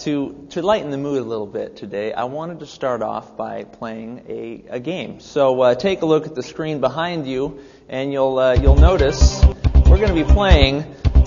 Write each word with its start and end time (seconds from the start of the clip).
To, 0.00 0.46
to 0.52 0.62
lighten 0.62 0.90
the 0.90 0.96
mood 0.96 1.18
a 1.18 1.24
little 1.24 1.46
bit 1.46 1.76
today, 1.76 2.14
I 2.14 2.24
wanted 2.24 2.60
to 2.60 2.66
start 2.66 3.02
off 3.02 3.36
by 3.36 3.64
playing 3.64 4.24
a, 4.30 4.64
a 4.76 4.80
game. 4.80 5.20
So 5.20 5.60
uh, 5.60 5.74
take 5.74 6.00
a 6.00 6.06
look 6.06 6.26
at 6.26 6.34
the 6.34 6.42
screen 6.42 6.80
behind 6.80 7.26
you, 7.26 7.60
and 7.86 8.10
you'll, 8.10 8.38
uh, 8.38 8.54
you'll 8.54 8.76
notice 8.76 9.44
we're 9.84 9.98
going 9.98 10.08
to 10.08 10.14
be 10.14 10.24
playing 10.24 10.84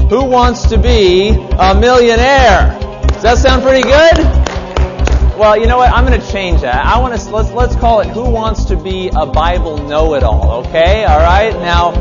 Who 0.10 0.24
Wants 0.26 0.70
to 0.70 0.80
Be 0.80 1.30
a 1.30 1.76
Millionaire? 1.80 2.80
Does 3.10 3.22
that 3.22 3.38
sound 3.38 3.62
pretty 3.62 3.84
good? 3.84 4.18
Well, 5.38 5.56
you 5.56 5.68
know 5.68 5.78
what? 5.78 5.92
I'm 5.92 6.08
going 6.08 6.20
to 6.20 6.32
change 6.32 6.62
that. 6.62 6.84
I 6.84 6.98
want 6.98 7.16
to 7.16 7.30
let's 7.30 7.52
let's 7.52 7.76
call 7.76 8.00
it 8.00 8.08
Who 8.08 8.28
Wants 8.28 8.66
to 8.66 8.76
Be 8.76 9.10
a 9.10 9.28
Bible 9.28 9.78
Know-It-All? 9.78 10.66
Okay, 10.66 11.06
all 11.06 11.20
right. 11.20 11.54
Now, 11.54 11.92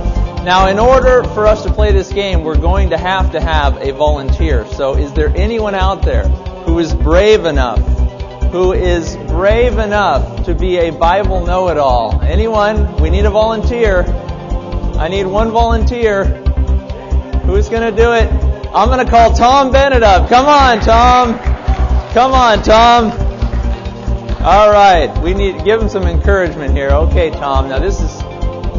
now, 0.43 0.69
in 0.69 0.79
order 0.79 1.23
for 1.35 1.47
us 1.47 1.65
to 1.65 1.73
play 1.73 1.93
this 1.93 2.11
game, 2.11 2.45
we're 2.45 2.57
going 2.57 2.91
to 2.91 2.97
have 2.97 3.33
to 3.33 3.41
have 3.43 3.77
a 3.77 3.93
volunteer. 3.93 4.67
So, 4.69 4.97
is 4.97 5.13
there 5.13 5.29
anyone 5.37 5.75
out 5.75 6.01
there 6.01 6.25
who 6.73 6.79
is 6.79 6.95
brave 6.95 7.45
enough, 7.45 7.81
who 8.51 8.73
is 8.73 9.15
brave 9.29 9.77
enough 9.77 10.47
to 10.47 10.55
be 10.55 10.79
a 10.79 10.91
Bible 10.91 11.45
know-it-all? 11.45 12.23
Anyone? 12.23 12.97
We 12.97 13.11
need 13.11 13.27
a 13.27 13.31
volunteer. 13.31 14.05
I 14.97 15.09
need 15.09 15.27
one 15.27 15.51
volunteer. 15.51 16.25
Who's 17.45 17.69
going 17.69 17.83
to 17.83 17.95
do 17.95 18.15
it? 18.15 18.27
I'm 18.73 18.89
going 18.89 19.05
to 19.05 19.11
call 19.11 19.35
Tom 19.35 19.71
Bennett 19.71 20.03
up. 20.03 20.31
Come 20.31 20.47
on, 20.47 20.81
Tom. 20.81 21.39
Come 22.15 22.33
on, 22.33 22.63
Tom. 22.63 23.11
All 24.43 24.71
right. 24.71 25.15
We 25.23 25.35
need 25.35 25.59
to 25.59 25.65
give 25.65 25.79
him 25.79 25.91
some 25.91 26.05
encouragement 26.05 26.75
here. 26.75 26.89
Okay, 26.89 27.29
Tom. 27.33 27.69
Now 27.69 27.81
this 27.81 28.01
is 28.01 28.19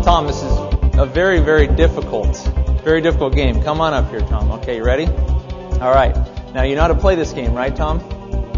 Tom, 0.03 0.25
this 0.25 0.41
is 0.41 0.97
a 0.97 1.05
very, 1.05 1.41
very 1.41 1.67
difficult, 1.67 2.37
very 2.83 3.01
difficult 3.01 3.35
game. 3.35 3.61
Come 3.61 3.81
on 3.81 3.93
up 3.93 4.09
here, 4.09 4.21
Tom. 4.21 4.51
Okay, 4.53 4.77
you 4.77 4.83
ready? 4.83 5.05
All 5.05 5.93
right. 5.93 6.17
Now 6.53 6.61
you 6.61 6.75
know 6.75 6.81
how 6.81 6.89
to 6.89 6.95
play 6.95 7.15
this 7.15 7.33
game, 7.33 7.55
right, 7.55 7.75
Tom? 7.75 7.99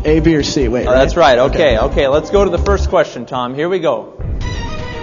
A, 0.04 0.20
B, 0.20 0.35
or 0.35 0.44
C. 0.44 0.67
Wait. 0.67 0.85
Oh, 0.85 0.91
that's 0.91 1.16
right. 1.16 1.40
Okay, 1.40 1.80
okay. 1.80 2.09
Let's 2.09 2.30
go 2.30 2.44
to 2.44 2.49
the 2.49 2.58
first 2.58 2.90
question, 2.90 3.26
Tom. 3.26 3.55
Here 3.55 3.70
we 3.70 3.79
go. 3.79 4.18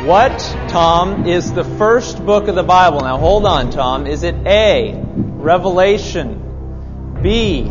What, 0.04 0.38
Tom, 0.68 1.26
is 1.26 1.54
the 1.54 1.64
first 1.64 2.24
book 2.26 2.48
of 2.48 2.54
the 2.54 2.62
Bible? 2.62 3.00
Now 3.00 3.16
hold 3.16 3.46
on, 3.46 3.70
Tom. 3.70 4.06
Is 4.06 4.24
it 4.24 4.34
A, 4.46 5.02
Revelation, 5.16 7.18
B, 7.22 7.64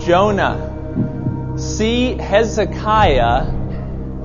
Jonah, 0.00 1.54
C, 1.58 2.14
Hezekiah, 2.14 3.52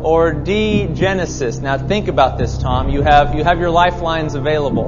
or 0.01 0.31
D, 0.33 0.87
Genesis? 0.93 1.59
Now 1.59 1.77
think 1.77 2.07
about 2.07 2.37
this, 2.37 2.57
Tom. 2.57 2.87
You 2.89 3.01
have 3.01 3.35
you 3.35 3.43
have 3.43 3.59
your 3.59 3.71
lifelines 3.71 4.33
available. 4.33 4.87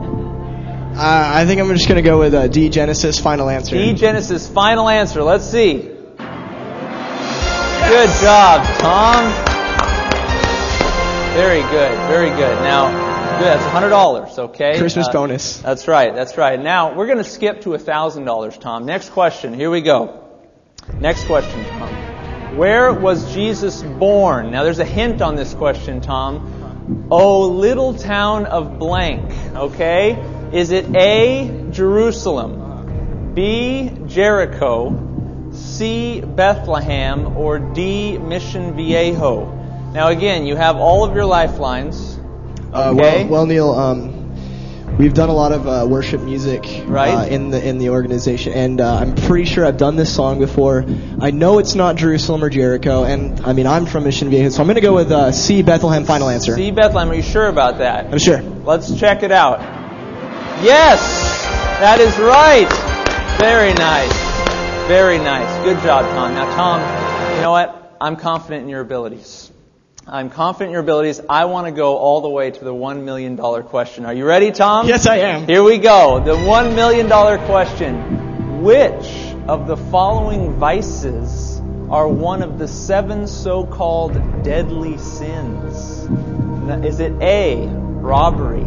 Uh, 0.92 1.32
I 1.36 1.46
think 1.46 1.62
I'm 1.62 1.68
just 1.70 1.88
going 1.88 2.04
to 2.04 2.08
go 2.08 2.20
with 2.20 2.34
uh, 2.34 2.48
D, 2.48 2.70
Genesis. 2.70 3.20
Final 3.20 3.48
answer. 3.50 3.76
D, 3.76 3.94
Genesis. 3.94 4.50
Final 4.50 4.90
answer. 4.90 5.24
Let's 5.24 5.46
see. 5.46 5.74
Good 5.82 6.18
job, 8.22 8.66
Tom. 8.80 9.32
Very 11.34 11.62
good. 11.62 11.96
Very 12.10 12.30
good. 12.32 12.56
Now, 12.64 13.38
good. 13.40 13.46
That's 13.46 13.64
hundred 13.66 13.90
dollars. 13.90 14.38
Okay. 14.38 14.78
Christmas 14.78 15.08
Uh, 15.08 15.14
bonus. 15.14 15.58
That's 15.60 15.88
right. 15.88 16.14
That's 16.14 16.38
right. 16.38 16.60
Now 16.62 16.94
we're 16.96 17.06
going 17.06 17.20
to 17.20 17.24
skip 17.24 17.62
to 17.62 17.78
thousand 17.78 18.26
dollars, 18.26 18.58
Tom. 18.58 18.86
Next 18.86 19.10
question. 19.12 19.54
Here 19.54 19.70
we 19.72 19.82
go. 19.82 20.26
Next 21.00 21.26
question, 21.26 21.64
Tom. 21.66 22.58
Where 22.58 22.92
was 22.94 23.32
Jesus 23.34 23.82
born? 23.84 24.52
Now 24.52 24.64
there's 24.64 24.80
a 24.80 24.86
hint 24.86 25.22
on 25.22 25.36
this 25.36 25.54
question, 25.54 26.02
Tom. 26.02 27.08
Oh, 27.12 27.48
little 27.48 27.94
town 27.94 28.48
of 28.48 28.80
blank. 28.80 29.32
Okay. 29.56 30.18
Is 30.52 30.72
it 30.72 30.96
A, 30.96 31.68
Jerusalem, 31.72 33.34
B, 33.36 33.92
Jericho, 34.08 35.50
C, 35.54 36.22
Bethlehem, 36.22 37.38
or 37.38 37.60
D, 37.60 38.18
Mission 38.18 38.76
Viejo? 38.76 39.46
Now 39.94 40.08
again, 40.08 40.46
you 40.46 40.56
have 40.56 40.78
all 40.78 41.04
of 41.04 41.14
your 41.16 41.26
lifelines. 41.26 42.18
Uh, 42.74 42.92
Okay. 42.96 43.24
well, 43.26 43.28
well, 43.28 43.46
Neil, 43.46 43.72
um, 43.72 44.98
we've 44.98 45.14
done 45.14 45.30
a 45.30 45.34
lot 45.34 45.52
of 45.52 45.68
uh, 45.68 45.86
worship 45.88 46.22
music 46.22 46.66
Right. 46.88 47.14
uh, 47.14 47.26
in 47.26 47.50
the 47.52 47.64
in 47.68 47.78
the 47.78 47.90
organization, 47.90 48.54
and 48.54 48.82
uh, 48.82 48.96
I'm 49.02 49.16
pretty 49.16 49.46
sure 49.46 49.66
I've 49.66 49.78
done 49.78 49.96
this 49.96 50.14
song 50.14 50.40
before. 50.40 50.84
I 51.22 51.30
know 51.32 51.60
it's 51.60 51.76
not 51.76 51.96
Jerusalem 51.96 52.44
or 52.44 52.50
Jericho, 52.50 53.04
and 53.04 53.40
I 53.42 53.54
mean 53.54 53.66
I'm 53.68 53.86
from 53.86 54.04
Mission 54.04 54.30
Viejo, 54.30 54.50
so 54.50 54.62
I'm 54.62 54.68
going 54.68 54.76
to 54.76 54.82
go 54.82 54.94
with 54.96 55.12
uh, 55.12 55.32
C, 55.32 55.62
Bethlehem. 55.64 56.06
Final 56.06 56.30
answer. 56.30 56.56
C, 56.56 56.72
Bethlehem. 56.72 57.10
Are 57.12 57.16
you 57.16 57.22
sure 57.24 57.48
about 57.48 57.78
that? 57.80 58.12
I'm 58.12 58.20
sure. 58.20 58.42
Let's 58.42 59.00
check 59.00 59.22
it 59.24 59.32
out. 59.32 59.79
Yes, 60.62 61.44
that 61.80 62.02
is 62.02 62.18
right. 62.18 62.68
Very 63.40 63.74
nice. 63.74 64.12
Very 64.90 65.18
nice. 65.18 65.64
Good 65.64 65.82
job, 65.82 66.04
Tom. 66.14 66.34
Now, 66.34 66.54
Tom, 66.54 67.36
you 67.36 67.42
know 67.42 67.52
what? 67.52 67.96
I'm 68.02 68.18
confident 68.18 68.64
in 68.64 68.70
your 68.70 68.82
abilities. 68.82 69.52
I'm 70.06 70.30
confident 70.30 70.70
in 70.70 70.74
your 70.74 70.82
abilities. 70.82 71.22
I 71.30 71.46
want 71.46 71.68
to 71.68 71.72
go 71.72 71.96
all 71.98 72.20
the 72.20 72.30
way 72.30 72.52
to 72.52 72.64
the 72.64 72.74
$1 72.74 73.04
million 73.04 73.38
question. 73.38 74.06
Are 74.06 74.14
you 74.14 74.26
ready, 74.26 74.52
Tom? 74.52 74.88
Yes, 74.88 75.06
I 75.08 75.18
am. 75.18 75.48
Here 75.48 75.64
we 75.64 75.78
go. 75.78 76.22
The 76.24 76.36
$1 76.36 76.76
million 76.76 77.08
question. 77.46 78.62
Which 78.62 79.08
of 79.48 79.66
the 79.66 79.78
following 79.78 80.56
vices 80.56 81.62
are 81.90 82.08
one 82.08 82.42
of 82.42 82.60
the 82.60 82.68
seven 82.68 83.28
so-called 83.28 84.44
deadly 84.44 84.98
sins? 84.98 86.08
Is 86.86 87.00
it 87.00 87.14
A, 87.22 87.68
robbery, 87.68 88.66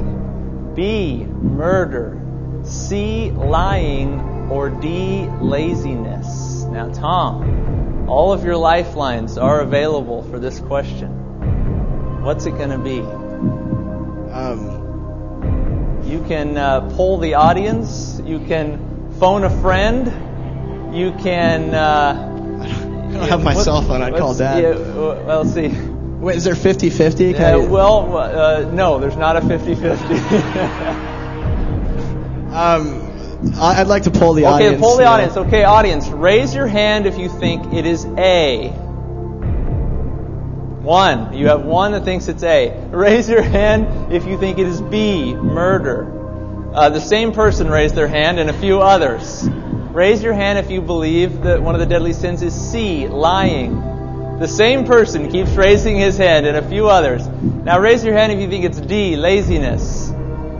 B, 0.75 1.25
murder, 1.25 2.19
C, 2.65 3.31
lying, 3.31 4.21
or 4.51 4.71
D, 4.71 5.27
laziness? 5.41 6.65
Now, 6.65 6.91
Tom, 6.93 8.09
all 8.09 8.33
of 8.33 8.45
your 8.45 8.57
lifelines 8.57 9.37
are 9.39 9.61
available 9.61 10.23
for 10.25 10.39
this 10.39 10.61
question. 10.61 11.11
What's 12.23 12.47
it 12.47 12.53
going 12.53 12.71
to 12.71 12.79
be? 12.79 13.01
Um, 14.33 16.01
You 16.05 16.23
can 16.27 16.57
uh, 16.57 16.89
poll 16.97 17.19
the 17.19 17.35
audience. 17.35 18.21
You 18.25 18.39
can 18.41 19.11
phone 19.19 19.45
a 19.45 19.51
friend. 19.61 20.07
You 20.97 21.13
can. 21.23 21.75
Uh, 21.75 22.29
I 23.13 23.13
don't 23.13 23.29
have 23.29 23.43
my 23.45 23.55
what- 23.55 23.65
cell 23.65 23.83
phone. 23.83 24.03
I'd 24.03 24.17
call 24.17 24.35
Dad. 24.35 24.63
Yeah, 24.63 24.71
uh, 24.71 25.23
well, 25.27 25.45
see. 25.45 25.69
Wait, 26.23 26.37
is 26.37 26.45
there 26.45 26.55
50-50? 26.55 27.35
Can 27.35 27.43
Uh, 27.55 27.59
I- 27.59 27.67
well, 27.67 28.17
uh, 28.17 28.71
no, 28.73 29.01
there's 29.01 29.17
not 29.17 29.37
a 29.37 29.41
50-50. 29.41 30.15
um, 32.53 33.03
I- 33.59 33.81
I'd 33.81 33.89
like 33.89 34.05
to 34.05 34.13
poll 34.13 34.35
the 34.35 34.45
okay, 34.47 34.55
audience. 34.55 34.81
poll 34.81 34.97
the 34.97 35.03
Neil. 35.03 35.11
audience. 35.13 35.37
Okay, 35.37 35.65
audience, 35.65 36.07
raise 36.09 36.55
your 36.55 36.69
hand 36.69 37.07
if 37.07 37.19
you 37.19 37.29
think 37.29 37.75
it 37.75 37.87
is 37.87 38.05
A. 38.17 38.69
One. 40.83 41.33
You 41.35 41.49
have 41.49 41.65
one 41.65 41.91
that 41.93 42.05
thinks 42.05 42.29
it's 42.29 42.45
A. 42.45 42.73
Raise 42.93 43.29
your 43.29 43.43
hand 43.43 44.13
if 44.13 44.25
you 44.25 44.39
think 44.39 44.59
it 44.59 44.67
is 44.69 44.81
B, 44.81 45.35
murder. 45.35 46.07
Uh, 46.73 46.89
the 46.89 47.01
same 47.01 47.33
person 47.33 47.69
raised 47.69 47.95
their 47.97 48.07
hand 48.09 48.39
and 48.39 48.49
a 48.49 48.53
few 48.53 48.81
others. 48.81 49.49
Raise 49.93 50.23
your 50.23 50.35
hand 50.35 50.59
if 50.59 50.71
you 50.71 50.81
believe 50.81 51.43
that 51.43 51.61
one 51.63 51.75
of 51.75 51.81
the 51.81 51.87
deadly 51.87 52.13
sins 52.13 52.43
is 52.43 52.55
C, 52.55 53.09
lying. 53.09 53.92
The 54.39 54.49
same 54.49 54.85
person 54.85 55.31
keeps 55.31 55.51
raising 55.51 55.97
his 55.97 56.17
hand 56.17 56.47
and 56.47 56.57
a 56.57 56.69
few 56.69 56.89
others. 56.89 57.27
Now 57.29 57.79
raise 57.79 58.05
your 58.05 58.15
hand 58.15 58.33
if 58.33 58.41
you 58.41 58.49
think 58.49 58.65
it's 58.65 58.81
D, 58.81 59.15
laziness. 59.17 60.11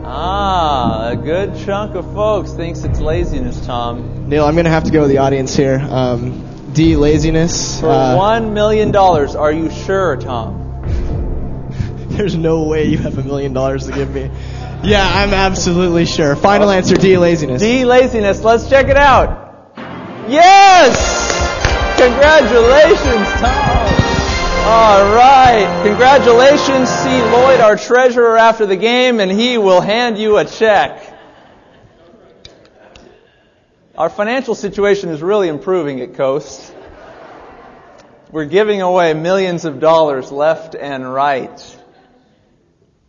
Ah, 0.05 1.09
a 1.09 1.15
good 1.15 1.55
chunk 1.65 1.95
of 1.95 2.05
folks 2.13 2.51
thinks 2.53 2.83
it's 2.83 2.99
laziness, 2.99 3.65
Tom. 3.65 4.29
Neil, 4.29 4.45
I'm 4.45 4.53
going 4.55 4.65
to 4.65 4.71
have 4.71 4.83
to 4.85 4.91
go 4.91 5.01
with 5.01 5.09
the 5.09 5.17
audience 5.17 5.55
here. 5.55 5.79
Um, 5.89 6.71
D, 6.73 6.95
laziness. 6.95 7.79
For 7.81 7.89
Uh, 7.89 8.15
one 8.15 8.53
million 8.53 8.91
dollars, 8.91 9.35
are 9.35 9.51
you 9.51 9.69
sure, 9.69 10.15
Tom? 10.17 10.59
There's 12.09 12.35
no 12.35 12.63
way 12.63 12.85
you 12.85 12.97
have 12.99 13.17
a 13.17 13.23
million 13.23 13.53
dollars 13.53 13.87
to 13.87 13.91
give 13.91 14.13
me. 14.13 14.29
Yeah, 14.83 15.03
I'm 15.05 15.33
absolutely 15.33 16.05
sure. 16.05 16.35
Final 16.35 16.69
answer, 16.69 16.95
D, 16.95 17.17
laziness. 17.17 17.61
D, 17.61 17.83
laziness. 17.85 18.41
Let's 18.43 18.69
check 18.69 18.87
it 18.87 18.97
out. 18.97 19.39
Yes! 20.29 21.12
Congratulations, 22.03 23.27
Tom. 23.39 23.93
All 24.65 25.15
right. 25.15 25.83
Congratulations. 25.85 26.89
See 26.89 27.21
Lloyd, 27.21 27.61
our 27.61 27.77
treasurer, 27.77 28.37
after 28.37 28.65
the 28.65 28.75
game, 28.75 29.21
and 29.21 29.31
he 29.31 29.57
will 29.57 29.79
hand 29.79 30.17
you 30.17 30.35
a 30.37 30.43
check. 30.43 31.01
Our 33.97 34.09
financial 34.09 34.53
situation 34.53 35.11
is 35.11 35.21
really 35.21 35.47
improving 35.47 36.01
at 36.01 36.15
Coast. 36.15 36.75
We're 38.31 38.47
giving 38.47 38.81
away 38.81 39.13
millions 39.13 39.63
of 39.63 39.79
dollars 39.79 40.29
left 40.29 40.75
and 40.75 41.09
right. 41.13 41.77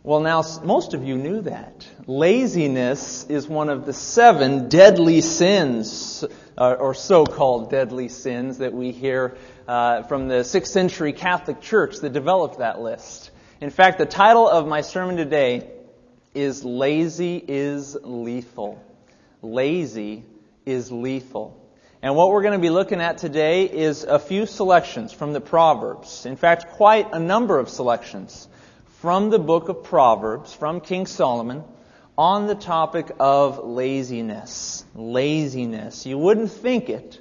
Well, 0.03 0.21
now, 0.21 0.41
most 0.63 0.93
of 0.93 1.03
you 1.03 1.17
knew 1.17 1.41
that. 1.41 1.85
Laziness 2.07 3.25
is 3.25 3.45
one 3.45 3.67
of 3.67 3.85
the 3.85 3.91
seven 3.91 4.69
deadly 4.69 5.19
sins, 5.19 6.23
uh, 6.57 6.73
or 6.79 6.93
so-called 6.93 7.69
deadly 7.69 8.07
sins 8.07 8.59
that 8.59 8.73
we 8.73 8.91
hear 8.91 9.37
uh, 9.67 10.03
from 10.03 10.27
the 10.27 10.35
6th 10.35 10.67
century 10.67 11.13
Catholic 11.13 11.61
Church 11.61 11.97
that 11.97 12.13
developed 12.13 12.59
that 12.59 12.79
list. 12.79 13.31
In 13.61 13.69
fact, 13.69 13.97
the 13.97 14.05
title 14.05 14.47
of 14.47 14.67
my 14.67 14.81
sermon 14.81 15.17
today 15.17 15.69
is 16.33 16.63
Lazy 16.63 17.43
is 17.47 17.97
Lethal. 18.03 18.81
Lazy 19.41 20.23
is 20.65 20.91
lethal. 20.91 21.61
And 22.01 22.15
what 22.15 22.29
we're 22.29 22.41
going 22.41 22.53
to 22.53 22.59
be 22.59 22.69
looking 22.69 23.01
at 23.01 23.17
today 23.17 23.63
is 23.63 24.03
a 24.03 24.19
few 24.19 24.45
selections 24.45 25.11
from 25.11 25.33
the 25.33 25.41
Proverbs. 25.41 26.25
In 26.25 26.35
fact, 26.35 26.73
quite 26.73 27.13
a 27.13 27.19
number 27.19 27.57
of 27.57 27.69
selections 27.69 28.47
from 28.99 29.29
the 29.29 29.39
book 29.39 29.69
of 29.69 29.83
Proverbs, 29.83 30.53
from 30.53 30.81
King 30.81 31.05
Solomon, 31.05 31.63
on 32.17 32.47
the 32.47 32.55
topic 32.55 33.11
of 33.19 33.65
laziness. 33.65 34.85
Laziness. 34.95 36.05
You 36.05 36.17
wouldn't 36.17 36.51
think 36.51 36.89
it, 36.89 37.19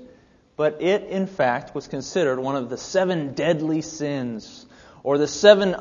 but 0.57 0.81
it, 0.81 1.05
in 1.05 1.27
fact, 1.27 1.75
was 1.75 1.89
considered 1.89 2.39
one 2.39 2.57
of 2.57 2.71
the 2.71 2.79
seven 2.79 3.35
deadly 3.35 3.83
sins, 3.83 4.67
or 5.03 5.19
the 5.19 5.29
seven 5.29 5.75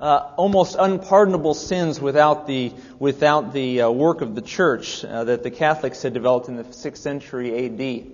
uh, 0.00 0.32
almost 0.36 0.76
unpardonable 0.78 1.54
sins 1.54 2.00
without 2.00 2.46
the, 2.46 2.72
without 2.98 3.52
the 3.52 3.82
uh, 3.82 3.90
work 3.90 4.22
of 4.22 4.34
the 4.34 4.40
church 4.40 5.04
uh, 5.04 5.24
that 5.24 5.42
the 5.42 5.50
Catholics 5.50 6.02
had 6.02 6.14
developed 6.14 6.48
in 6.48 6.56
the 6.56 6.64
6th 6.64 6.96
century 6.96 7.66
AD. 7.66 8.06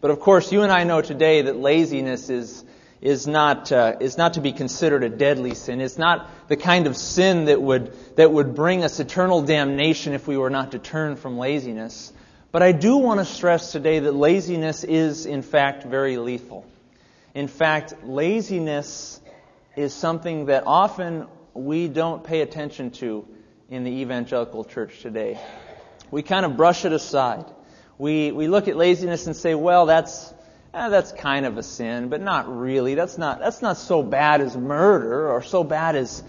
But 0.00 0.10
of 0.10 0.20
course, 0.20 0.50
you 0.50 0.62
and 0.62 0.72
I 0.72 0.84
know 0.84 1.00
today 1.00 1.42
that 1.42 1.56
laziness 1.56 2.28
is, 2.28 2.64
is 3.06 3.28
not, 3.28 3.70
uh, 3.70 3.94
is 4.00 4.18
not 4.18 4.34
to 4.34 4.40
be 4.40 4.50
considered 4.50 5.04
a 5.04 5.08
deadly 5.08 5.54
sin. 5.54 5.80
It's 5.80 5.96
not 5.96 6.28
the 6.48 6.56
kind 6.56 6.88
of 6.88 6.96
sin 6.96 7.44
that 7.44 7.62
would, 7.62 7.92
that 8.16 8.32
would 8.32 8.56
bring 8.56 8.82
us 8.82 8.98
eternal 8.98 9.42
damnation 9.42 10.12
if 10.12 10.26
we 10.26 10.36
were 10.36 10.50
not 10.50 10.72
to 10.72 10.80
turn 10.80 11.14
from 11.14 11.38
laziness. 11.38 12.12
But 12.50 12.64
I 12.64 12.72
do 12.72 12.96
want 12.96 13.20
to 13.20 13.24
stress 13.24 13.70
today 13.70 14.00
that 14.00 14.12
laziness 14.12 14.82
is, 14.82 15.24
in 15.24 15.42
fact, 15.42 15.84
very 15.84 16.16
lethal. 16.16 16.66
In 17.32 17.46
fact, 17.46 17.94
laziness 18.02 19.20
is 19.76 19.94
something 19.94 20.46
that 20.46 20.64
often 20.66 21.28
we 21.54 21.86
don't 21.86 22.24
pay 22.24 22.40
attention 22.40 22.90
to 23.02 23.24
in 23.70 23.84
the 23.84 24.00
evangelical 24.00 24.64
church 24.64 24.98
today. 25.00 25.38
We 26.10 26.22
kind 26.22 26.44
of 26.44 26.56
brush 26.56 26.84
it 26.84 26.92
aside. 26.92 27.44
We, 27.98 28.32
we 28.32 28.48
look 28.48 28.66
at 28.66 28.76
laziness 28.76 29.28
and 29.28 29.36
say, 29.36 29.54
well, 29.54 29.86
that's, 29.86 30.34
eh, 30.76 30.88
that's 30.88 31.12
kind 31.12 31.46
of 31.46 31.58
a 31.58 31.62
sin, 31.62 32.08
but 32.08 32.20
not 32.20 32.54
really. 32.54 32.94
That's 32.94 33.18
not, 33.18 33.40
that's 33.40 33.62
not 33.62 33.78
so 33.78 34.02
bad 34.02 34.40
as 34.40 34.56
murder 34.56 35.30
or 35.30 35.42
so 35.42 35.64
bad 35.64 35.96
as, 35.96 36.22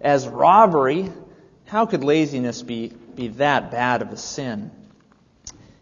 as 0.00 0.28
robbery. 0.28 1.10
How 1.66 1.86
could 1.86 2.04
laziness 2.04 2.62
be, 2.62 2.88
be 2.88 3.28
that 3.28 3.70
bad 3.70 4.02
of 4.02 4.10
a 4.10 4.16
sin? 4.16 4.70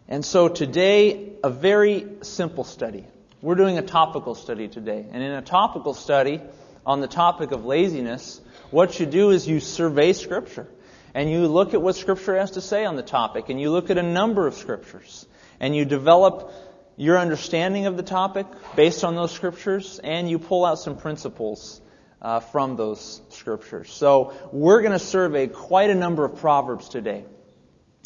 And 0.07 0.25
so 0.25 0.47
today, 0.47 1.33
a 1.43 1.49
very 1.49 2.07
simple 2.21 2.63
study. 2.63 3.05
We're 3.41 3.55
doing 3.55 3.77
a 3.77 3.81
topical 3.81 4.35
study 4.35 4.67
today. 4.67 5.05
And 5.11 5.21
in 5.21 5.31
a 5.31 5.41
topical 5.41 5.93
study, 5.93 6.41
on 6.85 7.01
the 7.01 7.07
topic 7.07 7.51
of 7.51 7.65
laziness, 7.65 8.39
what 8.71 8.99
you 8.99 9.05
do 9.05 9.31
is 9.31 9.47
you 9.47 9.59
survey 9.59 10.13
Scripture. 10.13 10.67
And 11.13 11.29
you 11.29 11.47
look 11.47 11.73
at 11.73 11.81
what 11.81 11.95
Scripture 11.95 12.37
has 12.37 12.51
to 12.51 12.61
say 12.61 12.85
on 12.85 12.95
the 12.95 13.03
topic. 13.03 13.49
And 13.49 13.59
you 13.59 13.69
look 13.71 13.89
at 13.89 13.97
a 13.97 14.03
number 14.03 14.47
of 14.47 14.55
Scriptures. 14.55 15.25
And 15.59 15.75
you 15.75 15.85
develop 15.85 16.51
your 16.95 17.17
understanding 17.17 17.85
of 17.85 17.97
the 17.97 18.03
topic 18.03 18.45
based 18.75 19.03
on 19.03 19.15
those 19.15 19.31
Scriptures. 19.31 19.99
And 20.03 20.29
you 20.29 20.39
pull 20.39 20.65
out 20.65 20.79
some 20.79 20.97
principles 20.97 21.81
uh, 22.21 22.39
from 22.39 22.75
those 22.75 23.21
Scriptures. 23.29 23.91
So 23.91 24.33
we're 24.51 24.81
going 24.81 24.93
to 24.93 24.99
survey 24.99 25.47
quite 25.47 25.89
a 25.89 25.95
number 25.95 26.25
of 26.25 26.37
Proverbs 26.37 26.89
today. 26.89 27.25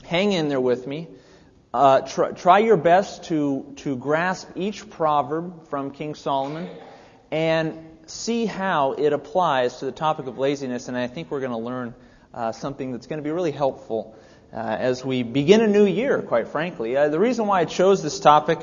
Hang 0.04 0.31
in 0.31 0.50
there 0.50 0.62
with 0.62 0.88
me. 0.88 1.07
Uh, 1.74 2.01
try, 2.01 2.31
try 2.31 2.60
your 2.60 2.78
best 2.78 3.25
to, 3.25 3.74
to 3.78 3.98
grasp 3.98 4.50
each 4.56 4.90
proverb 4.90 5.68
from 5.69 5.92
King 5.92 6.16
Solomon 6.16 6.69
and 7.30 7.78
see 8.07 8.45
how 8.45 8.94
it 8.94 9.12
applies 9.13 9.80
to 9.80 9.86
the 9.86 9.92
topic 9.92 10.28
of 10.28 10.38
laziness, 10.38 10.88
and 10.88 10.98
I 10.98 11.07
think 11.07 11.30
we're 11.30 11.42
going 11.42 11.51
to 11.51 11.57
learn 11.57 11.94
uh, 12.33 12.51
something 12.54 12.94
that's 12.94 13.07
going 13.07 13.18
to 13.18 13.24
be 13.24 13.31
really 13.31 13.51
helpful 13.51 14.16
uh, 14.53 14.57
as 14.57 15.03
we 15.03 15.23
begin 15.23 15.61
a 15.61 15.67
new 15.67 15.85
year, 15.85 16.21
quite 16.21 16.47
frankly. 16.47 16.95
Uh, 16.95 17.09
the 17.09 17.19
reason 17.19 17.47
why 17.47 17.61
I 17.61 17.65
chose 17.65 18.01
this 18.01 18.19
topic 18.19 18.59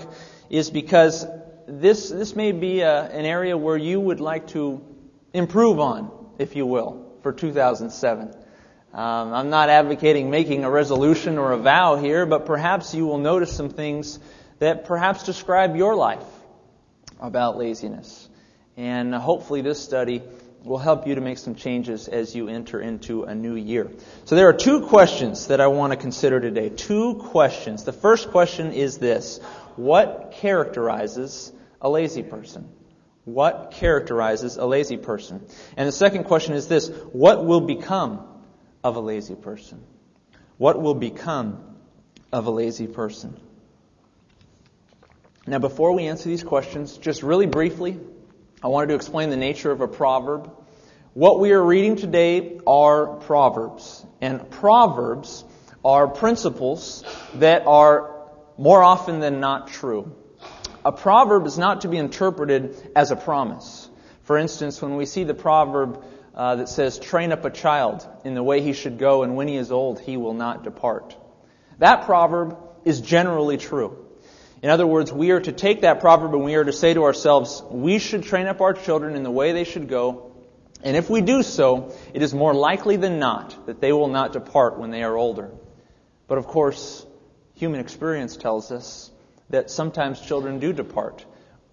is 0.50 0.70
because 0.70 1.26
this, 1.66 2.10
this 2.10 2.34
may 2.36 2.52
be 2.52 2.80
a, 2.80 3.04
uh, 3.04 3.08
an 3.08 3.24
area 3.24 3.56
where 3.56 3.76
you 3.76 4.00
would 4.00 4.20
like 4.20 4.48
to 4.48 4.82
improve 5.32 5.80
on, 5.80 6.10
if 6.38 6.56
you 6.56 6.66
will, 6.66 7.12
for 7.22 7.32
2007. 7.32 8.34
Um, 8.92 9.32
I'm 9.32 9.50
not 9.50 9.70
advocating 9.70 10.30
making 10.30 10.64
a 10.64 10.70
resolution 10.70 11.38
or 11.38 11.52
a 11.52 11.58
vow 11.58 11.96
here, 11.96 12.26
but 12.26 12.46
perhaps 12.46 12.94
you 12.94 13.06
will 13.06 13.18
notice 13.18 13.54
some 13.54 13.68
things 13.68 14.18
that 14.60 14.84
perhaps 14.84 15.24
describe 15.24 15.74
your 15.74 15.96
life 15.96 16.24
about 17.20 17.56
laziness. 17.56 18.28
And 18.76 19.14
hopefully, 19.14 19.62
this 19.62 19.82
study 19.82 20.22
will 20.64 20.78
help 20.78 21.06
you 21.06 21.14
to 21.14 21.20
make 21.20 21.36
some 21.36 21.54
changes 21.54 22.08
as 22.08 22.34
you 22.34 22.48
enter 22.48 22.80
into 22.80 23.24
a 23.24 23.34
new 23.34 23.54
year. 23.54 23.90
So, 24.24 24.34
there 24.34 24.48
are 24.48 24.54
two 24.54 24.86
questions 24.86 25.48
that 25.48 25.60
I 25.60 25.66
want 25.66 25.92
to 25.92 25.96
consider 25.96 26.40
today. 26.40 26.70
Two 26.70 27.16
questions. 27.16 27.84
The 27.84 27.92
first 27.92 28.30
question 28.30 28.72
is 28.72 28.98
this 28.98 29.40
What 29.76 30.32
characterizes 30.32 31.52
a 31.80 31.88
lazy 31.88 32.22
person? 32.22 32.68
What 33.24 33.72
characterizes 33.72 34.56
a 34.56 34.66
lazy 34.66 34.96
person? 34.96 35.46
And 35.76 35.86
the 35.86 35.92
second 35.92 36.24
question 36.24 36.54
is 36.54 36.66
this 36.66 36.88
What 37.12 37.44
will 37.44 37.60
become 37.60 38.26
of 38.82 38.96
a 38.96 39.00
lazy 39.00 39.34
person? 39.34 39.84
What 40.56 40.80
will 40.80 40.94
become 40.94 41.76
of 42.32 42.46
a 42.46 42.50
lazy 42.50 42.86
person? 42.86 43.38
Now, 45.46 45.58
before 45.58 45.92
we 45.92 46.06
answer 46.06 46.30
these 46.30 46.42
questions, 46.42 46.96
just 46.96 47.22
really 47.22 47.46
briefly, 47.46 48.00
I 48.64 48.68
wanted 48.68 48.86
to 48.86 48.94
explain 48.94 49.28
the 49.28 49.36
nature 49.36 49.70
of 49.70 49.82
a 49.82 49.88
proverb. 49.88 50.50
What 51.12 51.38
we 51.38 51.52
are 51.52 51.62
reading 51.62 51.96
today 51.96 52.60
are 52.66 53.08
proverbs. 53.18 54.02
And 54.22 54.50
proverbs 54.50 55.44
are 55.84 56.08
principles 56.08 57.04
that 57.34 57.66
are 57.66 58.26
more 58.56 58.82
often 58.82 59.20
than 59.20 59.38
not 59.38 59.68
true. 59.68 60.16
A 60.82 60.92
proverb 60.92 61.46
is 61.46 61.58
not 61.58 61.82
to 61.82 61.88
be 61.88 61.98
interpreted 61.98 62.74
as 62.96 63.10
a 63.10 63.16
promise. 63.16 63.90
For 64.22 64.38
instance, 64.38 64.80
when 64.80 64.96
we 64.96 65.04
see 65.04 65.24
the 65.24 65.34
proverb 65.34 66.02
uh, 66.34 66.56
that 66.56 66.70
says, 66.70 66.98
train 66.98 67.32
up 67.32 67.44
a 67.44 67.50
child 67.50 68.08
in 68.24 68.32
the 68.32 68.42
way 68.42 68.62
he 68.62 68.72
should 68.72 68.98
go, 68.98 69.24
and 69.24 69.36
when 69.36 69.46
he 69.46 69.56
is 69.56 69.70
old, 69.72 70.00
he 70.00 70.16
will 70.16 70.32
not 70.32 70.64
depart. 70.64 71.14
That 71.80 72.06
proverb 72.06 72.56
is 72.86 73.02
generally 73.02 73.58
true. 73.58 74.03
In 74.62 74.70
other 74.70 74.86
words, 74.86 75.12
we 75.12 75.30
are 75.30 75.40
to 75.40 75.52
take 75.52 75.82
that 75.82 76.00
proverb 76.00 76.34
and 76.34 76.44
we 76.44 76.54
are 76.54 76.64
to 76.64 76.72
say 76.72 76.94
to 76.94 77.04
ourselves, 77.04 77.62
we 77.70 77.98
should 77.98 78.22
train 78.22 78.46
up 78.46 78.60
our 78.60 78.72
children 78.72 79.14
in 79.14 79.22
the 79.22 79.30
way 79.30 79.52
they 79.52 79.64
should 79.64 79.88
go. 79.88 80.32
And 80.82 80.96
if 80.96 81.08
we 81.08 81.20
do 81.20 81.42
so, 81.42 81.94
it 82.12 82.22
is 82.22 82.34
more 82.34 82.54
likely 82.54 82.96
than 82.96 83.18
not 83.18 83.66
that 83.66 83.80
they 83.80 83.92
will 83.92 84.08
not 84.08 84.32
depart 84.32 84.78
when 84.78 84.90
they 84.90 85.02
are 85.02 85.16
older. 85.16 85.50
But 86.26 86.38
of 86.38 86.46
course, 86.46 87.04
human 87.54 87.80
experience 87.80 88.36
tells 88.36 88.70
us 88.72 89.10
that 89.50 89.70
sometimes 89.70 90.20
children 90.20 90.58
do 90.58 90.72
depart, 90.72 91.24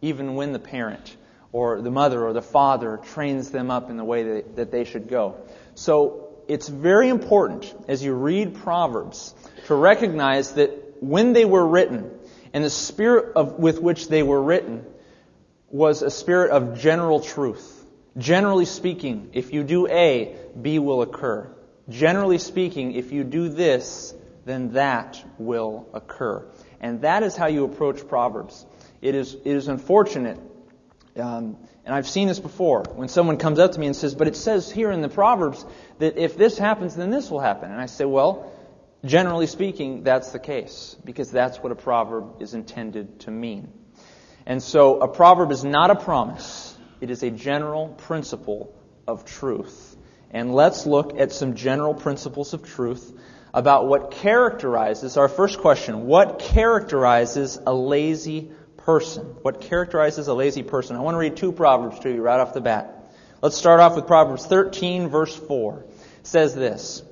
even 0.01 0.35
when 0.35 0.53
the 0.53 0.59
parent 0.59 1.15
or 1.51 1.81
the 1.81 1.91
mother 1.91 2.25
or 2.25 2.33
the 2.33 2.41
father 2.41 2.99
trains 3.13 3.51
them 3.51 3.69
up 3.69 3.89
in 3.89 3.97
the 3.97 4.03
way 4.03 4.41
that, 4.41 4.71
they 4.71 4.85
should 4.85 5.09
go. 5.09 5.35
So 5.75 6.29
it's 6.47 6.67
very 6.69 7.09
important 7.09 7.73
as 7.87 8.03
you 8.03 8.13
read 8.13 8.55
Proverbs 8.55 9.35
to 9.67 9.75
recognize 9.75 10.53
that 10.53 11.01
when 11.01 11.33
they 11.33 11.45
were 11.45 11.65
written, 11.65 12.11
and 12.53 12.63
the 12.63 12.69
spirit 12.69 13.33
of, 13.35 13.59
with 13.59 13.81
which 13.81 14.07
they 14.07 14.23
were 14.23 14.41
written 14.41 14.85
was 15.69 16.01
a 16.01 16.09
spirit 16.09 16.51
of 16.51 16.79
general 16.79 17.19
truth. 17.19 17.85
Generally 18.17 18.65
speaking, 18.65 19.29
if 19.33 19.53
you 19.53 19.63
do 19.63 19.87
A, 19.87 20.35
B 20.61 20.79
will 20.79 21.01
occur. 21.01 21.49
Generally 21.89 22.39
speaking, 22.39 22.93
if 22.93 23.11
you 23.11 23.23
do 23.23 23.49
this, 23.49 24.13
then 24.45 24.73
that 24.73 25.23
will 25.37 25.87
occur. 25.93 26.45
And 26.81 27.01
that 27.01 27.23
is 27.23 27.35
how 27.35 27.47
you 27.47 27.63
approach 27.63 28.07
Proverbs. 28.07 28.65
It 29.01 29.15
is, 29.15 29.33
it 29.33 29.45
is 29.45 29.67
unfortunate, 29.67 30.39
um, 31.17 31.57
and 31.85 31.95
I've 31.95 32.07
seen 32.07 32.27
this 32.27 32.39
before, 32.39 32.83
when 32.95 33.07
someone 33.07 33.37
comes 33.37 33.59
up 33.59 33.71
to 33.73 33.79
me 33.79 33.87
and 33.87 33.95
says, 33.95 34.13
But 34.13 34.27
it 34.27 34.35
says 34.35 34.71
here 34.71 34.91
in 34.91 35.01
the 35.01 35.09
Proverbs 35.09 35.65
that 35.99 36.17
if 36.17 36.37
this 36.37 36.57
happens, 36.57 36.95
then 36.95 37.09
this 37.09 37.29
will 37.31 37.39
happen. 37.39 37.71
And 37.71 37.81
I 37.81 37.87
say, 37.87 38.05
Well, 38.05 38.51
Generally 39.03 39.47
speaking, 39.47 40.03
that's 40.03 40.31
the 40.31 40.39
case, 40.39 40.95
because 41.03 41.31
that's 41.31 41.57
what 41.57 41.71
a 41.71 41.75
proverb 41.75 42.41
is 42.41 42.53
intended 42.53 43.21
to 43.21 43.31
mean. 43.31 43.71
And 44.45 44.61
so 44.61 44.99
a 44.99 45.07
proverb 45.07 45.51
is 45.51 45.63
not 45.63 45.89
a 45.89 45.95
promise, 45.95 46.77
it 46.99 47.09
is 47.09 47.23
a 47.23 47.31
general 47.31 47.89
principle 47.89 48.75
of 49.07 49.25
truth. 49.25 49.95
And 50.29 50.53
let's 50.53 50.85
look 50.85 51.19
at 51.19 51.31
some 51.31 51.55
general 51.55 51.93
principles 51.93 52.53
of 52.53 52.63
truth 52.63 53.19
about 53.53 53.87
what 53.87 54.11
characterizes 54.11 55.17
our 55.17 55.27
first 55.27 55.59
question 55.59 56.05
what 56.05 56.39
characterizes 56.39 57.59
a 57.65 57.73
lazy 57.73 58.51
person? 58.77 59.23
What 59.41 59.61
characterizes 59.61 60.27
a 60.27 60.33
lazy 60.33 60.63
person? 60.63 60.95
I 60.95 60.99
want 60.99 61.15
to 61.15 61.19
read 61.19 61.37
two 61.37 61.51
proverbs 61.51 61.99
to 61.99 62.11
you 62.11 62.21
right 62.21 62.39
off 62.39 62.53
the 62.53 62.61
bat. 62.61 63.13
Let's 63.41 63.57
start 63.57 63.79
off 63.79 63.95
with 63.95 64.07
Proverbs 64.07 64.45
13, 64.45 65.09
verse 65.09 65.35
4. 65.35 65.85
It 66.19 66.27
says 66.27 66.53
this. 66.53 67.03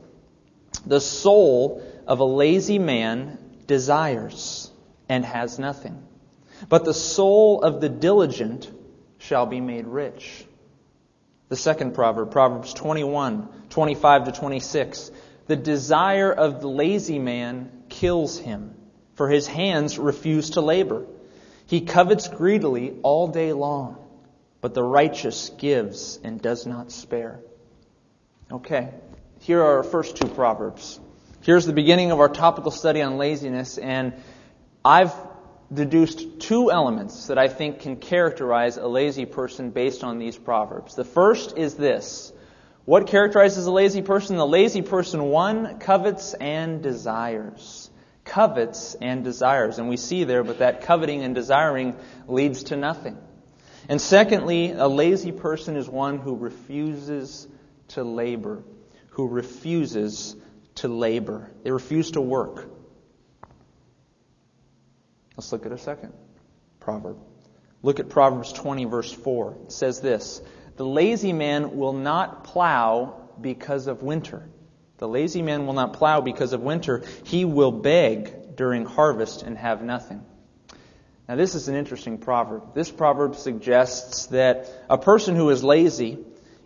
The 0.85 1.01
soul 1.01 1.83
of 2.07 2.19
a 2.19 2.25
lazy 2.25 2.79
man 2.79 3.37
desires 3.67 4.71
and 5.07 5.25
has 5.25 5.59
nothing. 5.59 6.03
But 6.67 6.85
the 6.85 6.93
soul 6.93 7.61
of 7.61 7.81
the 7.81 7.89
diligent 7.89 8.69
shall 9.17 9.45
be 9.45 9.61
made 9.61 9.87
rich. 9.87 10.45
The 11.49 11.55
second 11.55 11.93
proverb, 11.93 12.31
Proverbs 12.31 12.73
21, 12.73 13.47
25 13.69 14.25
to 14.25 14.31
26. 14.31 15.11
The 15.47 15.55
desire 15.55 16.31
of 16.31 16.61
the 16.61 16.67
lazy 16.69 17.17
man 17.17 17.71
kills 17.89 18.37
him, 18.37 18.75
for 19.15 19.29
his 19.29 19.47
hands 19.47 19.97
refuse 19.97 20.51
to 20.51 20.61
labor. 20.61 21.05
He 21.65 21.81
covets 21.81 22.27
greedily 22.27 22.97
all 23.03 23.27
day 23.27 23.53
long, 23.53 23.97
but 24.61 24.73
the 24.73 24.83
righteous 24.83 25.49
gives 25.57 26.19
and 26.23 26.41
does 26.41 26.65
not 26.65 26.91
spare. 26.91 27.39
Okay, 28.51 28.89
here 29.39 29.61
are 29.61 29.77
our 29.77 29.83
first 29.83 30.17
two 30.17 30.27
proverbs. 30.27 30.99
Here's 31.41 31.65
the 31.65 31.73
beginning 31.73 32.11
of 32.11 32.19
our 32.19 32.27
topical 32.27 32.71
study 32.71 33.01
on 33.01 33.17
laziness, 33.17 33.77
and 33.77 34.13
I've 34.83 35.13
deduced 35.73 36.41
two 36.41 36.71
elements 36.71 37.27
that 37.27 37.37
I 37.37 37.47
think 37.47 37.79
can 37.79 37.95
characterize 37.95 38.77
a 38.77 38.87
lazy 38.87 39.25
person 39.25 39.71
based 39.71 40.03
on 40.03 40.19
these 40.19 40.37
proverbs. 40.37 40.95
The 40.95 41.05
first 41.05 41.57
is 41.57 41.75
this. 41.75 42.33
What 42.83 43.07
characterizes 43.07 43.65
a 43.65 43.71
lazy 43.71 44.01
person? 44.01 44.35
The 44.35 44.45
lazy 44.45 44.81
person, 44.81 45.23
one, 45.23 45.79
covets 45.79 46.33
and 46.33 46.83
desires. 46.83 47.89
Covets 48.25 48.95
and 48.99 49.23
desires. 49.23 49.79
And 49.79 49.87
we 49.87 49.95
see 49.95 50.25
there, 50.25 50.43
but 50.43 50.59
that 50.59 50.81
coveting 50.81 51.23
and 51.23 51.33
desiring 51.33 51.95
leads 52.27 52.63
to 52.65 52.75
nothing. 52.75 53.17
And 53.87 54.01
secondly, 54.01 54.71
a 54.71 54.87
lazy 54.87 55.31
person 55.31 55.77
is 55.77 55.87
one 55.87 56.17
who 56.17 56.35
refuses 56.35 57.47
to 57.89 58.03
labor. 58.03 58.63
Who 59.11 59.27
refuses 59.27 60.35
to 60.75 60.87
labor. 60.87 61.51
They 61.63 61.71
refuse 61.71 62.11
to 62.11 62.21
work. 62.21 62.69
Let's 65.35 65.51
look 65.51 65.65
at 65.65 65.71
a 65.71 65.77
second 65.77 66.13
proverb. 66.79 67.17
Look 67.81 67.99
at 67.99 68.09
Proverbs 68.09 68.51
20, 68.51 68.85
verse 68.85 69.11
4. 69.11 69.57
It 69.63 69.71
says 69.71 70.01
this 70.01 70.41
The 70.75 70.85
lazy 70.85 71.33
man 71.33 71.77
will 71.77 71.93
not 71.93 72.43
plow 72.43 73.29
because 73.39 73.87
of 73.87 74.03
winter. 74.03 74.49
The 74.97 75.07
lazy 75.07 75.41
man 75.41 75.65
will 75.65 75.73
not 75.73 75.93
plow 75.93 76.19
because 76.19 76.51
of 76.51 76.61
winter. 76.61 77.03
He 77.23 77.45
will 77.45 77.71
beg 77.71 78.55
during 78.57 78.85
harvest 78.85 79.43
and 79.43 79.57
have 79.57 79.81
nothing. 79.81 80.25
Now, 81.27 81.35
this 81.35 81.55
is 81.55 81.67
an 81.69 81.75
interesting 81.75 82.17
proverb. 82.17 82.73
This 82.73 82.89
proverb 82.89 83.35
suggests 83.35 84.25
that 84.27 84.67
a 84.89 84.97
person 84.97 85.35
who 85.35 85.49
is 85.51 85.63
lazy 85.63 86.17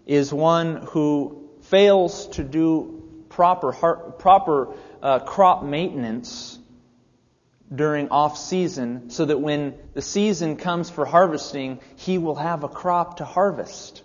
is 0.07 0.33
one 0.33 0.77
who 0.77 1.42
fails 1.73 2.27
to 2.27 2.43
do 2.43 3.25
proper, 3.29 3.71
proper 4.19 4.75
uh, 5.01 5.17
crop 5.17 5.63
maintenance 5.63 6.59
during 7.73 8.09
off 8.09 8.37
season 8.37 9.09
so 9.09 9.25
that 9.25 9.39
when 9.39 9.73
the 9.95 10.01
season 10.03 10.55
comes 10.55 10.91
for 10.91 11.03
harvesting, 11.03 11.79
he 11.95 12.19
will 12.19 12.35
have 12.35 12.63
a 12.63 12.69
crop 12.69 13.17
to 13.17 13.25
harvest. 13.25 14.03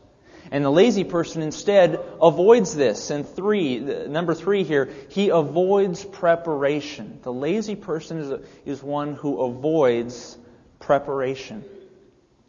And 0.50 0.64
the 0.64 0.70
lazy 0.70 1.04
person 1.04 1.42
instead 1.42 2.00
avoids 2.22 2.74
this. 2.74 3.10
And 3.10 3.28
three, 3.28 3.78
number 3.80 4.32
three 4.34 4.64
here, 4.64 4.88
he 5.10 5.28
avoids 5.28 6.02
preparation. 6.02 7.18
The 7.22 7.34
lazy 7.34 7.76
person 7.76 8.16
is, 8.16 8.30
a, 8.30 8.40
is 8.64 8.82
one 8.82 9.12
who 9.12 9.42
avoids 9.42 10.38
preparation. 10.80 11.62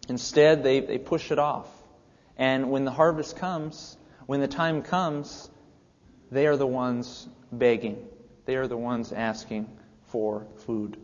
Instead, 0.08 0.64
they, 0.64 0.80
they 0.80 0.98
push 0.98 1.30
it 1.30 1.40
off. 1.40 1.68
And 2.38 2.72
when 2.72 2.86
the 2.86 2.92
harvest 2.92 3.36
comes, 3.36 3.98
when 4.30 4.42
the 4.42 4.48
time 4.48 4.84
comes, 4.84 5.50
they 6.30 6.46
are 6.46 6.56
the 6.56 6.68
ones 6.68 7.28
begging. 7.52 8.08
They 8.46 8.58
are 8.58 8.68
the 8.68 8.78
ones 8.78 9.12
asking 9.12 9.68
for 10.12 10.46
food. 10.68 10.98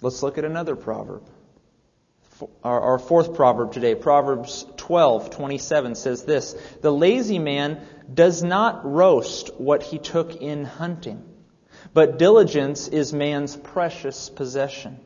Let's 0.00 0.24
look 0.24 0.36
at 0.36 0.44
another 0.44 0.74
proverb. 0.74 1.22
Our 2.64 2.98
fourth 2.98 3.34
proverb 3.34 3.70
today, 3.74 3.94
Proverbs 3.94 4.66
12, 4.76 5.30
27 5.30 5.94
says 5.94 6.24
this 6.24 6.56
The 6.82 6.90
lazy 6.90 7.38
man 7.38 7.86
does 8.12 8.42
not 8.42 8.84
roast 8.84 9.54
what 9.60 9.84
he 9.84 9.98
took 10.00 10.34
in 10.34 10.64
hunting, 10.64 11.22
but 11.94 12.18
diligence 12.18 12.88
is 12.88 13.12
man's 13.12 13.54
precious 13.54 14.30
possession. 14.30 14.98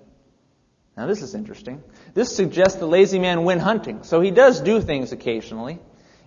Now, 0.96 1.06
this 1.06 1.20
is 1.20 1.34
interesting. 1.34 1.82
This 2.14 2.34
suggests 2.34 2.78
the 2.78 2.86
lazy 2.86 3.18
man 3.18 3.44
went 3.44 3.60
hunting, 3.60 4.04
so 4.04 4.22
he 4.22 4.30
does 4.30 4.62
do 4.62 4.80
things 4.80 5.12
occasionally. 5.12 5.80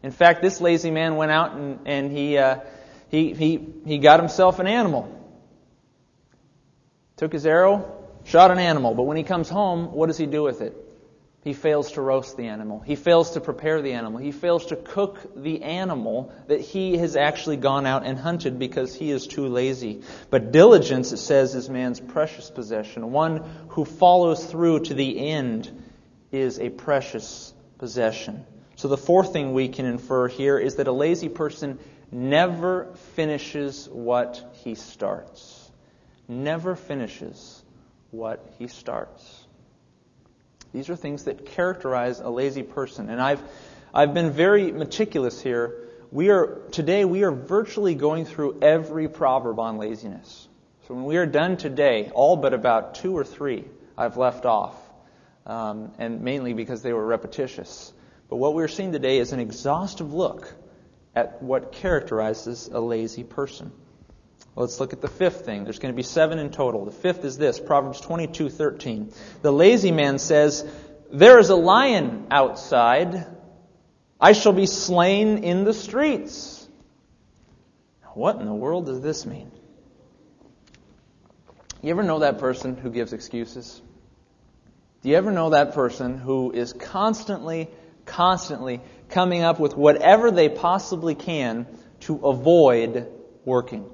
In 0.04 0.12
fact, 0.12 0.42
this 0.42 0.60
lazy 0.60 0.92
man 0.92 1.16
went 1.16 1.32
out 1.32 1.54
and, 1.54 1.80
and 1.86 2.12
he, 2.12 2.38
uh, 2.38 2.60
he, 3.10 3.34
he, 3.34 3.68
he 3.86 3.98
got 3.98 4.20
himself 4.20 4.60
an 4.60 4.68
animal. 4.68 5.10
Took 7.16 7.32
his 7.32 7.46
arrow, 7.46 8.06
shot 8.26 8.52
an 8.52 8.60
animal, 8.60 8.94
but 8.94 9.04
when 9.04 9.18
he 9.18 9.24
comes 9.24 9.50
home, 9.50 9.94
what 9.94 10.08
does 10.08 10.18
he 10.18 10.26
do 10.26 10.44
with 10.44 10.62
it? 10.62 10.76
He 11.44 11.54
fails 11.54 11.94
to 11.94 12.02
roast 12.02 12.38
the 12.38 12.48
animal. 12.48 12.80
He 12.80 12.96
fails 12.96 13.32
to 13.32 13.42
prepare 13.42 13.82
the 13.82 13.94
animal. 13.94 14.18
He 14.18 14.32
fails 14.32 14.68
to 14.68 14.78
cook 14.78 15.36
the 15.36 15.64
animal 15.64 16.34
that 16.48 16.62
he 16.62 16.98
has 16.98 17.18
actually 17.18 17.58
gone 17.58 17.86
out 17.86 18.06
and 18.06 18.18
hunted 18.18 18.60
because 18.60 18.96
he 18.96 19.12
is 19.12 19.28
too 19.28 19.48
lazy. 19.48 20.04
But 20.30 20.54
diligence, 20.54 21.12
it 21.12 21.18
says, 21.18 21.54
is 21.54 21.70
man's 21.70 22.00
precious 22.00 22.50
possession. 22.50 23.12
One 23.12 23.44
who 23.70 23.84
follows 23.84 24.46
through 24.46 24.82
to 24.86 24.94
the 24.94 25.32
end 25.32 25.70
is 26.32 26.60
a 26.60 26.70
precious 26.70 27.54
possession. 27.78 28.46
So 28.84 28.90
the 28.90 28.98
fourth 28.98 29.32
thing 29.32 29.54
we 29.54 29.70
can 29.70 29.86
infer 29.86 30.28
here 30.28 30.60
is 30.60 30.76
that 30.76 30.90
a 30.90 30.92
lazy 30.92 31.30
person 31.30 31.80
never 32.12 32.88
finishes 33.16 33.88
what 33.90 34.44
he 34.66 34.76
starts. 34.76 35.72
Never 36.28 36.76
finishes 36.76 37.64
what 38.12 38.46
he 38.60 38.68
starts. 38.68 39.46
These 40.74 40.90
are 40.90 40.98
things 40.98 41.24
that 41.24 41.46
characterize 41.46 42.20
a 42.20 42.28
lazy 42.28 42.62
person. 42.62 43.10
And 43.10 43.22
I've, 43.22 43.42
I've 43.94 44.14
been 44.14 44.32
very 44.32 44.70
meticulous 44.74 45.42
here. 45.42 45.88
We 46.12 46.30
are, 46.30 46.60
today 46.72 47.06
we 47.06 47.24
are 47.24 47.32
virtually 47.32 47.96
going 47.96 48.26
through 48.26 48.60
every 48.62 49.08
proverb 49.08 49.60
on 49.60 49.78
laziness. 49.78 50.50
So 50.90 50.96
when 50.96 51.06
we 51.06 51.16
are 51.16 51.26
done 51.26 51.56
today, 51.56 52.12
all 52.14 52.36
but 52.36 52.54
about 52.54 52.96
two 52.96 53.16
or 53.18 53.24
three 53.24 53.64
I've 53.98 54.18
left 54.18 54.46
off. 54.46 54.76
Um, 55.46 55.94
and 56.00 56.20
mainly 56.20 56.52
because 56.52 56.82
they 56.82 56.92
were 56.92 57.06
repetitious. 57.06 57.93
But 58.34 58.38
what 58.38 58.56
we're 58.56 58.68
seeing 58.68 58.92
today 58.92 59.20
is 59.20 59.32
an 59.32 59.40
exhaustive 59.40 60.12
look 60.12 60.52
at 61.14 61.44
what 61.44 61.72
characterizes 61.72 62.68
a 62.68 62.80
lazy 62.80 63.24
person. 63.24 63.72
Let's 64.56 64.80
look 64.80 64.92
at 64.92 65.02
the 65.02 65.08
fifth 65.08 65.46
thing. 65.46 65.66
There's 65.66 65.78
going 65.78 65.94
to 65.94 65.96
be 65.96 66.02
seven 66.02 66.40
in 66.40 66.50
total. 66.50 66.84
The 66.84 66.92
fifth 66.92 67.26
is 67.26 67.38
this 67.38 67.60
Proverbs 67.60 68.02
22:13. 68.02 69.14
The 69.44 69.52
lazy 69.54 69.92
man 69.92 70.18
says, 70.18 70.68
There 71.12 71.38
is 71.38 71.52
a 71.52 71.56
lion 71.56 72.26
outside. 72.32 73.28
I 74.20 74.34
shall 74.34 74.54
be 74.54 74.66
slain 74.66 75.44
in 75.44 75.64
the 75.64 75.74
streets. 75.76 76.68
What 78.16 78.38
in 78.38 78.48
the 78.48 78.56
world 78.56 78.88
does 78.88 79.02
this 79.02 79.28
mean? 79.28 79.52
You 81.84 81.92
ever 81.92 82.02
know 82.02 82.18
that 82.18 82.40
person 82.40 82.78
who 82.78 82.90
gives 82.90 83.14
excuses? 83.14 83.80
Do 85.04 85.10
you 85.10 85.18
ever 85.18 85.32
know 85.32 85.52
that 85.52 85.76
person 85.76 86.18
who 86.18 86.52
is 86.52 86.74
constantly, 86.74 87.70
constantly 88.06 88.82
coming 89.10 89.44
up 89.44 89.60
with 89.60 89.76
whatever 89.76 90.32
they 90.32 90.50
possibly 90.50 91.16
can 91.16 91.68
to 92.02 92.18
avoid 92.26 93.08
working? 93.46 93.90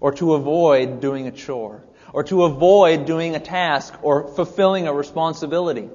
or 0.00 0.12
to 0.12 0.34
avoid 0.34 1.00
doing 1.00 1.26
a 1.26 1.32
chore, 1.32 1.84
or 2.12 2.24
to 2.24 2.44
avoid 2.44 3.06
doing 3.06 3.34
a 3.34 3.40
task 3.40 3.94
or 4.02 4.28
fulfilling 4.28 4.86
a 4.86 4.92
responsibility. 4.92 5.88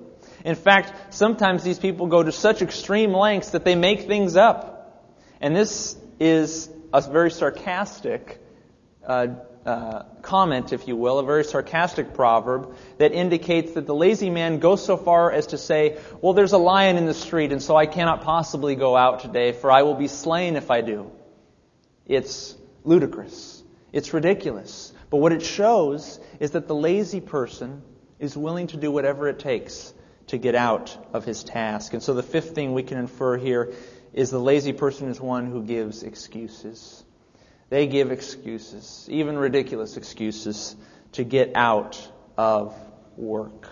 In 0.44 0.56
fact, 0.56 1.14
sometimes 1.14 1.64
these 1.64 1.80
people 1.80 2.08
go 2.08 2.24
to 2.24 2.32
such 2.32 2.62
extreme 2.62 3.14
lengths 3.14 3.52
that 3.52 3.64
they 3.64 3.76
make 3.76 4.02
things 4.02 4.36
up. 4.36 5.14
And 5.40 5.56
this 5.56 5.96
is 6.20 6.70
a 6.94 7.02
very 7.02 7.32
sarcastic 7.32 8.40
uh, 9.06 9.28
uh, 9.66 10.04
comment, 10.22 10.74
if 10.74 10.88
you 10.88 10.96
will, 10.96 11.20
a 11.20 11.24
very 11.24 11.44
sarcastic 11.44 12.14
proverb 12.14 12.76
that 12.98 13.12
indicates 13.12 13.74
that 13.74 13.86
the 13.86 13.94
lazy 13.94 14.30
man 14.30 14.60
goes 14.60 14.84
so 14.84 14.98
far 14.98 15.32
as 15.32 15.48
to 15.48 15.58
say, 15.58 16.00
Well, 16.22 16.34
there's 16.34 16.54
a 16.54 16.58
lion 16.58 16.98
in 16.98 17.06
the 17.06 17.14
street, 17.14 17.52
and 17.52 17.62
so 17.62 17.76
I 17.76 17.86
cannot 17.86 18.24
possibly 18.24 18.76
go 18.76 18.96
out 18.96 19.20
today, 19.20 19.52
for 19.52 19.72
I 19.72 19.84
will 19.84 19.96
be 19.96 20.08
slain 20.08 20.56
if 20.56 20.72
I 20.72 20.82
do. 20.82 21.12
It's 22.08 22.56
ludicrous. 22.84 23.64
It's 23.92 24.14
ridiculous. 24.14 24.94
But 25.10 25.18
what 25.18 25.32
it 25.32 25.44
shows 25.44 26.20
is 26.40 26.52
that 26.52 26.68
the 26.68 26.76
lazy 26.76 27.22
person 27.22 27.82
is 28.20 28.36
willing 28.38 28.68
to 28.68 28.78
do 28.78 28.92
whatever 28.92 29.28
it 29.28 29.40
takes 29.40 29.94
to 30.28 30.38
get 30.38 30.56
out 30.56 30.98
of 31.14 31.26
his 31.26 31.44
task. 31.44 31.94
And 31.94 32.02
so 32.02 32.14
the 32.14 32.24
fifth 32.24 32.56
thing 32.56 32.74
we 32.74 32.84
can 32.84 32.98
infer 32.98 33.38
here 33.38 33.74
is 34.14 34.30
the 34.30 34.40
lazy 34.40 34.74
person 34.74 35.10
is 35.10 35.20
one 35.20 35.46
who 35.46 35.64
gives 35.64 36.04
excuses. 36.04 37.04
They 37.72 37.88
give 37.88 38.12
excuses, 38.12 39.08
even 39.10 39.38
ridiculous 39.38 39.96
excuses, 39.96 40.76
to 41.14 41.24
get 41.24 41.54
out 41.56 42.06
of 42.38 42.76
work. 43.16 43.70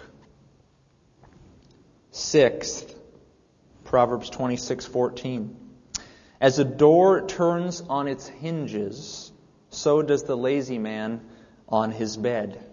Sixth, 2.12 2.96
Proverbs 3.84 4.30
26:14. 4.30 5.54
As 6.40 6.60
a 6.60 6.64
door 6.64 7.28
turns 7.28 7.82
on 7.82 8.08
its 8.08 8.26
hinges, 8.26 9.34
so 9.68 10.02
does 10.02 10.24
the 10.24 10.38
lazy 10.38 10.78
man 10.78 11.20
on 11.68 11.92
his 11.92 12.16
bed. 12.16 12.64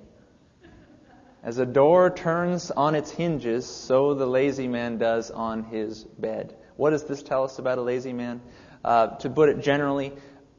As 1.42 1.58
a 1.58 1.66
door 1.66 2.08
turns 2.08 2.70
on 2.70 2.94
its 2.94 3.10
hinges, 3.10 3.66
so 3.66 4.14
the 4.14 4.26
lazy 4.26 4.68
man 4.68 4.96
does 4.98 5.32
on 5.32 5.64
his 5.64 6.04
bed. 6.04 6.56
What 6.76 6.90
does 6.90 7.02
this 7.02 7.24
tell 7.24 7.42
us 7.42 7.58
about 7.58 7.78
a 7.78 7.82
lazy 7.82 8.12
man? 8.12 8.40
Uh, 8.84 9.08
to 9.16 9.28
put 9.28 9.48
it 9.48 9.58
generally, 9.58 10.12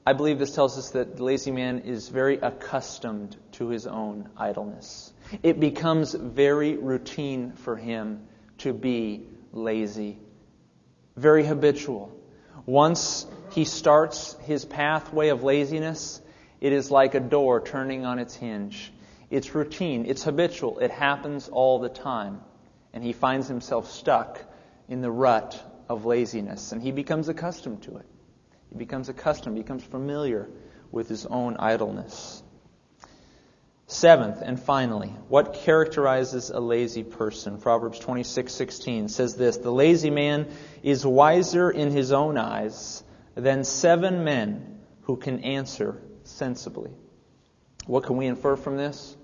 I 0.08 0.14
believe 0.14 0.40
this 0.40 0.56
tells 0.56 0.78
us 0.78 0.92
that 0.92 1.18
the 1.18 1.24
lazy 1.26 1.52
man 1.52 1.80
is 1.80 2.08
very 2.08 2.38
accustomed 2.38 3.36
to 3.52 3.68
his 3.68 3.86
own 3.86 4.30
idleness. 4.38 5.12
It 5.44 5.60
becomes 5.60 6.14
very 6.14 6.78
routine 6.78 7.52
for 7.52 7.76
him 7.76 8.26
to 8.60 8.72
be 8.72 9.28
lazy, 9.52 10.18
very 11.18 11.46
habitual. 11.46 12.18
Once 12.66 13.28
he 13.52 13.66
starts 13.66 14.38
his 14.46 14.64
pathway 14.64 15.28
of 15.28 15.44
laziness, 15.44 16.22
it 16.62 16.72
is 16.72 16.90
like 16.90 17.14
a 17.14 17.20
door 17.20 17.60
turning 17.60 18.06
on 18.06 18.18
its 18.18 18.34
hinge. 18.34 18.94
It's 19.30 19.54
routine, 19.54 20.06
it's 20.06 20.24
habitual, 20.24 20.80
it 20.80 20.90
happens 20.92 21.50
all 21.50 21.80
the 21.80 21.90
time. 21.90 22.40
And 22.94 23.04
he 23.04 23.12
finds 23.12 23.50
himself 23.50 23.92
stuck 23.92 24.42
in 24.88 25.02
the 25.02 25.12
rut 25.12 25.62
of 25.90 26.06
laziness, 26.06 26.72
and 26.72 26.82
he 26.82 26.94
becomes 26.94 27.28
accustomed 27.28 27.84
to 27.84 27.98
it. 27.98 28.06
He 28.70 28.78
becomes 28.78 29.10
accustomed, 29.10 29.56
becomes 29.56 29.84
familiar 29.84 30.50
with 30.92 31.10
his 31.10 31.26
own 31.26 31.58
idleness. 31.58 32.44
Seventh 33.90 34.42
and 34.42 34.60
finally, 34.60 35.16
what 35.30 35.54
characterizes 35.54 36.50
a 36.50 36.60
lazy 36.60 37.04
person? 37.04 37.58
Proverbs 37.58 38.00
26:16 38.00 39.10
says 39.10 39.36
this, 39.36 39.58
"The 39.58 39.72
lazy 39.72 40.10
man 40.10 40.48
is 40.84 41.06
wiser 41.06 41.72
in 41.72 41.92
his 41.92 42.12
own 42.12 42.38
eyes 42.38 43.04
than 43.36 43.64
seven 43.64 44.26
men 44.26 44.80
who 45.04 45.16
can 45.16 45.40
answer 45.40 46.02
sensibly." 46.26 46.92
What 47.86 48.04
can 48.04 48.18
we 48.18 48.28
infer 48.28 48.58
from 48.58 48.76
this? 48.76 49.16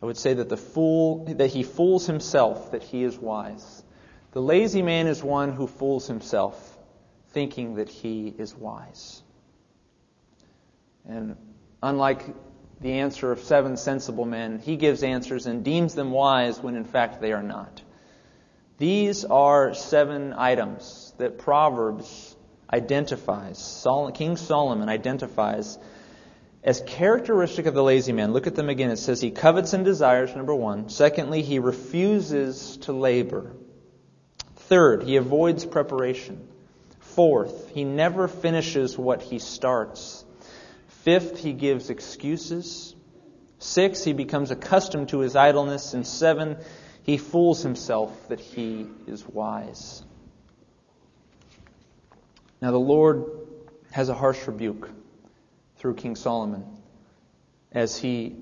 I 0.00 0.06
would 0.06 0.16
say 0.16 0.32
that 0.32 0.48
the 0.48 0.56
fool 0.56 1.26
that 1.26 1.50
he 1.50 1.62
fools 1.62 2.06
himself 2.06 2.70
that 2.70 2.82
he 2.82 3.04
is 3.04 3.18
wise. 3.18 3.84
The 4.32 4.40
lazy 4.40 4.80
man 4.80 5.06
is 5.06 5.22
one 5.22 5.52
who 5.52 5.66
fools 5.66 6.06
himself 6.06 6.71
thinking 7.32 7.76
that 7.76 7.88
he 7.88 8.34
is 8.36 8.54
wise. 8.54 9.22
And 11.08 11.36
unlike 11.82 12.22
the 12.82 12.94
answer 12.94 13.30
of 13.30 13.40
seven 13.40 13.76
sensible 13.76 14.24
men. 14.24 14.58
He 14.58 14.76
gives 14.76 15.02
answers 15.02 15.46
and 15.46 15.64
deems 15.64 15.94
them 15.94 16.10
wise 16.10 16.60
when 16.60 16.74
in 16.74 16.84
fact 16.84 17.20
they 17.20 17.32
are 17.32 17.42
not. 17.42 17.80
These 18.78 19.24
are 19.24 19.74
seven 19.74 20.34
items 20.36 21.14
that 21.18 21.38
Proverbs 21.38 22.36
identifies, 22.72 23.86
King 24.14 24.36
Solomon 24.36 24.88
identifies 24.88 25.78
as 26.64 26.82
characteristic 26.86 27.66
of 27.66 27.74
the 27.74 27.82
lazy 27.82 28.12
man. 28.12 28.32
Look 28.32 28.46
at 28.46 28.54
them 28.54 28.68
again. 28.68 28.90
It 28.90 28.98
says 28.98 29.20
he 29.20 29.30
covets 29.30 29.72
and 29.72 29.84
desires, 29.84 30.34
number 30.34 30.54
one. 30.54 30.88
Secondly, 30.88 31.42
he 31.42 31.58
refuses 31.58 32.78
to 32.78 32.92
labor. 32.92 33.52
Third, 34.56 35.02
he 35.02 35.16
avoids 35.16 35.64
preparation. 35.64 36.48
Fourth, 37.14 37.70
he 37.70 37.84
never 37.84 38.28
finishes 38.28 38.96
what 38.96 39.22
he 39.22 39.38
starts. 39.38 40.24
Fifth, 40.86 41.38
he 41.38 41.52
gives 41.52 41.90
excuses. 41.90 42.94
Six, 43.58 44.02
he 44.02 44.12
becomes 44.12 44.50
accustomed 44.50 45.10
to 45.10 45.18
his 45.18 45.36
idleness. 45.36 45.94
And 45.94 46.06
seven, 46.06 46.56
he 47.02 47.18
fools 47.18 47.62
himself 47.62 48.28
that 48.28 48.40
he 48.40 48.86
is 49.06 49.26
wise. 49.26 50.02
Now, 52.60 52.70
the 52.70 52.78
Lord 52.78 53.24
has 53.90 54.08
a 54.08 54.14
harsh 54.14 54.46
rebuke 54.46 54.88
through 55.76 55.94
King 55.94 56.16
Solomon 56.16 56.64
as 57.72 57.96
he 57.96 58.36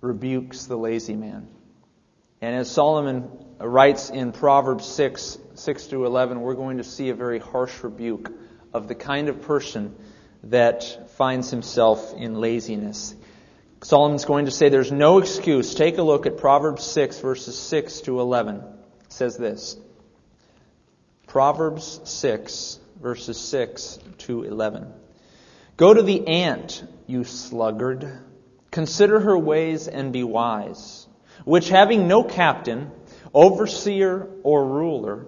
rebukes 0.00 0.66
the 0.66 0.76
lazy 0.76 1.16
man. 1.16 1.48
And 2.40 2.54
as 2.54 2.70
Solomon 2.70 3.30
writes 3.58 4.10
in 4.10 4.32
Proverbs 4.32 4.86
6, 4.86 5.38
6 5.58 5.86
through 5.86 6.06
11, 6.06 6.40
we're 6.40 6.54
going 6.54 6.78
to 6.78 6.84
see 6.84 7.08
a 7.08 7.14
very 7.14 7.38
harsh 7.38 7.82
rebuke 7.82 8.30
of 8.72 8.88
the 8.88 8.94
kind 8.94 9.28
of 9.28 9.42
person 9.42 9.94
that 10.44 11.10
finds 11.16 11.50
himself 11.50 12.14
in 12.14 12.34
laziness. 12.40 13.14
Solomon's 13.82 14.24
going 14.24 14.46
to 14.46 14.50
say 14.50 14.68
there's 14.68 14.92
no 14.92 15.18
excuse. 15.18 15.74
Take 15.74 15.98
a 15.98 16.02
look 16.02 16.26
at 16.26 16.38
Proverbs 16.38 16.84
6, 16.84 17.20
verses 17.20 17.58
6 17.58 18.00
to 18.02 18.20
11. 18.20 18.56
It 18.56 19.12
says 19.12 19.36
this 19.36 19.76
Proverbs 21.26 22.00
6, 22.04 22.78
verses 23.00 23.38
6 23.38 23.98
to 24.18 24.42
11. 24.44 24.92
Go 25.76 25.92
to 25.92 26.02
the 26.02 26.26
ant, 26.26 26.84
you 27.06 27.24
sluggard. 27.24 28.20
Consider 28.70 29.20
her 29.20 29.38
ways 29.38 29.88
and 29.88 30.12
be 30.12 30.24
wise, 30.24 31.06
which 31.44 31.68
having 31.68 32.08
no 32.08 32.24
captain, 32.24 32.90
overseer, 33.32 34.28
or 34.42 34.66
ruler, 34.66 35.26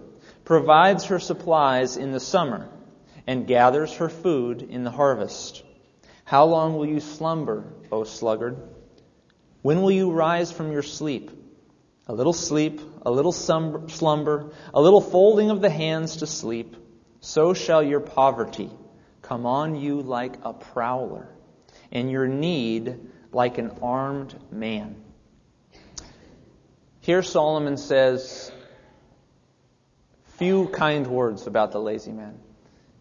provides 0.49 1.05
her 1.05 1.19
supplies 1.19 1.99
in 1.99 2.11
the 2.11 2.19
summer 2.19 2.71
and 3.27 3.47
gathers 3.47 3.93
her 3.93 4.09
food 4.09 4.63
in 4.63 4.83
the 4.83 4.91
harvest. 4.91 5.63
How 6.25 6.47
long 6.47 6.75
will 6.75 6.87
you 6.87 7.01
slumber, 7.01 7.71
O 7.93 8.05
sluggard? 8.05 8.57
When 9.61 9.83
will 9.83 9.91
you 9.91 10.11
rise 10.11 10.51
from 10.51 10.73
your 10.73 10.83
sleep? 10.83 11.31
A 12.07 12.15
little 12.15 12.33
sleep, 12.33 12.81
a 13.03 13.11
little 13.11 13.31
slumber, 13.31 14.51
a 14.73 14.81
little 14.81 15.03
folding 15.03 15.51
of 15.51 15.61
the 15.61 15.69
hands 15.69 16.17
to 16.17 16.27
sleep. 16.27 16.77
So 17.21 17.53
shall 17.53 17.83
your 17.83 18.01
poverty 18.01 18.71
come 19.21 19.45
on 19.45 19.77
you 19.77 20.01
like 20.01 20.39
a 20.45 20.55
prowler, 20.55 21.29
and 21.93 22.11
your 22.11 22.27
need 22.27 22.99
like 23.33 23.59
an 23.59 23.73
armed 23.83 24.35
man. 24.51 24.97
Here 27.03 27.23
Solomon 27.23 27.77
says 27.77 28.51
few 30.39 30.69
kind 30.69 31.07
words 31.09 31.49
about 31.49 31.73
the 31.73 31.81
lazy 31.81 32.13
man. 32.13 32.39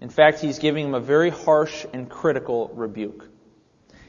In 0.02 0.10
fact, 0.10 0.40
he's 0.40 0.58
giving 0.58 0.88
him 0.88 0.96
a 0.96 1.00
very 1.00 1.30
harsh 1.30 1.86
and 1.94 2.10
critical 2.10 2.72
rebuke. 2.74 3.30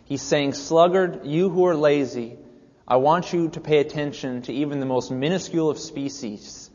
He's 0.05 0.23
saying, 0.23 0.55
Sluggard, 0.55 1.27
you 1.27 1.51
who 1.51 1.67
are 1.67 1.77
lazy, 1.77 2.39
I 2.87 2.97
want 2.97 3.35
you 3.35 3.51
to 3.51 3.61
pay 3.61 3.81
attention 3.81 4.43
to 4.43 4.53
even 4.53 4.81
the 4.81 4.87
most 4.87 5.11
minuscule 5.11 5.69
of 5.69 5.79
species, 5.79 6.71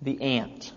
the 0.00 0.22
ant. 0.22 0.72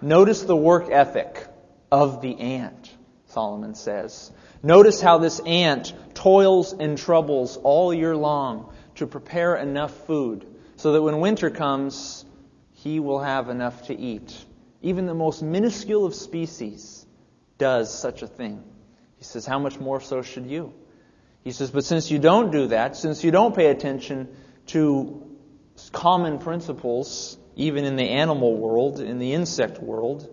Notice 0.00 0.42
the 0.42 0.56
work 0.56 0.90
ethic 0.90 1.46
of 1.92 2.22
the 2.22 2.40
ant, 2.40 2.90
Solomon 3.26 3.74
says. 3.74 4.32
Notice 4.62 5.02
how 5.02 5.18
this 5.18 5.38
ant 5.40 5.92
toils 6.14 6.72
and 6.72 6.96
troubles 6.96 7.58
all 7.58 7.92
year 7.92 8.16
long 8.16 8.72
to 8.94 9.06
prepare 9.06 9.56
enough 9.56 9.92
food 10.06 10.46
so 10.76 10.92
that 10.92 11.02
when 11.02 11.20
winter 11.20 11.50
comes, 11.50 12.24
he 12.84 13.00
will 13.00 13.20
have 13.20 13.48
enough 13.48 13.86
to 13.86 13.98
eat. 13.98 14.36
Even 14.82 15.06
the 15.06 15.14
most 15.14 15.42
minuscule 15.42 16.04
of 16.04 16.14
species 16.14 17.06
does 17.56 17.98
such 17.98 18.20
a 18.20 18.26
thing. 18.26 18.62
He 19.16 19.24
says, 19.24 19.46
How 19.46 19.58
much 19.58 19.80
more 19.80 20.02
so 20.02 20.20
should 20.20 20.46
you? 20.46 20.74
He 21.42 21.52
says, 21.52 21.70
But 21.70 21.84
since 21.84 22.10
you 22.10 22.18
don't 22.18 22.52
do 22.52 22.66
that, 22.68 22.94
since 22.94 23.24
you 23.24 23.30
don't 23.30 23.56
pay 23.56 23.70
attention 23.70 24.28
to 24.66 25.26
common 25.92 26.38
principles, 26.38 27.38
even 27.56 27.86
in 27.86 27.96
the 27.96 28.10
animal 28.10 28.54
world, 28.54 29.00
in 29.00 29.18
the 29.18 29.32
insect 29.32 29.78
world, 29.78 30.28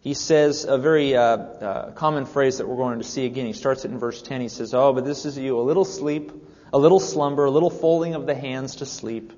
he 0.00 0.14
says 0.14 0.64
a 0.64 0.78
very 0.78 1.16
uh, 1.16 1.22
uh, 1.22 1.90
common 1.92 2.26
phrase 2.26 2.58
that 2.58 2.68
we're 2.68 2.76
going 2.76 3.00
to 3.00 3.04
see 3.04 3.26
again. 3.26 3.46
He 3.46 3.52
starts 3.52 3.84
it 3.84 3.90
in 3.90 3.98
verse 3.98 4.22
10. 4.22 4.40
He 4.40 4.48
says, 4.48 4.72
Oh, 4.72 4.92
but 4.92 5.04
this 5.04 5.24
is 5.24 5.36
you, 5.36 5.58
a 5.58 5.62
little 5.62 5.84
sleep, 5.84 6.30
a 6.72 6.78
little 6.78 7.00
slumber, 7.00 7.46
a 7.46 7.50
little 7.50 7.70
folding 7.70 8.14
of 8.14 8.26
the 8.26 8.36
hands 8.36 8.76
to 8.76 8.86
sleep. 8.86 9.32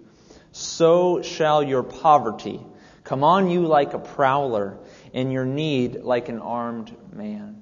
So 0.55 1.21
shall 1.23 1.63
your 1.63 1.83
poverty 1.83 2.65
Come 3.05 3.23
on 3.23 3.51
you 3.51 3.67
like 3.67 3.93
a 3.93 3.99
prowler, 3.99 4.79
and 5.13 5.31
your 5.31 5.45
need 5.45 5.97
like 5.97 6.31
an 6.31 6.39
armed 6.39 6.97
man. 7.13 7.61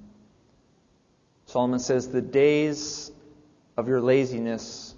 Solomon 1.46 1.80
says, 1.80 2.08
The 2.08 2.22
days 2.22 3.10
of 3.76 3.88
your 3.88 4.00
laziness 4.00 4.94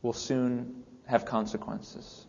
will 0.00 0.14
soon 0.14 0.82
have 1.06 1.26
consequences. 1.26 2.26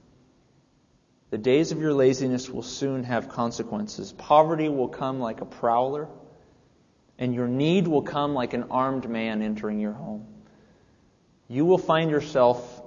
The 1.30 1.38
days 1.38 1.72
of 1.72 1.80
your 1.80 1.94
laziness 1.94 2.50
will 2.50 2.64
soon 2.64 3.06
have 3.06 3.30
consequences. 3.30 4.12
Poverty 4.12 4.68
will 4.68 4.90
come 4.90 5.22
like 5.22 5.40
a 5.40 5.46
prowler, 5.46 6.10
and 7.18 7.34
your 7.34 7.48
need 7.48 7.88
will 7.88 8.02
come 8.02 8.34
like 8.34 8.54
an 8.54 8.66
armed 8.70 9.10
man 9.10 9.42
entering 9.42 9.80
your 9.80 9.94
home. 9.94 10.28
You 11.48 11.64
will 11.64 11.78
find 11.78 12.12
yourself 12.12 12.83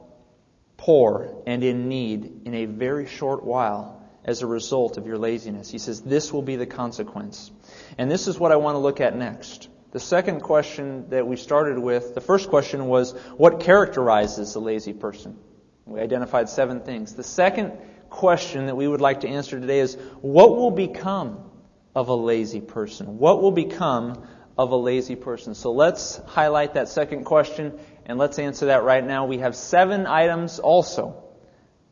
poor 0.76 1.42
and 1.46 1.64
in 1.64 1.88
need 1.88 2.42
in 2.44 2.54
a 2.54 2.64
very 2.66 3.06
short 3.06 3.44
while 3.44 4.04
as 4.24 4.42
a 4.42 4.46
result 4.46 4.98
of 4.98 5.06
your 5.06 5.18
laziness. 5.18 5.70
He 5.70 5.78
says 5.78 6.02
this 6.02 6.32
will 6.32 6.42
be 6.42 6.56
the 6.56 6.66
consequence. 6.66 7.50
And 7.96 8.10
this 8.10 8.28
is 8.28 8.38
what 8.38 8.52
I 8.52 8.56
want 8.56 8.74
to 8.74 8.78
look 8.78 9.00
at 9.00 9.16
next. 9.16 9.68
The 9.92 10.00
second 10.00 10.40
question 10.40 11.08
that 11.10 11.26
we 11.26 11.36
started 11.36 11.78
with, 11.78 12.14
the 12.14 12.20
first 12.20 12.50
question 12.50 12.86
was, 12.86 13.12
what 13.36 13.60
characterizes 13.60 14.54
a 14.54 14.60
lazy 14.60 14.92
person? 14.92 15.38
We 15.86 16.00
identified 16.00 16.48
seven 16.48 16.80
things. 16.80 17.14
The 17.14 17.22
second 17.22 17.72
question 18.10 18.66
that 18.66 18.76
we 18.76 18.88
would 18.88 19.00
like 19.00 19.20
to 19.20 19.28
answer 19.28 19.58
today 19.60 19.78
is, 19.78 19.94
what 20.20 20.56
will 20.56 20.72
become 20.72 21.50
of 21.94 22.08
a 22.08 22.14
lazy 22.14 22.60
person? 22.60 23.18
What 23.18 23.40
will 23.40 23.52
become 23.52 24.26
of 24.58 24.72
a 24.72 24.76
lazy 24.76 25.16
person? 25.16 25.54
So 25.54 25.72
let's 25.72 26.20
highlight 26.26 26.74
that 26.74 26.88
second 26.88 27.24
question 27.24 27.78
and 28.06 28.18
let's 28.18 28.38
answer 28.38 28.66
that 28.66 28.84
right 28.84 29.04
now. 29.04 29.26
We 29.26 29.38
have 29.38 29.56
seven 29.56 30.06
items 30.06 30.60
also 30.60 31.24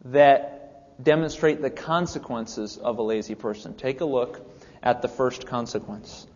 that 0.04 1.02
demonstrate 1.02 1.60
the 1.60 1.70
consequences 1.70 2.78
of 2.78 2.98
a 2.98 3.02
lazy 3.02 3.34
person. 3.34 3.74
Take 3.74 4.00
a 4.00 4.04
look 4.04 4.48
at 4.82 5.02
the 5.02 5.08
first 5.08 5.46
consequence. 5.46 6.26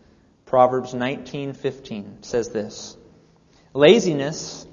Proverbs 0.47 0.95
19:15 0.95 2.25
says 2.25 2.49
this: 2.49 2.97
Laziness 3.73 4.67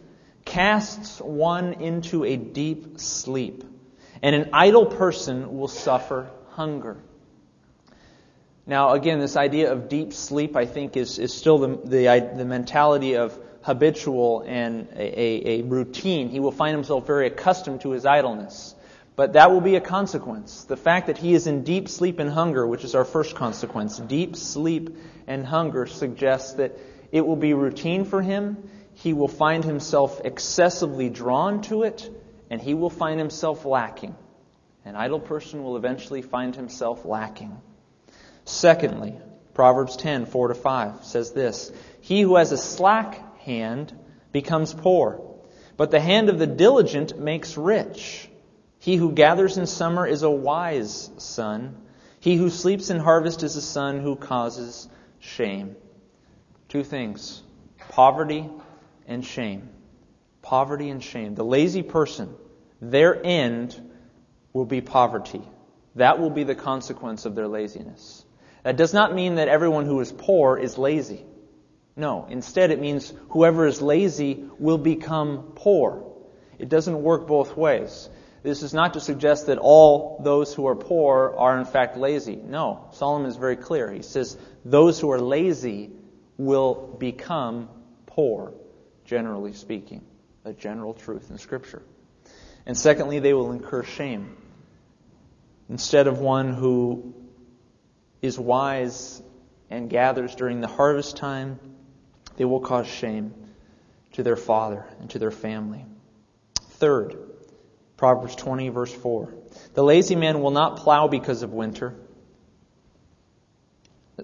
casts 0.44 1.20
one 1.22 1.74
into 1.74 2.24
a 2.24 2.36
deep 2.36 3.00
sleep, 3.00 3.64
and 4.24 4.36
an 4.36 4.50
idle 4.54 4.88
person 4.88 5.58
will 5.58 5.68
suffer 5.68 6.32
hunger. 6.50 6.98
Now, 8.68 8.94
again, 8.94 9.20
this 9.20 9.36
idea 9.38 9.72
of 9.72 9.90
deep 9.90 10.14
sleep, 10.14 10.56
I 10.56 10.66
think, 10.66 10.98
is, 10.98 11.20
is 11.20 11.32
still 11.32 11.60
the, 11.60 11.68
the, 11.84 12.32
the 12.36 12.46
mentality 12.46 13.16
of 13.16 13.38
habitual 13.66 14.44
and 14.46 14.88
a, 14.96 15.20
a, 15.20 15.60
a 15.60 15.64
routine. 15.64 16.30
He 16.30 16.40
will 16.40 16.52
find 16.52 16.76
himself 16.76 17.08
very 17.08 17.26
accustomed 17.26 17.82
to 17.82 17.92
his 17.92 18.06
idleness. 18.06 18.76
But 19.16 19.34
that 19.34 19.50
will 19.50 19.62
be 19.62 19.76
a 19.76 19.82
consequence. 19.82 20.66
The 20.66 20.78
fact 20.78 21.08
that 21.08 21.18
he 21.18 21.34
is 21.34 21.48
in 21.48 21.64
deep 21.64 21.90
sleep 21.90 22.20
and 22.20 22.30
hunger, 22.30 22.68
which 22.68 22.84
is 22.84 22.94
our 22.94 23.06
first 23.06 23.36
consequence, 23.36 23.98
deep 23.98 24.36
sleep 24.36 24.96
and 25.26 25.44
hunger 25.44 25.88
suggests 25.88 26.54
that 26.54 26.78
it 27.12 27.26
will 27.26 27.38
be 27.38 27.54
routine 27.56 28.06
for 28.06 28.22
him. 28.22 28.70
He 28.94 29.14
will 29.14 29.28
find 29.28 29.64
himself 29.64 30.22
excessively 30.24 31.10
drawn 31.10 31.62
to 31.64 31.84
it, 31.84 32.08
and 32.52 32.62
he 32.62 32.76
will 32.76 32.92
find 32.92 33.20
himself 33.20 33.66
lacking. 33.66 34.16
An 34.84 34.96
idle 34.96 35.20
person 35.20 35.64
will 35.64 35.76
eventually 35.76 36.22
find 36.22 36.56
himself 36.56 37.04
lacking. 37.04 37.58
Secondly, 38.44 39.16
Proverbs 39.56 39.98
10, 39.98 40.28
4 40.28 40.50
to 40.50 40.54
5 40.54 41.04
says 41.04 41.32
this 41.32 41.72
He 42.02 42.22
who 42.22 42.36
has 42.36 42.52
a 42.52 42.58
slack 42.58 43.25
hand 43.46 43.98
becomes 44.32 44.74
poor, 44.74 45.22
but 45.78 45.92
the 45.92 46.00
hand 46.00 46.30
of 46.30 46.40
the 46.40 46.48
diligent 46.48 47.18
makes 47.18 47.58
rich. 47.58 48.30
He 48.80 48.98
who 48.98 49.14
gathers 49.14 49.58
in 49.58 49.66
summer 49.68 50.06
is 50.06 50.24
a 50.24 50.30
wise 50.30 51.10
son. 51.18 51.78
He 52.20 52.36
who 52.36 52.50
sleeps 52.50 52.90
in 52.90 53.00
harvest 53.00 53.44
is 53.44 53.56
a 53.56 53.62
son 53.62 54.00
who 54.00 54.16
causes 54.16 54.88
shame. 55.20 55.76
Two 56.70 56.84
things 56.84 57.42
poverty 57.90 58.50
and 59.08 59.24
shame. 59.24 59.70
Poverty 60.42 60.90
and 60.90 61.04
shame. 61.04 61.36
The 61.36 61.46
lazy 61.46 61.82
person, 61.82 62.36
their 62.82 63.20
end 63.24 63.80
will 64.54 64.66
be 64.66 64.82
poverty. 64.82 65.42
That 65.96 66.20
will 66.20 66.30
be 66.30 66.44
the 66.44 66.56
consequence 66.56 67.26
of 67.26 67.36
their 67.36 67.48
laziness. 67.48 68.26
That 68.64 68.78
does 68.78 68.94
not 68.94 69.14
mean 69.14 69.36
that 69.36 69.48
everyone 69.48 69.86
who 69.86 70.00
is 70.02 70.12
poor 70.12 70.58
is 70.58 70.78
lazy. 70.78 71.26
No, 71.96 72.26
instead 72.30 72.72
it 72.72 72.80
means 72.82 73.14
whoever 73.30 73.66
is 73.66 73.82
lazy 73.82 74.46
will 74.60 74.78
become 74.78 75.54
poor. 75.56 76.12
It 76.60 76.70
doesn't 76.70 77.02
work 77.02 77.28
both 77.28 77.56
ways. 77.56 78.10
This 78.44 78.64
is 78.64 78.74
not 78.74 78.94
to 78.94 79.00
suggest 79.00 79.48
that 79.48 79.58
all 79.58 80.22
those 80.24 80.54
who 80.54 80.68
are 80.68 80.76
poor 80.76 81.34
are 81.38 81.58
in 81.58 81.66
fact 81.66 81.98
lazy. 81.98 82.36
No, 82.36 82.90
Solomon 82.92 83.28
is 83.30 83.38
very 83.38 83.56
clear. 83.56 83.92
He 83.92 84.02
says 84.02 84.38
those 84.64 85.00
who 85.00 85.12
are 85.12 85.20
lazy 85.20 85.90
will 86.38 86.96
become 87.00 87.70
poor, 88.06 88.54
generally 89.06 89.54
speaking. 89.54 90.04
A 90.44 90.54
general 90.54 90.94
truth 90.94 91.32
in 91.32 91.40
Scripture. 91.40 91.82
And 92.68 92.78
secondly, 92.78 93.20
they 93.20 93.34
will 93.34 93.52
incur 93.52 93.84
shame. 93.84 94.38
Instead 95.70 96.06
of 96.06 96.20
one 96.20 96.54
who 96.54 97.16
is 98.22 98.38
wise 98.38 99.24
and 99.72 99.90
gathers 99.90 100.36
during 100.36 100.62
the 100.62 100.68
harvest 100.68 101.18
time, 101.18 101.60
they 102.38 102.46
will 102.46 102.60
cause 102.60 102.88
shame 102.88 103.34
to 104.14 104.24
their 104.24 104.36
father 104.36 104.86
and 105.00 105.10
to 105.12 105.20
their 105.20 105.32
family. 105.32 105.86
Third, 106.72 107.18
Proverbs 107.98 108.36
20, 108.36 108.70
verse 108.70 108.94
4. 108.94 109.34
The 109.74 109.84
lazy 109.84 110.16
man 110.16 110.42
will 110.42 110.52
not 110.52 110.78
plow 110.78 111.08
because 111.08 111.44
of 111.44 111.54
winter. 111.54 111.96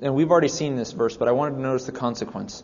And 0.01 0.15
we've 0.15 0.31
already 0.31 0.47
seen 0.47 0.77
this 0.77 0.93
verse, 0.93 1.17
but 1.17 1.27
I 1.27 1.33
wanted 1.33 1.55
to 1.55 1.61
notice 1.61 1.85
the 1.85 1.91
consequence. 1.91 2.63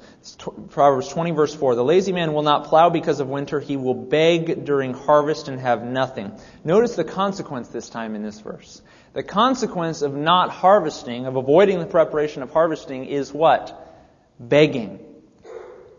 Proverbs 0.70 1.10
20, 1.10 1.32
verse 1.32 1.54
4. 1.54 1.76
The 1.76 1.84
lazy 1.84 2.14
man 2.14 2.34
will 2.34 2.42
not 2.42 2.66
plow 2.66 2.90
because 2.90 3.20
of 3.20 3.28
winter. 3.28 3.60
He 3.60 3.76
will 3.76 3.94
beg 3.94 4.64
during 4.64 4.94
harvest 4.94 5.50
and 5.50 5.60
have 5.60 5.84
nothing. 5.84 6.32
Notice 6.64 6.96
the 6.96 7.04
consequence 7.04 7.68
this 7.68 7.90
time 7.90 8.16
in 8.16 8.24
this 8.24 8.40
verse. 8.40 8.82
The 9.12 9.24
consequence 9.24 10.02
of 10.04 10.14
not 10.14 10.52
harvesting, 10.52 11.26
of 11.26 11.36
avoiding 11.36 11.80
the 11.80 11.86
preparation 11.86 12.44
of 12.44 12.52
harvesting, 12.52 13.06
is 13.06 13.34
what? 13.34 13.76
Begging. 14.40 15.07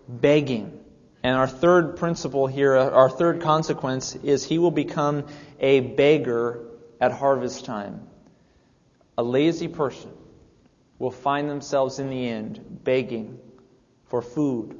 Begging. 0.09 0.81
And 1.23 1.37
our 1.37 1.47
third 1.47 1.97
principle 1.97 2.47
here, 2.47 2.75
our 2.75 3.11
third 3.11 3.43
consequence, 3.43 4.15
is 4.17 4.45
he 4.45 4.59
will 4.59 4.71
become 4.71 5.27
a 5.61 5.81
beggar 5.81 6.65
at 7.01 7.13
harvest 7.13 7.65
time. 7.65 8.07
A 9.17 9.23
lazy 9.23 9.69
person 9.69 10.11
will 10.99 11.11
find 11.11 11.51
themselves 11.51 11.99
in 11.99 12.09
the 12.09 12.29
end 12.29 12.65
begging 12.85 13.39
for 14.07 14.23
food, 14.23 14.77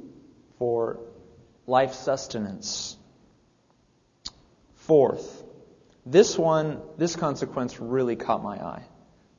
for 0.57 0.99
life 1.67 1.93
sustenance. 1.93 2.97
Fourth, 4.75 5.43
this 6.05 6.37
one, 6.37 6.81
this 6.97 7.15
consequence 7.15 7.79
really 7.79 8.15
caught 8.15 8.41
my 8.41 8.55
eye. 8.55 8.83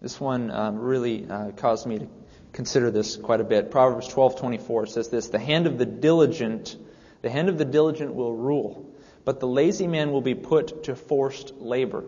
This 0.01 0.21
one 0.21 0.51
um, 0.51 0.79
really 0.79 1.27
uh, 1.29 1.51
caused 1.53 1.87
me 1.87 1.99
to 1.99 2.09
consider 2.53 2.91
this 2.91 3.17
quite 3.17 3.41
a 3.41 3.45
bit. 3.45 3.71
Proverbs 3.71 4.09
12:24 4.09 4.89
says 4.89 5.09
this: 5.09 5.29
"The 5.29 5.39
hand 5.39 5.67
of 5.67 5.79
the 5.79 5.87
diligent, 5.87 6.77
the 7.23 7.31
hand 7.31 7.49
of 7.49 7.59
the 7.59 7.65
diligent 7.65 8.15
will 8.15 8.35
rule, 8.35 8.87
but 9.25 9.41
the 9.41 9.49
lazy 9.49 9.87
man 9.87 10.13
will 10.13 10.21
be 10.21 10.35
put 10.35 10.85
to 10.85 10.97
forced 10.97 11.55
labor." 11.61 12.05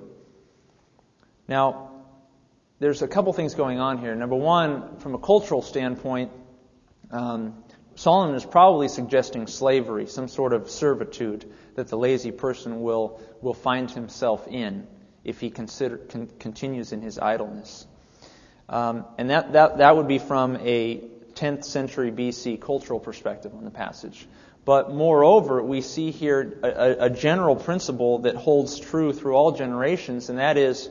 Now, 1.49 1.91
there's 2.79 3.03
a 3.03 3.09
couple 3.09 3.33
things 3.33 3.55
going 3.55 3.79
on 3.79 3.99
here. 3.99 4.15
Number 4.15 4.37
one, 4.37 4.97
from 4.97 5.15
a 5.15 5.19
cultural 5.19 5.63
standpoint, 5.63 6.33
um, 7.11 7.63
Solomon 7.95 8.35
is 8.35 8.45
probably 8.45 8.89
suggesting 8.89 9.47
slavery, 9.47 10.07
some 10.07 10.29
sort 10.29 10.53
of 10.53 10.71
servitude 10.71 11.53
that 11.75 11.89
the 11.89 11.97
lazy 11.97 12.33
person 12.33 12.83
will, 12.83 13.21
will 13.41 13.55
find 13.55 13.91
himself 13.91 14.49
in 14.49 14.87
if 15.25 15.41
he 15.41 15.51
consider, 15.51 15.99
con, 15.99 16.29
continues 16.39 16.93
in 16.93 17.03
his 17.03 17.19
idleness. 17.19 17.87
Um, 18.73 19.05
and 19.19 19.29
that, 19.29 19.53
that, 19.53 19.79
that 19.79 19.97
would 19.97 20.09
be 20.09 20.19
from 20.19 20.57
a 20.57 21.03
10th 21.35 21.65
century 21.65 22.11
BC 22.11 22.59
cultural 22.59 22.99
perspective 22.99 23.53
on 23.55 23.65
the 23.65 23.71
passage. 23.71 24.27
But 24.65 24.95
moreover, 24.95 25.63
we 25.63 25.83
see 25.83 26.11
here 26.11 26.59
a, 26.63 27.07
a 27.07 27.11
general 27.11 27.55
principle 27.55 28.21
that 28.21 28.35
holds 28.35 28.79
true 28.81 29.13
through 29.13 29.35
all 29.35 29.53
generations, 29.53 30.31
and 30.31 30.39
that 30.39 30.57
is 30.57 30.89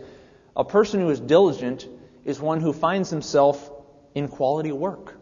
a 0.55 0.63
person 0.63 0.99
who 0.99 1.09
is 1.09 1.19
diligent 1.19 1.87
is 2.23 2.39
one 2.39 2.61
who 2.61 2.71
finds 2.71 3.09
himself 3.09 3.71
in 4.13 4.27
quality 4.27 4.71
work. 4.71 5.17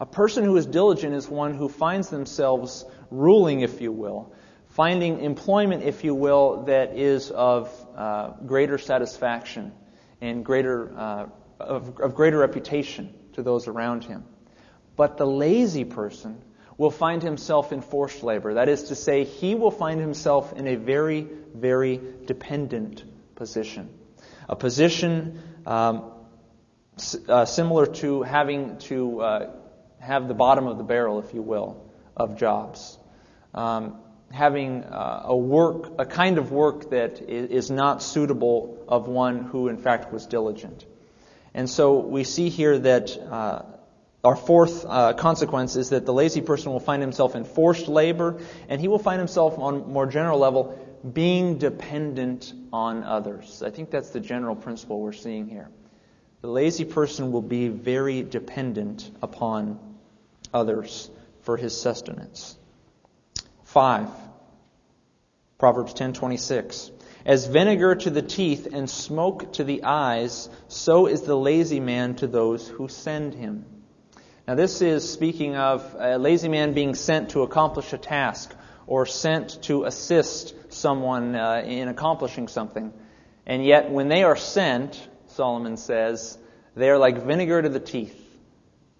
A 0.00 0.06
person 0.06 0.44
who 0.44 0.56
is 0.56 0.66
diligent 0.66 1.14
is 1.14 1.28
one 1.28 1.54
who 1.54 1.68
finds 1.68 2.08
themselves 2.08 2.84
ruling, 3.12 3.60
if 3.60 3.80
you 3.80 3.92
will, 3.92 4.32
finding 4.70 5.20
employment, 5.20 5.84
if 5.84 6.02
you 6.02 6.16
will, 6.16 6.64
that 6.64 6.96
is 6.96 7.30
of 7.30 7.70
uh, 7.94 8.30
greater 8.44 8.78
satisfaction 8.78 9.72
and 10.20 10.44
greater 10.44 10.92
uh, 10.96 11.26
of, 11.60 12.00
of 12.00 12.14
greater 12.14 12.38
reputation 12.38 13.12
to 13.34 13.42
those 13.42 13.68
around 13.68 14.04
him. 14.04 14.24
But 14.96 15.16
the 15.16 15.26
lazy 15.26 15.84
person 15.84 16.42
will 16.76 16.90
find 16.90 17.22
himself 17.22 17.72
in 17.72 17.82
forced 17.82 18.22
labor. 18.22 18.54
That 18.54 18.68
is 18.68 18.84
to 18.84 18.94
say, 18.94 19.24
he 19.24 19.54
will 19.54 19.70
find 19.70 20.00
himself 20.00 20.52
in 20.54 20.66
a 20.66 20.76
very, 20.76 21.28
very 21.54 22.00
dependent 22.26 23.04
position. 23.34 23.90
A 24.48 24.56
position 24.56 25.42
um, 25.66 26.12
uh, 27.28 27.44
similar 27.44 27.86
to 27.86 28.22
having 28.22 28.78
to 28.78 29.20
uh, 29.20 29.50
have 29.98 30.28
the 30.28 30.34
bottom 30.34 30.66
of 30.66 30.78
the 30.78 30.84
barrel, 30.84 31.18
if 31.20 31.34
you 31.34 31.42
will, 31.42 31.84
of 32.16 32.38
jobs. 32.38 32.98
Um, 33.54 33.98
having 34.30 34.84
uh, 34.84 35.22
a 35.24 35.36
work, 35.36 35.92
a 35.98 36.06
kind 36.06 36.38
of 36.38 36.52
work 36.52 36.90
that 36.90 37.20
is 37.20 37.70
not 37.70 38.02
suitable 38.02 38.84
of 38.88 39.08
one 39.08 39.44
who 39.44 39.68
in 39.68 39.76
fact 39.76 40.12
was 40.12 40.26
diligent. 40.26 40.84
And 41.54 41.68
so 41.68 41.98
we 41.98 42.24
see 42.24 42.48
here 42.48 42.78
that 42.78 43.16
uh, 43.18 43.62
our 44.22 44.36
fourth 44.36 44.84
uh, 44.86 45.14
consequence 45.14 45.76
is 45.76 45.90
that 45.90 46.06
the 46.06 46.12
lazy 46.12 46.40
person 46.40 46.72
will 46.72 46.80
find 46.80 47.02
himself 47.02 47.34
in 47.34 47.44
forced 47.44 47.88
labor, 47.88 48.40
and 48.68 48.80
he 48.80 48.88
will 48.88 48.98
find 48.98 49.18
himself 49.18 49.58
on 49.58 49.74
a 49.74 49.78
more 49.78 50.06
general 50.06 50.38
level 50.38 50.78
being 51.12 51.58
dependent 51.58 52.52
on 52.72 53.02
others. 53.04 53.62
I 53.62 53.70
think 53.70 53.90
that's 53.90 54.10
the 54.10 54.20
general 54.20 54.54
principle 54.54 55.00
we're 55.00 55.12
seeing 55.12 55.48
here. 55.48 55.68
The 56.42 56.48
lazy 56.48 56.84
person 56.84 57.32
will 57.32 57.42
be 57.42 57.68
very 57.68 58.22
dependent 58.22 59.10
upon 59.22 59.78
others 60.52 61.10
for 61.42 61.56
his 61.56 61.78
sustenance. 61.78 62.56
5. 63.64 64.08
Proverbs 65.58 65.94
10:26. 65.94 66.90
As 67.24 67.46
vinegar 67.46 67.94
to 67.94 68.10
the 68.10 68.22
teeth 68.22 68.68
and 68.72 68.88
smoke 68.88 69.52
to 69.54 69.64
the 69.64 69.84
eyes, 69.84 70.48
so 70.68 71.06
is 71.06 71.22
the 71.22 71.36
lazy 71.36 71.80
man 71.80 72.14
to 72.16 72.26
those 72.26 72.66
who 72.66 72.88
send 72.88 73.34
him. 73.34 73.64
Now 74.48 74.54
this 74.54 74.80
is 74.80 75.10
speaking 75.10 75.54
of 75.54 75.94
a 75.98 76.18
lazy 76.18 76.48
man 76.48 76.72
being 76.72 76.94
sent 76.94 77.30
to 77.30 77.42
accomplish 77.42 77.92
a 77.92 77.98
task 77.98 78.54
or 78.86 79.06
sent 79.06 79.62
to 79.64 79.84
assist 79.84 80.54
someone 80.72 81.36
uh, 81.36 81.62
in 81.64 81.88
accomplishing 81.88 82.48
something. 82.48 82.92
And 83.46 83.64
yet 83.64 83.90
when 83.90 84.08
they 84.08 84.22
are 84.22 84.36
sent, 84.36 85.08
Solomon 85.26 85.76
says, 85.76 86.38
they 86.74 86.88
are 86.88 86.98
like 86.98 87.24
vinegar 87.24 87.60
to 87.60 87.68
the 87.68 87.80
teeth, 87.80 88.16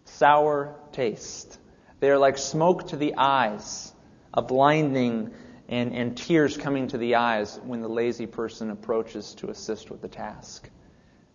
sour 0.05 0.77
taste. 0.93 1.59
They 2.01 2.11
are 2.11 2.19
like 2.19 2.39
smoke 2.39 2.89
to 2.89 2.97
the 2.97 3.15
eyes. 3.17 3.93
a 4.33 4.43
blinding 4.43 5.33
and, 5.71 5.95
and 5.95 6.17
tears 6.17 6.57
coming 6.57 6.89
to 6.89 6.99
the 6.99 7.15
eyes 7.15 7.59
when 7.63 7.81
the 7.81 7.89
lazy 7.89 8.27
person 8.27 8.71
approaches 8.71 9.35
to 9.37 9.49
assist 9.49 9.89
with 9.89 10.03
the 10.03 10.09
task. 10.09 10.69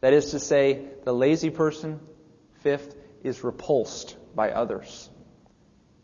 That 0.02 0.12
is 0.12 0.32
to 0.32 0.40
say, 0.40 0.86
the 1.06 1.14
lazy 1.14 1.50
person, 1.50 2.02
fifth, 2.62 2.96
is 3.24 3.44
repulsed 3.46 4.18
by 4.36 4.52
others. 4.52 5.10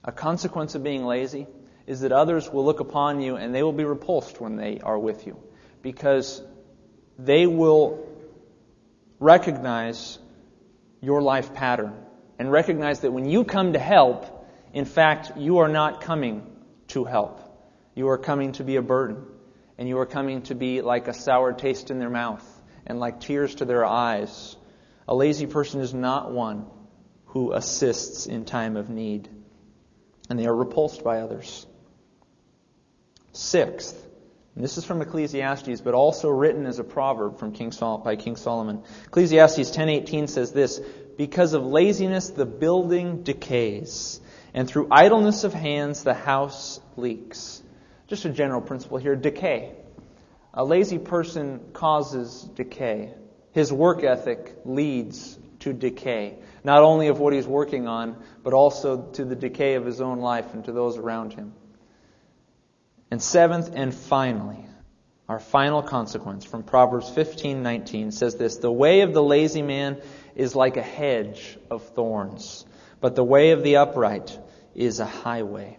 A 0.06 0.14
consequence 0.14 0.76
of 0.76 0.84
being 0.84 1.06
lazy 1.06 1.46
is 1.86 2.00
that 2.02 2.14
others 2.14 2.50
will 2.50 2.64
look 2.64 2.80
upon 2.80 3.20
you 3.20 3.36
and 3.36 3.54
they 3.54 3.64
will 3.64 3.74
be 3.74 3.84
repulsed 3.84 4.40
when 4.40 4.56
they 4.56 4.80
are 4.80 4.98
with 4.98 5.28
you 5.28 5.38
because 5.82 6.42
they 7.20 7.46
will 7.46 8.08
recognize 9.20 10.18
your 11.02 11.22
life 11.22 11.54
pattern 11.54 11.94
and 12.40 12.50
recognize 12.50 13.02
that 13.02 13.12
when 13.12 13.26
you 13.26 13.44
come 13.44 13.74
to 13.74 13.80
help, 13.80 14.48
in 14.74 14.86
fact, 14.86 15.34
you 15.38 15.58
are 15.58 15.68
not 15.68 16.00
coming 16.00 16.48
to 16.88 17.04
help. 17.04 17.51
You 17.96 18.10
are 18.10 18.18
coming 18.18 18.54
to 18.54 18.64
be 18.64 18.76
a 18.78 18.82
burden. 18.82 19.26
And 19.78 19.88
you 19.88 19.98
are 20.00 20.06
coming 20.06 20.44
to 20.44 20.56
be 20.56 20.82
like 20.82 21.08
a 21.08 21.14
sour 21.14 21.54
taste 21.54 21.90
in 21.90 22.00
their 22.00 22.10
mouth 22.10 22.46
and 22.86 23.00
like 23.00 23.20
tears 23.20 23.56
to 23.56 23.66
their 23.66 23.86
eyes. 23.86 24.56
A 25.08 25.16
lazy 25.16 25.48
person 25.48 25.82
is 25.82 25.94
not 25.94 26.32
one 26.32 26.68
who 27.26 27.54
assists 27.54 28.28
in 28.28 28.46
time 28.46 28.78
of 28.78 28.90
need. 28.90 29.28
And 30.30 30.38
they 30.38 30.46
are 30.46 30.56
repulsed 30.56 31.04
by 31.04 31.22
others. 31.22 31.66
Sixth, 33.34 34.08
this 34.56 34.78
is 34.78 34.84
from 34.84 35.02
Ecclesiastes, 35.02 35.82
but 35.82 35.94
also 35.94 36.30
written 36.30 36.66
as 36.66 36.80
a 36.80 36.84
proverb 36.84 37.40
from 37.40 37.54
King 37.54 37.72
Sol- 37.72 38.00
by 38.00 38.18
King 38.18 38.36
Solomon. 38.36 38.84
Ecclesiastes 39.06 39.72
10:18 39.72 40.28
says 40.28 40.52
this, 40.52 40.82
"Because 41.18 41.54
of 41.54 41.66
laziness 41.66 42.30
the 42.30 42.46
building 42.46 43.24
decays, 43.24 44.20
and 44.54 44.68
through 44.68 44.88
idleness 44.92 45.46
of 45.46 45.54
hands 45.54 46.04
the 46.04 46.14
house 46.14 46.82
leaks." 46.98 47.64
Just 48.12 48.26
a 48.26 48.30
general 48.30 48.60
principle 48.60 48.98
here, 48.98 49.16
decay. 49.16 49.72
A 50.54 50.66
lazy 50.66 51.00
person 51.00 51.62
causes 51.72 52.42
decay. 52.56 53.14
His 53.54 53.72
work 53.72 54.04
ethic 54.04 54.54
leads 54.66 55.40
to 55.60 55.72
decay, 55.72 56.38
not 56.62 56.84
only 56.84 57.08
of 57.08 57.22
what 57.22 57.32
he's 57.32 57.48
working 57.48 57.88
on, 57.88 58.18
but 58.44 58.52
also 58.52 59.04
to 59.14 59.24
the 59.24 59.38
decay 59.38 59.76
of 59.76 59.86
his 59.86 60.02
own 60.02 60.20
life 60.20 60.54
and 60.54 60.66
to 60.66 60.74
those 60.74 60.98
around 60.98 61.32
him. 61.32 61.54
And 63.10 63.22
seventh 63.22 63.72
and 63.74 63.96
finally, 63.96 64.66
our 65.30 65.40
final 65.40 65.82
consequence 65.82 66.44
from 66.44 66.64
Proverbs 66.64 67.10
15:19 67.10 68.12
says 68.12 68.36
this, 68.36 68.58
"The 68.58 68.70
way 68.70 69.04
of 69.04 69.14
the 69.14 69.24
lazy 69.24 69.62
man 69.62 70.02
is 70.36 70.54
like 70.54 70.76
a 70.76 70.82
hedge 70.82 71.58
of 71.70 71.82
thorns, 71.84 72.66
but 73.00 73.16
the 73.16 73.24
way 73.24 73.52
of 73.52 73.64
the 73.64 73.78
upright 73.78 74.38
is 74.76 75.00
a 75.00 75.06
highway." 75.06 75.78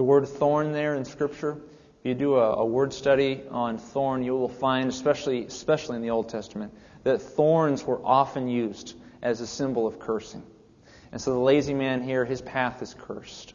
The 0.00 0.04
word 0.04 0.26
thorn 0.26 0.72
there 0.72 0.94
in 0.94 1.04
scripture, 1.04 1.58
if 1.98 2.06
you 2.06 2.14
do 2.14 2.36
a, 2.36 2.54
a 2.54 2.64
word 2.64 2.94
study 2.94 3.42
on 3.50 3.76
thorn, 3.76 4.22
you 4.22 4.32
will 4.32 4.48
find 4.48 4.88
especially 4.88 5.44
especially 5.44 5.96
in 5.96 6.00
the 6.00 6.08
Old 6.08 6.30
Testament 6.30 6.72
that 7.04 7.20
thorns 7.20 7.84
were 7.84 8.00
often 8.02 8.48
used 8.48 8.94
as 9.20 9.42
a 9.42 9.46
symbol 9.46 9.86
of 9.86 9.98
cursing. 9.98 10.42
And 11.12 11.20
so 11.20 11.34
the 11.34 11.38
lazy 11.38 11.74
man 11.74 12.02
here, 12.02 12.24
his 12.24 12.40
path 12.40 12.80
is 12.80 12.94
cursed 12.98 13.52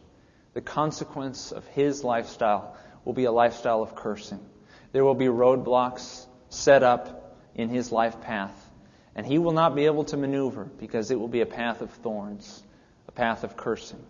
the 0.54 0.62
consequence 0.62 1.52
of 1.52 1.66
his 1.70 2.04
lifestyle 2.04 2.78
will 3.06 3.14
be 3.14 3.26
a 3.26 3.32
lifestyle 3.32 3.82
of 3.82 3.96
cursing. 3.96 4.46
There 4.92 5.04
will 5.04 5.16
be 5.16 5.26
roadblocks 5.26 6.28
set 6.50 6.84
up 6.84 7.40
in 7.56 7.70
his 7.70 7.92
life 7.92 8.22
path, 8.22 8.72
and 9.16 9.26
he 9.26 9.40
will 9.40 9.54
not 9.54 9.74
be 9.74 9.88
able 9.88 10.04
to 10.04 10.16
maneuver 10.16 10.66
because 10.66 11.10
it 11.10 11.20
will 11.20 11.28
be 11.28 11.42
a 11.42 11.48
path 11.48 11.82
of 11.82 11.90
thorns, 11.90 12.62
a 13.08 13.12
path 13.12 13.44
of 13.44 13.58
cursing. 13.58 14.06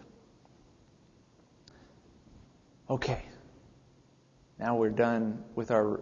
Okay, 2.87 3.23
now 4.59 4.75
we're 4.75 4.91
done 4.91 5.43
with 5.55 5.71
our 5.71 6.01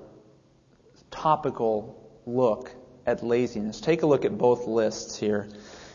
topical 1.09 2.21
look 2.25 2.75
at 3.05 3.23
laziness. 3.23 3.79
Take 3.79 4.01
a 4.01 4.05
look 4.05 4.25
at 4.25 4.37
both 4.37 4.67
lists 4.67 5.17
here. 5.17 5.47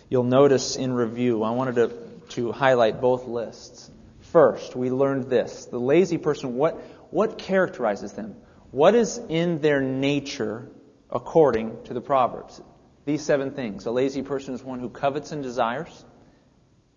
You'll 0.09 0.25
notice 0.25 0.77
in 0.77 0.95
review, 0.95 1.43
I 1.43 1.51
wanted 1.51 1.75
to, 1.75 1.93
to 2.37 2.53
highlight 2.53 3.03
both 3.03 3.27
lists. 3.27 3.91
First, 4.33 4.75
we 4.75 4.91
learned 4.91 5.25
this. 5.25 5.67
The 5.67 5.79
lazy 5.79 6.17
person, 6.17 6.55
what, 6.55 6.77
what 7.11 7.37
characterizes 7.37 8.15
them? 8.15 8.37
What 8.71 8.95
is 8.95 9.21
in 9.29 9.61
their 9.61 9.83
nature 9.83 10.71
according 11.11 11.83
to 11.85 11.93
the 11.93 12.01
Proverbs? 12.01 12.63
These 13.05 13.23
seven 13.23 13.51
things. 13.51 13.85
A 13.85 13.91
lazy 13.91 14.23
person 14.23 14.55
is 14.55 14.65
one 14.65 14.81
who 14.81 14.89
covets 14.89 15.33
and 15.33 15.43
desires. 15.43 16.05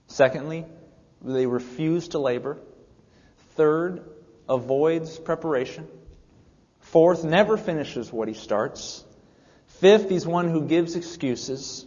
Secondly, 0.07 0.65
they 1.21 1.45
refuse 1.45 2.07
to 2.09 2.19
labor. 2.19 2.57
Third, 3.61 4.03
avoids 4.49 5.19
preparation. 5.19 5.87
Fourth, 6.79 7.23
never 7.23 7.57
finishes 7.57 8.11
what 8.11 8.27
he 8.27 8.33
starts. 8.33 9.03
Fifth, 9.67 10.09
he's 10.09 10.25
one 10.25 10.49
who 10.49 10.65
gives 10.65 10.95
excuses. 10.95 11.85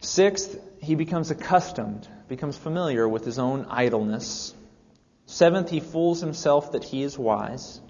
Sixth, 0.00 0.58
he 0.82 0.96
becomes 0.96 1.30
accustomed 1.30 2.08
becomes 2.26 2.56
familiar 2.56 3.08
with 3.08 3.24
his 3.24 3.38
own 3.38 3.66
idleness. 3.70 4.52
Seventh, 5.26 5.70
he 5.70 5.78
fools 5.78 6.20
himself 6.20 6.72
that 6.72 6.82
he 6.82 7.04
is 7.04 7.16
wise. 7.16 7.80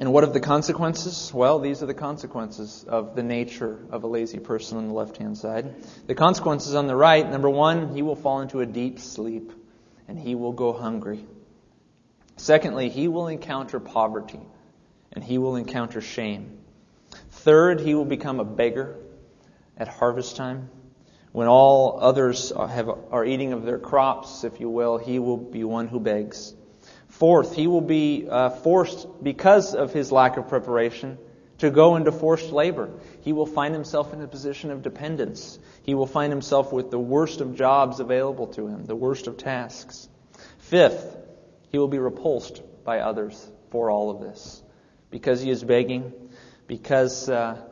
And 0.00 0.12
what 0.12 0.24
of 0.24 0.32
the 0.32 0.40
consequences? 0.40 1.30
Well, 1.32 1.60
these 1.60 1.80
are 1.84 1.86
the 1.86 1.94
consequences 1.94 2.84
of 2.88 3.14
the 3.14 3.22
nature 3.22 3.78
of 3.92 4.02
a 4.02 4.08
lazy 4.08 4.40
person 4.40 4.78
on 4.78 4.88
the 4.88 4.94
left 4.94 5.18
hand 5.18 5.38
side. 5.38 5.76
The 6.08 6.16
consequences 6.16 6.74
on 6.74 6.88
the 6.88 6.96
right 6.96 7.30
number 7.30 7.48
one, 7.48 7.94
he 7.94 8.02
will 8.02 8.16
fall 8.16 8.40
into 8.40 8.58
a 8.62 8.66
deep 8.66 8.98
sleep 8.98 9.52
and 10.08 10.18
he 10.18 10.34
will 10.34 10.52
go 10.52 10.72
hungry. 10.72 11.24
Secondly, 12.36 12.88
he 12.88 13.08
will 13.08 13.28
encounter 13.28 13.80
poverty 13.80 14.40
and 15.12 15.22
he 15.22 15.38
will 15.38 15.56
encounter 15.56 16.00
shame. 16.00 16.58
Third, 17.30 17.80
he 17.80 17.94
will 17.94 18.04
become 18.04 18.40
a 18.40 18.44
beggar 18.44 18.96
at 19.76 19.88
harvest 19.88 20.36
time. 20.36 20.70
When 21.32 21.48
all 21.48 21.98
others 22.00 22.52
have, 22.56 22.88
are 23.10 23.24
eating 23.24 23.52
of 23.52 23.64
their 23.64 23.78
crops, 23.78 24.44
if 24.44 24.60
you 24.60 24.68
will, 24.68 24.98
he 24.98 25.18
will 25.18 25.38
be 25.38 25.64
one 25.64 25.88
who 25.88 25.98
begs. 25.98 26.54
Fourth, 27.08 27.54
he 27.54 27.66
will 27.66 27.80
be 27.80 28.26
uh, 28.28 28.50
forced, 28.50 29.06
because 29.22 29.74
of 29.74 29.92
his 29.92 30.12
lack 30.12 30.36
of 30.36 30.48
preparation, 30.48 31.18
to 31.62 31.70
go 31.70 31.94
into 31.94 32.10
forced 32.10 32.50
labor. 32.50 32.90
He 33.20 33.32
will 33.32 33.46
find 33.46 33.72
himself 33.72 34.12
in 34.12 34.20
a 34.20 34.26
position 34.26 34.72
of 34.72 34.82
dependence. 34.82 35.60
He 35.84 35.94
will 35.94 36.08
find 36.08 36.32
himself 36.32 36.72
with 36.72 36.90
the 36.90 36.98
worst 36.98 37.40
of 37.40 37.54
jobs 37.54 38.00
available 38.00 38.48
to 38.48 38.66
him, 38.66 38.84
the 38.84 38.96
worst 38.96 39.28
of 39.28 39.36
tasks. 39.36 40.08
Fifth, 40.58 41.16
he 41.70 41.78
will 41.78 41.86
be 41.86 42.00
repulsed 42.00 42.62
by 42.82 42.98
others 42.98 43.48
for 43.70 43.92
all 43.92 44.10
of 44.10 44.20
this. 44.20 44.60
Because 45.12 45.40
he 45.40 45.50
is 45.50 45.62
begging, 45.62 46.12
because 46.66 47.28
uh, 47.28 47.62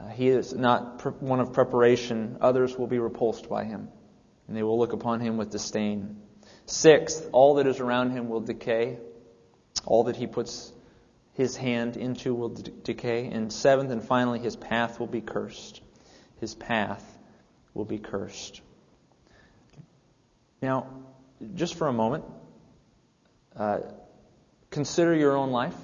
uh, 0.00 0.08
he 0.10 0.28
is 0.28 0.54
not 0.54 1.00
pre- 1.00 1.10
one 1.10 1.40
of 1.40 1.52
preparation. 1.52 2.36
Others 2.40 2.78
will 2.78 2.86
be 2.86 3.00
repulsed 3.00 3.48
by 3.48 3.64
him, 3.64 3.88
and 4.46 4.56
they 4.56 4.62
will 4.62 4.78
look 4.78 4.92
upon 4.92 5.18
him 5.18 5.38
with 5.38 5.50
disdain. 5.50 6.20
Sixth, 6.66 7.28
all 7.32 7.56
that 7.56 7.66
is 7.66 7.80
around 7.80 8.12
him 8.12 8.28
will 8.28 8.42
decay. 8.42 9.00
All 9.86 10.04
that 10.04 10.14
he 10.14 10.28
puts 10.28 10.72
his 11.34 11.56
hand 11.56 11.96
into 11.96 12.34
will 12.34 12.50
de- 12.50 12.70
decay. 12.70 13.26
And 13.26 13.52
seventh 13.52 13.90
and 13.90 14.02
finally, 14.02 14.38
his 14.38 14.56
path 14.56 14.98
will 14.98 15.06
be 15.06 15.20
cursed. 15.20 15.82
His 16.40 16.54
path 16.54 17.04
will 17.74 17.84
be 17.84 17.98
cursed. 17.98 18.60
Now, 20.62 20.88
just 21.54 21.74
for 21.74 21.88
a 21.88 21.92
moment, 21.92 22.24
uh, 23.56 23.80
consider 24.70 25.14
your 25.14 25.36
own 25.36 25.50
life. 25.50 25.76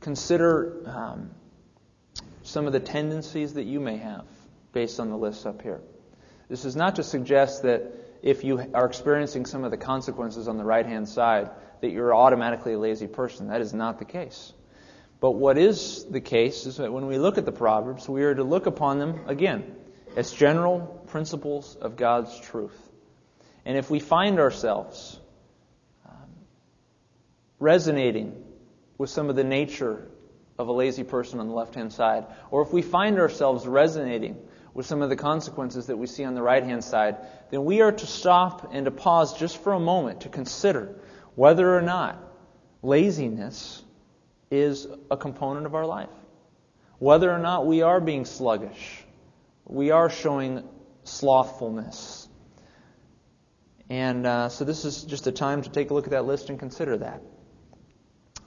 Consider 0.00 0.82
um, 0.86 1.30
some 2.42 2.66
of 2.66 2.72
the 2.72 2.80
tendencies 2.80 3.54
that 3.54 3.64
you 3.64 3.80
may 3.80 3.96
have 3.96 4.26
based 4.72 5.00
on 5.00 5.10
the 5.10 5.16
list 5.16 5.46
up 5.46 5.62
here. 5.62 5.80
This 6.48 6.64
is 6.64 6.76
not 6.76 6.96
to 6.96 7.02
suggest 7.02 7.62
that 7.62 7.92
if 8.22 8.44
you 8.44 8.70
are 8.74 8.86
experiencing 8.86 9.46
some 9.46 9.64
of 9.64 9.70
the 9.70 9.76
consequences 9.76 10.48
on 10.48 10.56
the 10.58 10.64
right 10.64 10.86
hand 10.86 11.08
side, 11.08 11.50
that 11.80 11.90
you're 11.90 12.14
automatically 12.14 12.74
a 12.74 12.78
lazy 12.78 13.06
person. 13.06 13.48
That 13.48 13.60
is 13.60 13.74
not 13.74 13.98
the 13.98 14.04
case. 14.04 14.52
But 15.20 15.32
what 15.32 15.56
is 15.56 16.04
the 16.04 16.20
case 16.20 16.66
is 16.66 16.76
that 16.76 16.92
when 16.92 17.06
we 17.06 17.18
look 17.18 17.38
at 17.38 17.46
the 17.46 17.52
Proverbs, 17.52 18.08
we 18.08 18.22
are 18.24 18.34
to 18.34 18.44
look 18.44 18.66
upon 18.66 18.98
them, 18.98 19.20
again, 19.26 19.74
as 20.14 20.30
general 20.32 20.80
principles 21.06 21.76
of 21.76 21.96
God's 21.96 22.38
truth. 22.40 22.78
And 23.64 23.76
if 23.76 23.90
we 23.90 23.98
find 23.98 24.38
ourselves 24.38 25.18
um, 26.06 26.14
resonating 27.58 28.44
with 28.98 29.10
some 29.10 29.30
of 29.30 29.36
the 29.36 29.44
nature 29.44 30.08
of 30.58 30.68
a 30.68 30.72
lazy 30.72 31.04
person 31.04 31.40
on 31.40 31.48
the 31.48 31.54
left 31.54 31.74
hand 31.74 31.92
side, 31.92 32.26
or 32.50 32.62
if 32.62 32.72
we 32.72 32.82
find 32.82 33.18
ourselves 33.18 33.66
resonating 33.66 34.36
with 34.74 34.84
some 34.84 35.00
of 35.00 35.08
the 35.08 35.16
consequences 35.16 35.86
that 35.86 35.96
we 35.96 36.06
see 36.06 36.24
on 36.24 36.34
the 36.34 36.42
right 36.42 36.62
hand 36.62 36.84
side, 36.84 37.16
then 37.50 37.64
we 37.64 37.80
are 37.80 37.92
to 37.92 38.06
stop 38.06 38.74
and 38.74 38.84
to 38.84 38.90
pause 38.90 39.38
just 39.38 39.62
for 39.62 39.72
a 39.72 39.80
moment 39.80 40.22
to 40.22 40.28
consider 40.28 40.94
whether 41.34 41.74
or 41.74 41.82
not 41.82 42.22
laziness 42.82 43.82
is 44.50 44.86
a 45.10 45.16
component 45.16 45.66
of 45.66 45.74
our 45.74 45.86
life. 45.86 46.08
Whether 46.98 47.30
or 47.30 47.38
not 47.38 47.66
we 47.66 47.82
are 47.82 48.00
being 48.00 48.24
sluggish, 48.24 49.04
we 49.66 49.90
are 49.90 50.08
showing 50.08 50.62
slothfulness. 51.04 52.28
And 53.88 54.26
uh, 54.26 54.48
so 54.48 54.64
this 54.64 54.84
is 54.84 55.04
just 55.04 55.26
a 55.26 55.32
time 55.32 55.62
to 55.62 55.70
take 55.70 55.90
a 55.90 55.94
look 55.94 56.06
at 56.06 56.10
that 56.10 56.24
list 56.24 56.50
and 56.50 56.58
consider 56.58 56.98
that. 56.98 57.22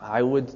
I 0.02 0.22
would, 0.22 0.54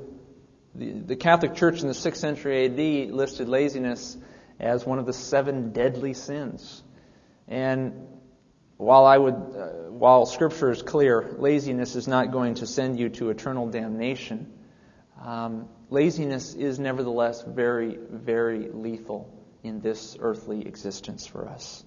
the, 0.76 0.92
the 0.92 1.16
Catholic 1.16 1.56
Church 1.56 1.82
in 1.82 1.88
the 1.88 1.94
6th 1.94 2.18
century 2.18 2.66
AD 2.66 3.12
listed 3.12 3.48
laziness 3.48 4.18
as 4.60 4.86
one 4.86 5.00
of 5.00 5.06
the 5.06 5.14
seven 5.14 5.72
deadly 5.72 6.14
sins. 6.14 6.82
And 7.48 8.08
while 8.78 9.06
I 9.06 9.18
would, 9.18 9.34
uh, 9.34 9.68
while 9.92 10.26
Scripture 10.26 10.72
is 10.72 10.82
clear, 10.82 11.36
laziness 11.38 11.96
is 11.96 12.08
not 12.08 12.32
going 12.32 12.56
to 12.56 12.68
send 12.68 13.00
you 13.00 13.10
to 13.10 13.30
eternal 13.30 13.70
damnation. 13.70 14.52
Um, 15.24 15.70
laziness 15.90 16.54
is 16.54 16.80
nevertheless 16.80 17.44
very, 17.44 17.98
very 18.12 18.68
lethal 18.72 19.34
in 19.64 19.80
this 19.80 20.18
earthly 20.20 20.68
existence 20.68 21.26
for 21.26 21.48
us. 21.48 21.84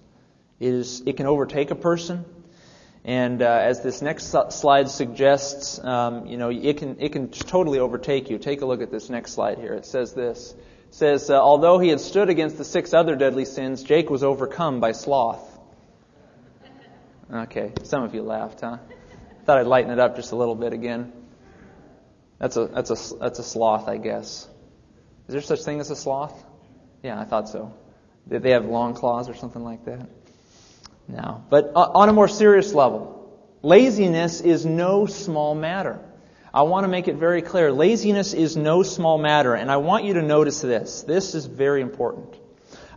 It 0.59 0.73
is, 0.73 1.03
it 1.05 1.17
can 1.17 1.27
overtake 1.27 1.69
a 1.69 1.75
person. 1.75 2.25
And 3.05 3.41
uh, 3.41 3.45
as 3.45 3.83
this 3.83 4.01
next 4.01 4.35
slide 4.49 4.89
suggests, 4.89 5.79
um, 5.83 6.25
you 6.25 6.37
know, 6.37 6.49
it 6.49 6.77
can 6.77 6.99
it 6.99 7.13
can 7.13 7.29
totally 7.29 7.79
overtake 7.79 8.29
you. 8.29 8.37
Take 8.37 8.61
a 8.61 8.65
look 8.65 8.81
at 8.81 8.91
this 8.91 9.09
next 9.09 9.33
slide 9.33 9.59
here. 9.59 9.73
It 9.73 9.85
says 9.85 10.13
this. 10.13 10.53
It 10.89 10.95
says, 10.95 11.29
uh, 11.29 11.39
although 11.39 11.79
he 11.79 11.89
had 11.89 12.01
stood 12.01 12.29
against 12.29 12.57
the 12.57 12.65
six 12.65 12.93
other 12.93 13.15
deadly 13.15 13.45
sins, 13.45 13.83
Jake 13.83 14.09
was 14.09 14.23
overcome 14.23 14.79
by 14.79 14.93
sloth. 14.93 15.57
Okay, 17.31 17.71
some 17.83 18.03
of 18.03 18.15
you 18.15 18.23
laughed, 18.23 18.61
huh? 18.61 18.77
Thought 19.45 19.59
I'd 19.59 19.67
lighten 19.67 19.91
it 19.91 19.99
up 19.99 20.15
just 20.15 20.31
a 20.31 20.35
little 20.35 20.55
bit 20.55 20.73
again. 20.73 21.13
That's 22.39 22.57
a 22.57 22.67
that's 22.67 22.91
a 22.91 23.15
that's 23.17 23.39
a 23.39 23.43
sloth, 23.43 23.87
I 23.87 23.97
guess. 23.97 24.47
Is 25.27 25.33
there 25.33 25.41
such 25.41 25.63
thing 25.63 25.79
as 25.79 25.91
a 25.91 25.95
sloth? 25.95 26.43
Yeah, 27.03 27.19
I 27.19 27.25
thought 27.25 27.49
so. 27.49 27.73
Did 28.27 28.43
they 28.43 28.51
have 28.51 28.65
long 28.65 28.93
claws 28.93 29.29
or 29.29 29.35
something 29.35 29.63
like 29.63 29.85
that? 29.85 30.07
now. 31.07 31.45
But 31.49 31.71
on 31.75 32.09
a 32.09 32.13
more 32.13 32.27
serious 32.27 32.73
level, 32.73 33.31
laziness 33.61 34.41
is 34.41 34.65
no 34.65 35.05
small 35.05 35.55
matter. 35.55 35.99
I 36.53 36.63
want 36.63 36.85
to 36.85 36.87
make 36.87 37.07
it 37.07 37.15
very 37.15 37.41
clear. 37.41 37.71
Laziness 37.71 38.33
is 38.33 38.57
no 38.57 38.83
small 38.83 39.17
matter, 39.17 39.53
and 39.53 39.71
I 39.71 39.77
want 39.77 40.05
you 40.05 40.13
to 40.13 40.21
notice 40.21 40.61
this. 40.61 41.03
This 41.03 41.35
is 41.35 41.45
very 41.45 41.81
important. 41.81 42.35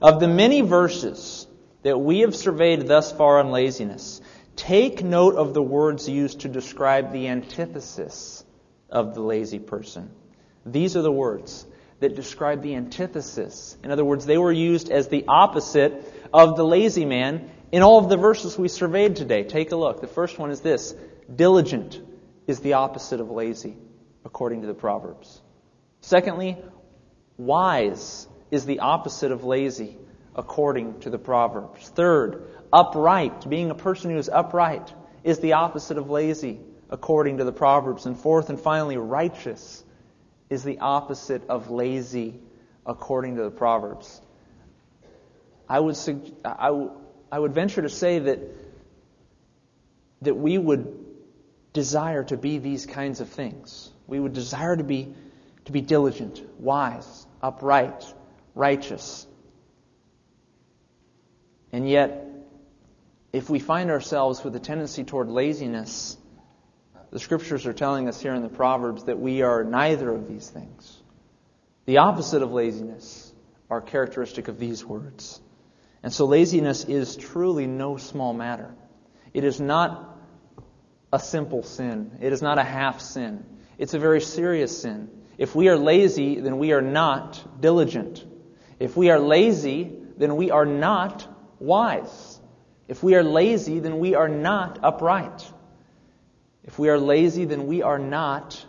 Of 0.00 0.20
the 0.20 0.28
many 0.28 0.62
verses 0.62 1.46
that 1.82 1.98
we 1.98 2.20
have 2.20 2.34
surveyed 2.34 2.86
thus 2.86 3.12
far 3.12 3.38
on 3.38 3.50
laziness, 3.50 4.20
take 4.56 5.02
note 5.02 5.34
of 5.34 5.52
the 5.52 5.62
words 5.62 6.08
used 6.08 6.40
to 6.40 6.48
describe 6.48 7.12
the 7.12 7.28
antithesis 7.28 8.44
of 8.90 9.14
the 9.14 9.20
lazy 9.20 9.58
person. 9.58 10.10
These 10.66 10.96
are 10.96 11.02
the 11.02 11.12
words 11.12 11.66
that 12.00 12.14
describe 12.16 12.62
the 12.62 12.74
antithesis. 12.74 13.76
In 13.84 13.90
other 13.90 14.04
words, 14.04 14.26
they 14.26 14.38
were 14.38 14.52
used 14.52 14.90
as 14.90 15.08
the 15.08 15.24
opposite 15.28 16.02
of 16.32 16.56
the 16.56 16.64
lazy 16.64 17.04
man 17.04 17.50
in 17.72 17.82
all 17.82 17.98
of 17.98 18.08
the 18.08 18.16
verses 18.16 18.58
we 18.58 18.68
surveyed 18.68 19.16
today, 19.16 19.44
take 19.44 19.70
a 19.70 19.76
look. 19.76 20.00
The 20.00 20.08
first 20.08 20.38
one 20.38 20.50
is 20.50 20.60
this 20.60 20.94
diligent 21.32 22.00
is 22.46 22.60
the 22.60 22.74
opposite 22.74 23.20
of 23.20 23.30
lazy, 23.30 23.76
according 24.24 24.62
to 24.62 24.66
the 24.66 24.74
Proverbs. 24.74 25.40
Secondly, 26.00 26.58
wise 27.36 28.26
is 28.50 28.64
the 28.64 28.80
opposite 28.80 29.30
of 29.30 29.44
lazy, 29.44 29.96
according 30.34 31.00
to 31.00 31.10
the 31.10 31.18
Proverbs. 31.18 31.88
Third, 31.90 32.48
upright, 32.72 33.48
being 33.48 33.70
a 33.70 33.74
person 33.74 34.10
who 34.10 34.18
is 34.18 34.28
upright, 34.28 34.92
is 35.22 35.38
the 35.38 35.52
opposite 35.52 35.98
of 35.98 36.10
lazy, 36.10 36.58
according 36.90 37.38
to 37.38 37.44
the 37.44 37.52
Proverbs. 37.52 38.04
And 38.04 38.18
fourth 38.18 38.50
and 38.50 38.60
finally, 38.60 38.98
righteous 38.98 39.82
is 40.50 40.64
the 40.64 40.80
opposite 40.80 41.48
of 41.48 41.70
lazy, 41.70 42.38
according 42.84 43.36
to 43.36 43.44
the 43.44 43.50
Proverbs. 43.50 44.20
I 45.68 45.80
would, 45.80 45.96
I 46.44 46.70
would 46.70 46.90
would 47.38 47.54
venture 47.54 47.82
to 47.82 47.88
say 47.88 48.18
that, 48.18 48.40
that 50.22 50.34
we 50.34 50.58
would 50.58 51.06
desire 51.72 52.24
to 52.24 52.36
be 52.36 52.58
these 52.58 52.86
kinds 52.86 53.20
of 53.20 53.28
things. 53.28 53.90
We 54.08 54.18
would 54.18 54.32
desire 54.32 54.76
to 54.76 54.82
be, 54.82 55.14
to 55.66 55.72
be 55.72 55.80
diligent, 55.80 56.42
wise, 56.58 57.26
upright, 57.40 58.04
righteous. 58.56 59.26
And 61.72 61.88
yet, 61.88 62.26
if 63.32 63.48
we 63.48 63.60
find 63.60 63.90
ourselves 63.90 64.42
with 64.42 64.56
a 64.56 64.60
tendency 64.60 65.04
toward 65.04 65.28
laziness, 65.28 66.16
the 67.10 67.18
scriptures 67.18 67.66
are 67.66 67.72
telling 67.72 68.08
us 68.08 68.20
here 68.20 68.34
in 68.34 68.42
the 68.42 68.48
Proverbs 68.48 69.04
that 69.04 69.18
we 69.18 69.42
are 69.42 69.64
neither 69.64 70.10
of 70.10 70.28
these 70.28 70.48
things. 70.48 70.98
The 71.86 71.98
opposite 71.98 72.42
of 72.42 72.52
laziness 72.52 73.32
are 73.68 73.80
characteristic 73.80 74.48
of 74.48 74.58
these 74.58 74.84
words. 74.84 75.40
And 76.02 76.12
so 76.12 76.26
laziness 76.26 76.84
is 76.84 77.16
truly 77.16 77.66
no 77.66 77.96
small 77.96 78.32
matter. 78.32 78.74
It 79.34 79.44
is 79.44 79.60
not 79.60 80.18
a 81.12 81.18
simple 81.18 81.62
sin. 81.62 82.18
It 82.20 82.32
is 82.32 82.42
not 82.42 82.58
a 82.58 82.64
half 82.64 83.00
sin. 83.00 83.44
It's 83.76 83.94
a 83.94 83.98
very 83.98 84.20
serious 84.20 84.80
sin. 84.80 85.10
If 85.36 85.54
we 85.54 85.68
are 85.68 85.76
lazy, 85.76 86.40
then 86.40 86.58
we 86.58 86.72
are 86.72 86.82
not 86.82 87.60
diligent. 87.60 88.24
If 88.78 88.96
we 88.96 89.10
are 89.10 89.18
lazy, 89.18 89.92
then 90.16 90.36
we 90.36 90.50
are 90.50 90.66
not 90.66 91.26
wise. 91.58 92.38
If 92.88 93.02
we 93.02 93.14
are 93.14 93.22
lazy, 93.22 93.80
then 93.80 93.98
we 93.98 94.14
are 94.14 94.28
not 94.28 94.78
upright. 94.82 95.50
If 96.64 96.78
we 96.78 96.88
are 96.88 96.98
lazy, 96.98 97.44
then 97.44 97.66
we 97.66 97.82
are 97.82 97.98
not 97.98 98.64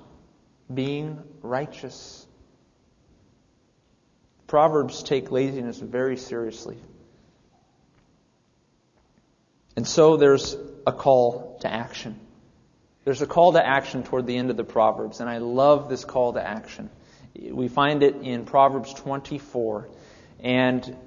being 0.73 1.21
righteous. 1.41 2.25
Proverbs 4.47 5.03
take 5.03 5.31
laziness 5.31 5.79
very 5.79 6.17
seriously. 6.17 6.77
And 9.75 9.87
so 9.87 10.17
there's 10.17 10.55
a 10.85 10.91
call 10.91 11.57
to 11.61 11.71
action. 11.71 12.19
There's 13.03 13.21
a 13.21 13.27
call 13.27 13.53
to 13.53 13.65
action 13.65 14.03
toward 14.03 14.27
the 14.27 14.37
end 14.37 14.51
of 14.51 14.57
the 14.57 14.63
Proverbs, 14.63 15.21
and 15.21 15.29
I 15.29 15.39
love 15.39 15.89
this 15.89 16.05
call 16.05 16.33
to 16.33 16.45
action. 16.45 16.89
We 17.39 17.67
find 17.67 18.03
it 18.03 18.17
in 18.17 18.45
Proverbs 18.45 18.93
24, 18.93 19.89
and 20.41 20.97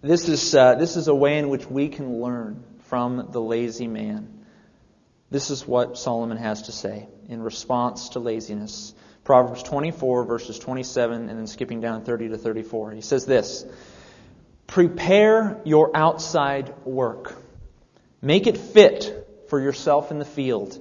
this 0.00 0.28
is 0.28 0.54
uh, 0.54 0.76
this 0.76 0.96
is 0.96 1.08
a 1.08 1.14
way 1.14 1.38
in 1.38 1.48
which 1.48 1.66
we 1.66 1.88
can 1.88 2.20
learn 2.22 2.64
from 2.84 3.28
the 3.32 3.40
lazy 3.40 3.88
man. 3.88 4.37
This 5.30 5.50
is 5.50 5.66
what 5.66 5.98
Solomon 5.98 6.38
has 6.38 6.62
to 6.62 6.72
say 6.72 7.08
in 7.28 7.42
response 7.42 8.10
to 8.10 8.18
laziness. 8.18 8.94
Proverbs 9.24 9.62
24, 9.62 10.24
verses 10.24 10.58
27, 10.58 11.28
and 11.28 11.38
then 11.38 11.46
skipping 11.46 11.80
down 11.80 12.02
30 12.02 12.30
to 12.30 12.38
34. 12.38 12.92
He 12.92 13.00
says 13.02 13.26
this 13.26 13.66
Prepare 14.66 15.60
your 15.64 15.94
outside 15.94 16.74
work 16.84 17.36
Make 18.20 18.46
it 18.48 18.58
fit 18.58 19.46
for 19.48 19.60
yourself 19.60 20.10
in 20.10 20.18
the 20.18 20.24
field, 20.24 20.78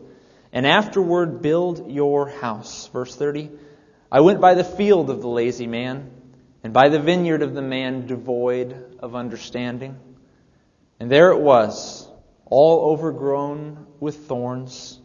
and 0.52 0.66
afterward 0.66 1.42
build 1.42 1.92
your 1.92 2.30
house. 2.30 2.88
Verse 2.88 3.16
30 3.16 3.52
I 4.12 4.22
went 4.22 4.42
by 4.42 4.54
the 4.56 4.64
field 4.64 5.10
of 5.10 5.22
the 5.22 5.28
lazy 5.28 5.68
man, 5.68 6.10
and 6.64 6.74
by 6.74 6.90
the 6.90 7.00
vineyard 7.00 7.44
of 7.44 7.54
the 7.54 7.62
man 7.62 8.08
devoid 8.08 8.98
of 9.00 9.16
understanding. 9.16 9.98
And 11.00 11.12
there 11.12 11.32
it 11.32 11.40
was, 11.40 12.07
all 12.50 12.92
overgrown 12.92 13.88
with 14.00 14.28
thorns. 14.28 15.00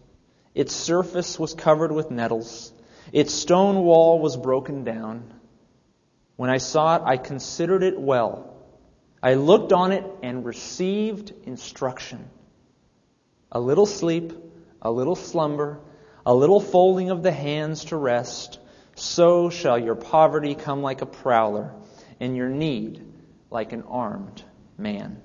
Its 0.54 0.74
surface 0.74 1.38
was 1.38 1.54
covered 1.54 1.92
with 1.92 2.10
nettles. 2.10 2.72
Its 3.12 3.34
stone 3.34 3.82
wall 3.82 4.18
was 4.18 4.36
broken 4.36 4.84
down. 4.84 5.32
When 6.36 6.50
I 6.50 6.58
saw 6.58 6.96
it, 6.96 7.02
I 7.04 7.16
considered 7.16 7.82
it 7.82 7.98
well 7.98 8.52
I 9.22 9.34
looked 9.34 9.72
on 9.72 9.92
it 9.92 10.04
and 10.22 10.44
received 10.44 11.32
instruction. 11.44 12.28
A 13.52 13.60
little 13.60 13.86
sleep, 13.86 14.32
a 14.80 14.90
little 14.90 15.14
slumber, 15.14 15.78
a 16.26 16.34
little 16.34 16.58
folding 16.58 17.10
of 17.10 17.22
the 17.22 17.30
hands 17.30 17.84
to 17.86 17.96
rest, 17.96 18.58
so 18.96 19.48
shall 19.48 19.78
your 19.78 19.94
poverty 19.94 20.56
come 20.56 20.82
like 20.82 21.02
a 21.02 21.06
prowler, 21.06 21.72
and 22.18 22.36
your 22.36 22.48
need 22.48 23.06
like 23.48 23.72
an 23.72 23.82
armed 23.82 24.42
man. 24.76 25.22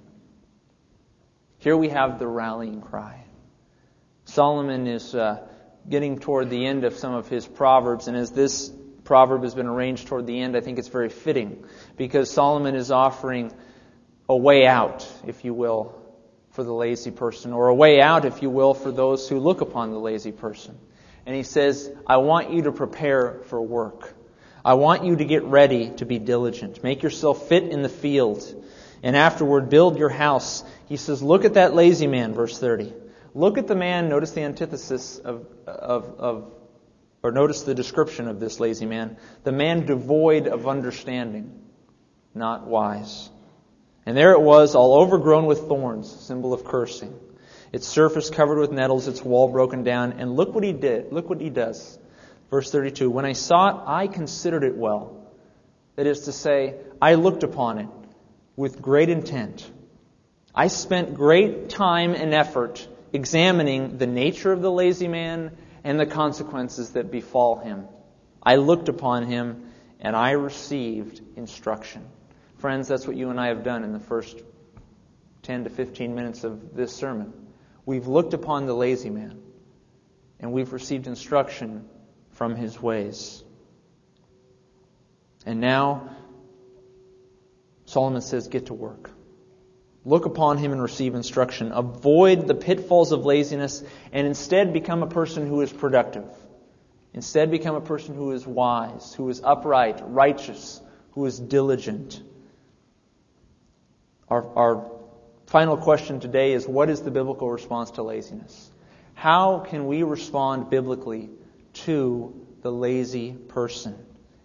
Here 1.59 1.75
we 1.75 1.89
have 1.89 2.19
the 2.19 2.27
rallying 2.27 2.81
cry. 2.81 3.23
Solomon 4.25 4.87
is 4.87 5.15
uh, 5.15 5.47
getting 5.89 6.19
toward 6.19 6.49
the 6.49 6.65
end 6.65 6.83
of 6.83 6.95
some 6.95 7.13
of 7.13 7.27
his 7.27 7.47
proverbs, 7.47 8.07
and 8.07 8.15
as 8.15 8.31
this 8.31 8.71
proverb 9.03 9.43
has 9.43 9.55
been 9.55 9.67
arranged 9.67 10.07
toward 10.07 10.27
the 10.27 10.39
end, 10.39 10.55
I 10.55 10.61
think 10.61 10.77
it's 10.77 10.89
very 10.89 11.09
fitting 11.09 11.63
because 11.95 12.29
Solomon 12.29 12.75
is 12.75 12.91
offering 12.91 13.51
a 14.29 14.37
way 14.37 14.67
out, 14.67 15.09
if 15.25 15.45
you 15.45 15.53
will, 15.53 15.95
for 16.51 16.63
the 16.63 16.73
lazy 16.73 17.11
person, 17.11 17.53
or 17.53 17.69
a 17.69 17.75
way 17.75 18.01
out, 18.01 18.25
if 18.25 18.41
you 18.41 18.49
will, 18.49 18.73
for 18.73 18.91
those 18.91 19.29
who 19.29 19.39
look 19.39 19.61
upon 19.61 19.91
the 19.91 19.99
lazy 19.99 20.31
person. 20.31 20.77
And 21.25 21.35
he 21.35 21.43
says, 21.43 21.91
I 22.05 22.17
want 22.17 22.51
you 22.51 22.63
to 22.63 22.71
prepare 22.71 23.41
for 23.45 23.61
work. 23.61 24.13
I 24.63 24.73
want 24.73 25.05
you 25.05 25.15
to 25.15 25.25
get 25.25 25.43
ready 25.43 25.91
to 25.97 26.05
be 26.05 26.19
diligent. 26.19 26.83
Make 26.83 27.03
yourself 27.03 27.47
fit 27.47 27.63
in 27.63 27.81
the 27.81 27.89
field. 27.89 28.43
And 29.03 29.15
afterward, 29.15 29.69
build 29.69 29.97
your 29.97 30.09
house. 30.09 30.63
He 30.87 30.97
says, 30.97 31.21
Look 31.21 31.45
at 31.45 31.55
that 31.55 31.73
lazy 31.73 32.07
man, 32.07 32.33
verse 32.33 32.57
30. 32.57 32.93
Look 33.33 33.57
at 33.57 33.67
the 33.67 33.75
man, 33.75 34.09
notice 34.09 34.31
the 34.31 34.41
antithesis 34.41 35.19
of, 35.19 35.45
of, 35.67 36.19
of 36.19 36.51
or 37.23 37.31
notice 37.31 37.63
the 37.63 37.75
description 37.75 38.27
of 38.27 38.39
this 38.39 38.59
lazy 38.59 38.85
man. 38.85 39.17
The 39.43 39.51
man 39.51 39.85
devoid 39.85 40.47
of 40.47 40.67
understanding, 40.67 41.61
not 42.33 42.67
wise. 42.67 43.29
And 44.05 44.15
there 44.15 44.31
it 44.31 44.41
was, 44.41 44.75
all 44.75 45.01
overgrown 45.01 45.45
with 45.45 45.67
thorns, 45.67 46.09
symbol 46.09 46.53
of 46.53 46.63
cursing. 46.63 47.13
its 47.73 47.85
surface 47.87 48.29
covered 48.29 48.59
with 48.59 48.71
nettles, 48.71 49.07
its 49.07 49.21
wall 49.21 49.49
broken 49.49 49.83
down. 49.83 50.13
And 50.13 50.35
look 50.35 50.55
what 50.55 50.63
he 50.63 50.71
did. 50.71 51.11
Look 51.11 51.29
what 51.29 51.41
he 51.41 51.49
does. 51.49 51.99
Verse 52.49 52.71
32 52.71 53.09
When 53.09 53.25
I 53.25 53.33
saw 53.33 53.69
it, 53.69 53.83
I 53.85 54.07
considered 54.07 54.63
it 54.63 54.77
well. 54.77 55.27
That 55.97 56.07
is 56.07 56.21
to 56.21 56.31
say, 56.31 56.75
I 57.01 57.15
looked 57.15 57.43
upon 57.43 57.79
it 57.79 57.87
with 58.57 58.81
great 58.81 59.07
intent. 59.07 59.69
I 60.53 60.67
spent 60.67 61.13
great 61.13 61.69
time 61.69 62.13
and 62.15 62.33
effort 62.33 62.85
examining 63.13 63.99
the 63.99 64.07
nature 64.07 64.51
of 64.51 64.61
the 64.61 64.71
lazy 64.71 65.07
man 65.07 65.55
and 65.83 65.97
the 65.97 66.07
consequences 66.07 66.89
that 66.91 67.11
befall 67.11 67.59
him. 67.59 67.85
I 68.43 68.55
looked 68.55 68.89
upon 68.89 69.27
him 69.27 69.71
and 70.01 70.15
I 70.15 70.31
received 70.31 71.21
instruction. 71.37 72.05
Friends, 72.57 72.87
that's 72.87 73.05
what 73.05 73.15
you 73.15 73.29
and 73.29 73.39
I 73.39 73.47
have 73.47 73.63
done 73.63 73.83
in 73.83 73.93
the 73.93 73.99
first 73.99 74.41
10 75.43 75.65
to 75.65 75.69
15 75.69 76.15
minutes 76.15 76.43
of 76.43 76.75
this 76.75 76.93
sermon. 76.93 77.31
We've 77.85 78.07
looked 78.07 78.33
upon 78.33 78.65
the 78.65 78.73
lazy 78.73 79.11
man 79.11 79.39
and 80.39 80.51
we've 80.51 80.73
received 80.73 81.05
instruction 81.05 81.87
from 82.31 82.55
his 82.55 82.81
ways. 82.81 83.43
And 85.45 85.61
now, 85.61 86.09
Solomon 87.87 88.21
says, 88.21 88.49
get 88.49 88.67
to 88.67 88.73
work. 88.73 89.09
Look 90.05 90.25
upon 90.25 90.57
him 90.57 90.71
and 90.71 90.81
receive 90.81 91.15
instruction. 91.15 91.71
Avoid 91.71 92.47
the 92.47 92.53
pitfalls 92.53 93.11
of 93.11 93.25
laziness 93.25 93.83
and 94.11 94.27
instead 94.27 94.71
become 94.71 95.03
a 95.03 95.07
person 95.07 95.47
who 95.47 95.61
is 95.61 95.71
productive. 95.73 96.25
Instead, 97.13 97.49
become 97.49 97.75
a 97.75 97.81
person 97.81 98.13
who 98.13 98.31
is 98.31 98.45
wise, 98.45 99.13
who 99.13 99.27
is 99.29 99.41
upright, 99.43 100.01
righteous, 100.05 100.79
who 101.11 101.25
is 101.25 101.39
diligent. 101.39 102.21
Our, 104.29 104.45
our 104.55 104.91
final 105.47 105.77
question 105.77 106.19
today 106.19 106.53
is 106.53 106.67
what 106.67 106.89
is 106.89 107.01
the 107.01 107.11
biblical 107.11 107.49
response 107.49 107.91
to 107.91 108.03
laziness? 108.03 108.71
How 109.13 109.59
can 109.59 109.87
we 109.87 110.03
respond 110.03 110.69
biblically 110.69 111.29
to 111.85 112.45
the 112.61 112.71
lazy 112.71 113.31
person? 113.31 113.95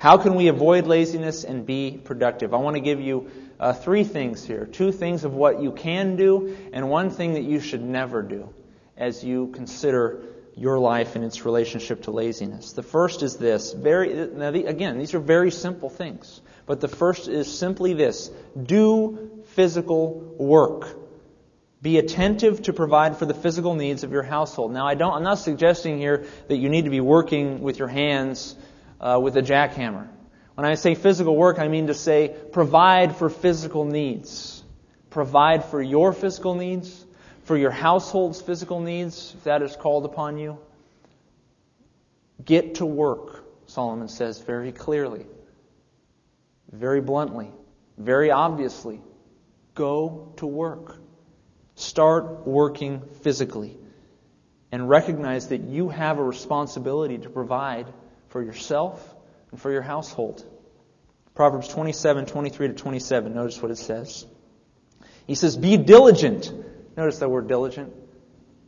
How 0.03 0.17
can 0.17 0.35
we 0.35 0.49
avoid 0.49 0.89
laziness 0.89 1.45
and 1.45 1.65
be 1.65 1.93
productive? 2.03 2.53
I 2.53 2.57
want 2.57 2.75
to 2.75 2.81
give 2.81 3.01
you 3.01 3.31
uh, 3.61 3.73
three 3.73 4.03
things 4.03 4.45
here 4.45 4.67
two 4.67 4.91
things 4.91 5.23
of 5.23 5.33
what 5.33 5.63
you 5.63 5.71
can 5.71 6.17
do, 6.17 6.57
and 6.73 6.91
one 6.91 7.09
thing 7.11 7.35
that 7.35 7.45
you 7.45 7.61
should 7.61 7.85
never 7.85 8.21
do 8.21 8.53
as 8.97 9.23
you 9.23 9.53
consider 9.55 10.25
your 10.57 10.81
life 10.81 11.15
and 11.15 11.25
its 11.25 11.45
relationship 11.45 12.03
to 12.03 12.11
laziness. 12.11 12.73
The 12.73 12.83
first 12.83 13.23
is 13.23 13.37
this. 13.37 13.75
Very, 13.75 14.27
now 14.27 14.51
the, 14.51 14.65
again, 14.65 14.99
these 14.99 15.15
are 15.15 15.21
very 15.21 15.53
simple 15.53 15.89
things. 15.89 16.41
But 16.67 16.81
the 16.81 16.89
first 16.89 17.29
is 17.29 17.57
simply 17.57 17.95
this 17.95 18.29
do 18.61 19.45
physical 19.55 20.35
work. 20.37 20.99
Be 21.81 21.99
attentive 21.99 22.63
to 22.63 22.73
provide 22.73 23.19
for 23.19 23.27
the 23.27 23.35
physical 23.35 23.77
needs 23.77 24.03
of 24.03 24.11
your 24.11 24.25
household. 24.25 24.73
Now, 24.73 24.85
I 24.85 24.97
don't, 24.97 25.13
I'm 25.13 25.23
not 25.23 25.39
suggesting 25.39 25.99
here 25.99 26.27
that 26.49 26.57
you 26.57 26.69
need 26.69 26.87
to 26.87 26.91
be 26.91 27.01
working 27.01 27.61
with 27.61 27.79
your 27.79 27.87
hands 27.87 28.57
uh, 29.03 29.19
with 29.21 29.37
a 29.37 29.43
jackhammer. 29.43 30.09
When 30.55 30.67
I 30.67 30.75
say 30.75 30.95
physical 30.95 31.37
work, 31.37 31.59
I 31.59 31.69
mean 31.69 31.89
to 31.89 31.95
say 31.95 32.35
provide 32.53 33.17
for 33.17 33.29
physical 33.29 33.85
needs. 33.85 34.63
Provide 35.11 35.65
for 35.65 35.83
your 35.83 36.13
physical 36.13 36.55
needs, 36.55 37.05
for 37.45 37.57
your 37.57 37.71
household's 37.71 38.41
physical 38.41 38.81
needs, 38.81 39.35
if 39.37 39.45
that 39.45 39.63
is 39.63 39.77
called 39.77 40.05
upon 40.05 40.39
you. 40.39 40.59
Get 42.45 42.77
to 42.77 42.87
work, 42.87 43.45
Solomon 43.67 44.09
says 44.09 44.41
very 44.41 44.73
clearly, 44.73 45.27
very 46.71 47.01
bluntly, 47.01 47.51
very 47.99 48.31
obviously. 48.31 49.01
Go 49.75 50.33
to 50.37 50.47
work. 50.47 50.97
Start 51.75 52.47
working 52.47 53.03
physically. 53.23 53.79
And 54.71 54.89
recognize 54.89 55.49
that 55.49 55.63
you 55.63 55.91
have 55.91 56.19
a 56.19 56.23
responsibility 56.23 57.19
to 57.19 57.29
provide 57.29 57.87
for 58.33 58.43
yourself 58.43 59.15
and 59.51 59.61
for 59.61 59.71
your 59.71 59.83
household. 59.83 60.45
Proverbs 61.35 61.69
27, 61.69 62.27
23 62.27 62.69
to 62.69 62.75
27. 62.75 63.35
Notice 63.35 63.63
what 63.63 63.71
it 63.71 63.77
says. 63.77 64.27
He 65.27 65.35
says, 65.35 65.57
Be 65.57 65.77
diligent. 65.77 66.53
Notice 66.97 67.19
that 67.19 67.29
word 67.29 67.49
diligent, 67.49 67.93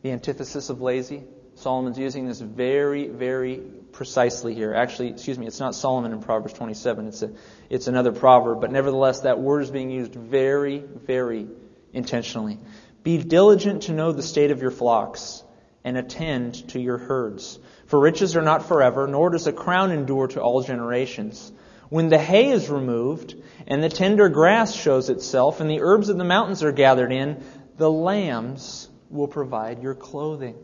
the 0.03 0.13
antithesis 0.13 0.71
of 0.71 0.81
lazy. 0.81 1.25
Solomon's 1.57 1.99
using 1.99 2.27
this 2.27 2.41
very, 2.41 3.09
very 3.09 3.61
precisely 3.93 4.55
here. 4.55 4.75
Actually, 4.75 5.11
excuse 5.11 5.39
me, 5.39 5.47
it's 5.47 5.61
not 5.61 5.75
Solomon 5.75 6.13
in 6.13 6.21
Proverbs 6.21 6.55
27. 6.55 7.09
It's, 7.09 7.23
a, 7.23 7.31
it's 7.71 7.87
another 7.87 8.13
proverb. 8.13 8.61
But 8.61 8.73
nevertheless, 8.73 9.21
that 9.21 9.39
word 9.39 9.63
is 9.63 9.71
being 9.71 9.91
used 9.91 10.15
very, 10.15 10.79
very 10.79 11.47
intentionally. 11.93 12.59
Be 13.03 13.19
diligent 13.19 13.83
to 13.85 13.93
know 13.93 14.13
the 14.13 14.23
state 14.23 14.51
of 14.51 14.63
your 14.63 14.73
flocks 14.73 15.45
and 15.85 15.97
attend 15.97 16.71
to 16.71 16.81
your 16.81 16.99
herds. 16.99 17.59
For 17.95 18.01
riches 18.01 18.35
are 18.35 18.43
not 18.43 18.67
forever, 18.67 19.07
nor 19.07 19.31
does 19.31 19.47
a 19.47 19.53
crown 19.53 19.93
endure 19.93 20.27
to 20.27 20.43
all 20.43 20.63
generations. 20.63 21.53
When 21.91 22.09
the 22.09 22.19
hay 22.19 22.51
is 22.51 22.69
removed, 22.69 23.37
and 23.69 23.85
the 23.85 23.89
tender 23.89 24.29
grass 24.29 24.75
shows 24.75 25.11
itself, 25.11 25.61
and 25.61 25.71
the 25.71 25.81
herbs 25.81 26.09
of 26.09 26.19
the 26.19 26.25
mountains 26.25 26.65
are 26.65 26.73
gathered 26.73 27.13
in, 27.13 27.45
the 27.77 27.89
lambs 27.89 28.89
will 29.11 29.29
provide 29.29 29.81
your 29.81 29.95
clothing, 29.95 30.57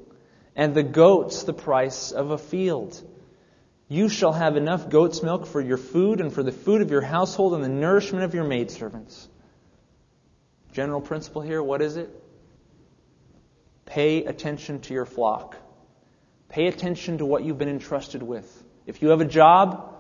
and 0.57 0.75
the 0.75 0.83
goats 0.83 1.45
the 1.45 1.53
price 1.53 2.11
of 2.11 2.33
a 2.33 2.37
field. 2.37 3.01
You 3.87 4.09
shall 4.09 4.33
have 4.33 4.57
enough 4.57 4.91
goat's 4.91 5.23
milk 5.23 5.47
for 5.47 5.61
your 5.61 5.79
food, 5.79 6.21
and 6.21 6.33
for 6.33 6.43
the 6.43 6.51
food 6.51 6.83
of 6.83 6.91
your 6.91 7.01
household, 7.01 7.55
and 7.55 7.63
the 7.63 7.69
nourishment 7.69 8.25
of 8.25 8.35
your 8.35 8.43
maidservants. 8.43 9.29
General 10.73 11.01
principle 11.01 11.43
here, 11.43 11.63
what 11.63 11.81
is 11.81 11.97
it? 11.97 12.11
Pay 13.87 14.25
attention 14.25 14.81
to 14.81 14.95
your 14.95 15.07
flock. 15.07 15.57
Pay 16.51 16.67
attention 16.67 17.19
to 17.19 17.27
what 17.27 17.45
you've 17.45 17.59
been 17.59 17.69
entrusted 17.69 18.23
with. 18.23 18.65
If 18.85 19.03
you 19.03 19.09
have 19.11 19.21
a 19.21 19.25
job, 19.25 19.95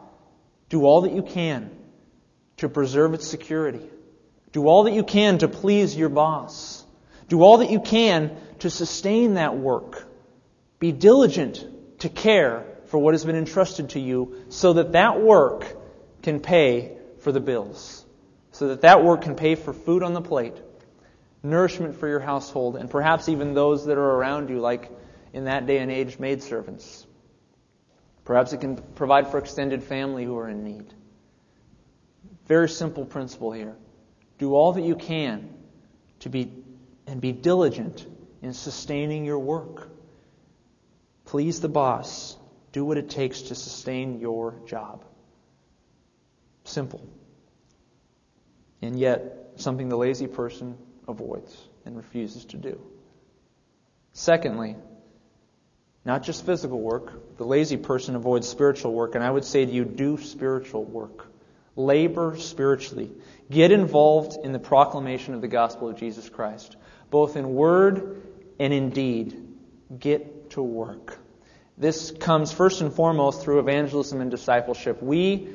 do 0.68 0.84
all 0.84 1.02
that 1.02 1.12
you 1.12 1.22
can 1.22 1.70
to 2.58 2.68
preserve 2.68 3.14
its 3.14 3.26
security. 3.26 3.88
Do 4.52 4.66
all 4.66 4.84
that 4.84 4.92
you 4.92 5.04
can 5.04 5.38
to 5.38 5.48
please 5.48 5.96
your 5.96 6.08
boss. 6.08 6.84
Do 7.28 7.42
all 7.42 7.58
that 7.58 7.70
you 7.70 7.80
can 7.80 8.36
to 8.58 8.70
sustain 8.70 9.34
that 9.34 9.56
work. 9.56 10.06
Be 10.80 10.90
diligent 10.90 11.64
to 12.00 12.08
care 12.08 12.64
for 12.86 12.98
what 12.98 13.14
has 13.14 13.24
been 13.24 13.36
entrusted 13.36 13.90
to 13.90 14.00
you 14.00 14.44
so 14.48 14.72
that 14.72 14.92
that 14.92 15.20
work 15.20 15.76
can 16.22 16.40
pay 16.40 16.96
for 17.20 17.30
the 17.30 17.40
bills. 17.40 18.04
So 18.50 18.68
that 18.68 18.80
that 18.80 19.04
work 19.04 19.22
can 19.22 19.36
pay 19.36 19.54
for 19.54 19.72
food 19.72 20.02
on 20.02 20.12
the 20.12 20.20
plate, 20.20 20.56
nourishment 21.44 21.96
for 21.96 22.08
your 22.08 22.18
household, 22.18 22.74
and 22.76 22.90
perhaps 22.90 23.28
even 23.28 23.54
those 23.54 23.86
that 23.86 23.96
are 23.96 24.10
around 24.16 24.50
you, 24.50 24.58
like 24.58 24.90
in 25.32 25.44
that 25.44 25.66
day 25.66 25.78
and 25.78 25.90
age 25.90 26.18
maidservants. 26.18 27.06
Perhaps 28.24 28.52
it 28.52 28.60
can 28.60 28.76
provide 28.76 29.28
for 29.30 29.38
extended 29.38 29.82
family 29.82 30.24
who 30.24 30.36
are 30.38 30.48
in 30.48 30.64
need. 30.64 30.92
Very 32.46 32.68
simple 32.68 33.04
principle 33.04 33.52
here. 33.52 33.76
Do 34.38 34.54
all 34.54 34.72
that 34.72 34.82
you 34.82 34.96
can 34.96 35.48
to 36.20 36.28
be 36.28 36.52
and 37.06 37.20
be 37.20 37.32
diligent 37.32 38.06
in 38.42 38.52
sustaining 38.52 39.24
your 39.24 39.38
work. 39.38 39.88
Please 41.24 41.60
the 41.60 41.68
boss. 41.68 42.36
Do 42.72 42.84
what 42.84 42.98
it 42.98 43.10
takes 43.10 43.42
to 43.42 43.54
sustain 43.54 44.20
your 44.20 44.54
job. 44.66 45.04
Simple. 46.64 47.04
And 48.80 48.98
yet, 48.98 49.54
something 49.56 49.88
the 49.88 49.96
lazy 49.96 50.26
person 50.26 50.78
avoids 51.08 51.56
and 51.84 51.96
refuses 51.96 52.44
to 52.46 52.56
do. 52.56 52.80
Secondly, 54.12 54.76
not 56.04 56.22
just 56.22 56.46
physical 56.46 56.80
work. 56.80 57.36
The 57.36 57.44
lazy 57.44 57.76
person 57.76 58.16
avoids 58.16 58.48
spiritual 58.48 58.92
work, 58.92 59.14
and 59.14 59.24
I 59.24 59.30
would 59.30 59.44
say 59.44 59.64
to 59.64 59.70
you, 59.70 59.84
do 59.84 60.18
spiritual 60.18 60.84
work. 60.84 61.26
Labor 61.76 62.36
spiritually. 62.38 63.10
Get 63.50 63.70
involved 63.70 64.44
in 64.44 64.52
the 64.52 64.58
proclamation 64.58 65.34
of 65.34 65.40
the 65.40 65.48
gospel 65.48 65.88
of 65.88 65.98
Jesus 65.98 66.28
Christ, 66.28 66.76
both 67.10 67.36
in 67.36 67.54
word 67.54 68.22
and 68.58 68.72
in 68.72 68.90
deed. 68.90 69.46
Get 69.98 70.50
to 70.50 70.62
work. 70.62 71.18
This 71.76 72.10
comes 72.10 72.52
first 72.52 72.80
and 72.80 72.92
foremost 72.92 73.42
through 73.42 73.60
evangelism 73.60 74.20
and 74.20 74.30
discipleship. 74.30 75.02
We, 75.02 75.48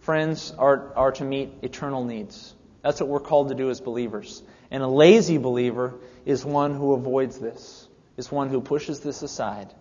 friends, 0.00 0.54
are, 0.56 0.94
are 0.94 1.12
to 1.12 1.24
meet 1.24 1.52
eternal 1.62 2.04
needs. 2.04 2.54
That's 2.82 3.00
what 3.00 3.08
we're 3.08 3.20
called 3.20 3.48
to 3.48 3.54
do 3.54 3.70
as 3.70 3.80
believers. 3.80 4.42
And 4.70 4.82
a 4.82 4.88
lazy 4.88 5.38
believer 5.38 5.94
is 6.24 6.44
one 6.44 6.74
who 6.74 6.92
avoids 6.92 7.38
this, 7.38 7.88
is 8.16 8.30
one 8.30 8.48
who 8.48 8.60
pushes 8.60 9.00
this 9.00 9.22
aside 9.22 9.74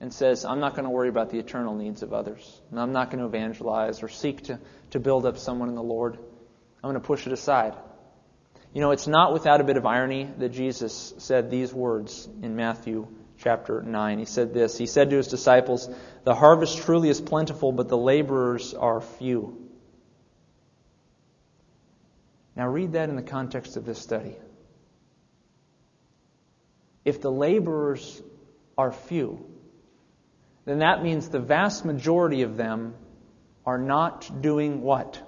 and 0.00 0.12
says, 0.12 0.44
I'm 0.44 0.60
not 0.60 0.74
going 0.74 0.84
to 0.84 0.90
worry 0.90 1.08
about 1.08 1.30
the 1.30 1.38
eternal 1.38 1.74
needs 1.74 2.02
of 2.02 2.12
others. 2.12 2.60
And 2.70 2.78
I'm 2.78 2.92
not 2.92 3.10
going 3.10 3.20
to 3.20 3.26
evangelize 3.26 4.02
or 4.02 4.08
seek 4.08 4.42
to, 4.44 4.60
to 4.90 5.00
build 5.00 5.26
up 5.26 5.38
someone 5.38 5.68
in 5.68 5.74
the 5.74 5.82
Lord. 5.82 6.16
I'm 6.16 6.90
going 6.90 6.94
to 6.94 7.00
push 7.00 7.26
it 7.26 7.32
aside. 7.32 7.74
You 8.72 8.80
know, 8.80 8.92
it's 8.92 9.06
not 9.08 9.32
without 9.32 9.60
a 9.60 9.64
bit 9.64 9.76
of 9.76 9.86
irony 9.86 10.30
that 10.38 10.50
Jesus 10.50 11.14
said 11.18 11.50
these 11.50 11.72
words 11.72 12.28
in 12.42 12.54
Matthew 12.54 13.08
chapter 13.38 13.82
9. 13.82 14.18
He 14.18 14.24
said 14.24 14.54
this 14.54 14.78
He 14.78 14.86
said 14.86 15.10
to 15.10 15.16
his 15.16 15.28
disciples, 15.28 15.88
The 16.24 16.34
harvest 16.34 16.78
truly 16.78 17.08
is 17.08 17.20
plentiful, 17.20 17.72
but 17.72 17.88
the 17.88 17.96
laborers 17.96 18.74
are 18.74 19.00
few. 19.00 19.68
Now, 22.54 22.68
read 22.68 22.92
that 22.92 23.08
in 23.08 23.16
the 23.16 23.22
context 23.22 23.76
of 23.76 23.84
this 23.84 24.00
study. 24.00 24.36
if 27.04 27.22
the 27.22 27.30
laborers 27.30 28.20
are 28.76 28.92
few, 28.92 29.46
then 30.68 30.80
that 30.80 31.02
means 31.02 31.28
the 31.28 31.38
vast 31.38 31.84
majority 31.84 32.42
of 32.42 32.56
them 32.56 32.94
are 33.64 33.78
not 33.78 34.42
doing 34.42 34.82
what? 34.82 35.20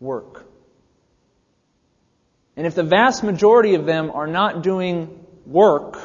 Work. 0.00 0.46
And 2.56 2.66
if 2.66 2.74
the 2.74 2.82
vast 2.82 3.22
majority 3.22 3.74
of 3.74 3.84
them 3.84 4.10
are 4.10 4.26
not 4.26 4.62
doing 4.62 5.26
work 5.44 5.98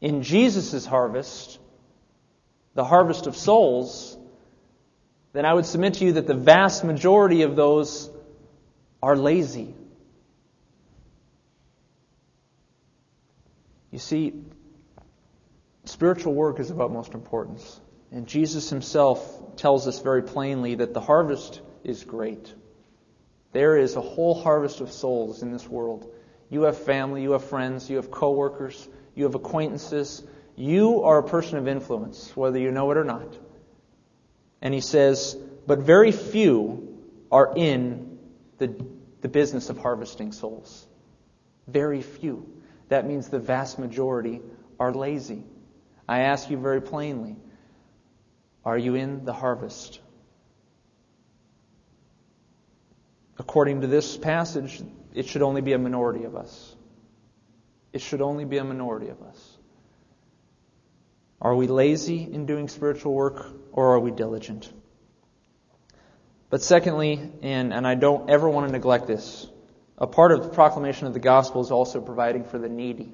in 0.00 0.22
Jesus' 0.22 0.84
harvest, 0.84 1.60
the 2.74 2.84
harvest 2.84 3.28
of 3.28 3.36
souls, 3.36 4.16
then 5.32 5.44
I 5.44 5.54
would 5.54 5.66
submit 5.66 5.94
to 5.94 6.04
you 6.04 6.12
that 6.14 6.26
the 6.26 6.34
vast 6.34 6.82
majority 6.82 7.42
of 7.42 7.54
those 7.54 8.10
are 9.00 9.16
lazy. 9.16 9.74
You 13.92 13.98
see, 13.98 14.32
spiritual 15.84 16.34
work 16.34 16.60
is 16.60 16.70
of 16.70 16.80
utmost 16.80 17.14
importance. 17.14 17.80
And 18.12 18.26
Jesus 18.26 18.70
himself 18.70 19.56
tells 19.56 19.86
us 19.86 20.00
very 20.00 20.22
plainly 20.22 20.76
that 20.76 20.94
the 20.94 21.00
harvest 21.00 21.60
is 21.84 22.04
great. 22.04 22.52
There 23.52 23.76
is 23.76 23.96
a 23.96 24.00
whole 24.00 24.40
harvest 24.40 24.80
of 24.80 24.92
souls 24.92 25.42
in 25.42 25.52
this 25.52 25.66
world. 25.68 26.12
You 26.48 26.62
have 26.62 26.78
family, 26.78 27.22
you 27.22 27.32
have 27.32 27.44
friends, 27.44 27.88
you 27.88 27.96
have 27.96 28.10
coworkers, 28.10 28.88
you 29.14 29.24
have 29.24 29.34
acquaintances. 29.34 30.22
You 30.56 31.04
are 31.04 31.18
a 31.18 31.22
person 31.22 31.58
of 31.58 31.68
influence, 31.68 32.36
whether 32.36 32.58
you 32.58 32.70
know 32.70 32.90
it 32.90 32.96
or 32.96 33.04
not. 33.04 33.38
And 34.60 34.74
he 34.74 34.80
says, 34.80 35.36
but 35.66 35.80
very 35.80 36.12
few 36.12 36.98
are 37.30 37.52
in 37.56 38.18
the, 38.58 38.74
the 39.20 39.28
business 39.28 39.70
of 39.70 39.78
harvesting 39.78 40.32
souls. 40.32 40.86
Very 41.66 42.02
few. 42.02 42.46
That 42.88 43.06
means 43.06 43.28
the 43.28 43.38
vast 43.38 43.78
majority 43.78 44.42
are 44.78 44.92
lazy. 44.92 45.44
I 46.10 46.22
ask 46.22 46.50
you 46.50 46.56
very 46.56 46.82
plainly, 46.82 47.36
are 48.64 48.76
you 48.76 48.96
in 48.96 49.24
the 49.24 49.32
harvest? 49.32 50.00
According 53.38 53.82
to 53.82 53.86
this 53.86 54.16
passage, 54.16 54.82
it 55.14 55.28
should 55.28 55.42
only 55.42 55.60
be 55.60 55.72
a 55.72 55.78
minority 55.78 56.24
of 56.24 56.34
us. 56.34 56.74
It 57.92 58.00
should 58.00 58.22
only 58.22 58.44
be 58.44 58.58
a 58.58 58.64
minority 58.64 59.10
of 59.10 59.22
us. 59.22 59.56
Are 61.40 61.54
we 61.54 61.68
lazy 61.68 62.24
in 62.24 62.44
doing 62.44 62.66
spiritual 62.66 63.14
work 63.14 63.46
or 63.70 63.94
are 63.94 64.00
we 64.00 64.10
diligent? 64.10 64.68
But 66.50 66.60
secondly, 66.60 67.30
and, 67.40 67.72
and 67.72 67.86
I 67.86 67.94
don't 67.94 68.28
ever 68.28 68.48
want 68.48 68.66
to 68.66 68.72
neglect 68.72 69.06
this, 69.06 69.46
a 69.96 70.08
part 70.08 70.32
of 70.32 70.42
the 70.42 70.48
proclamation 70.48 71.06
of 71.06 71.14
the 71.14 71.20
gospel 71.20 71.60
is 71.60 71.70
also 71.70 72.00
providing 72.00 72.42
for 72.42 72.58
the 72.58 72.68
needy. 72.68 73.12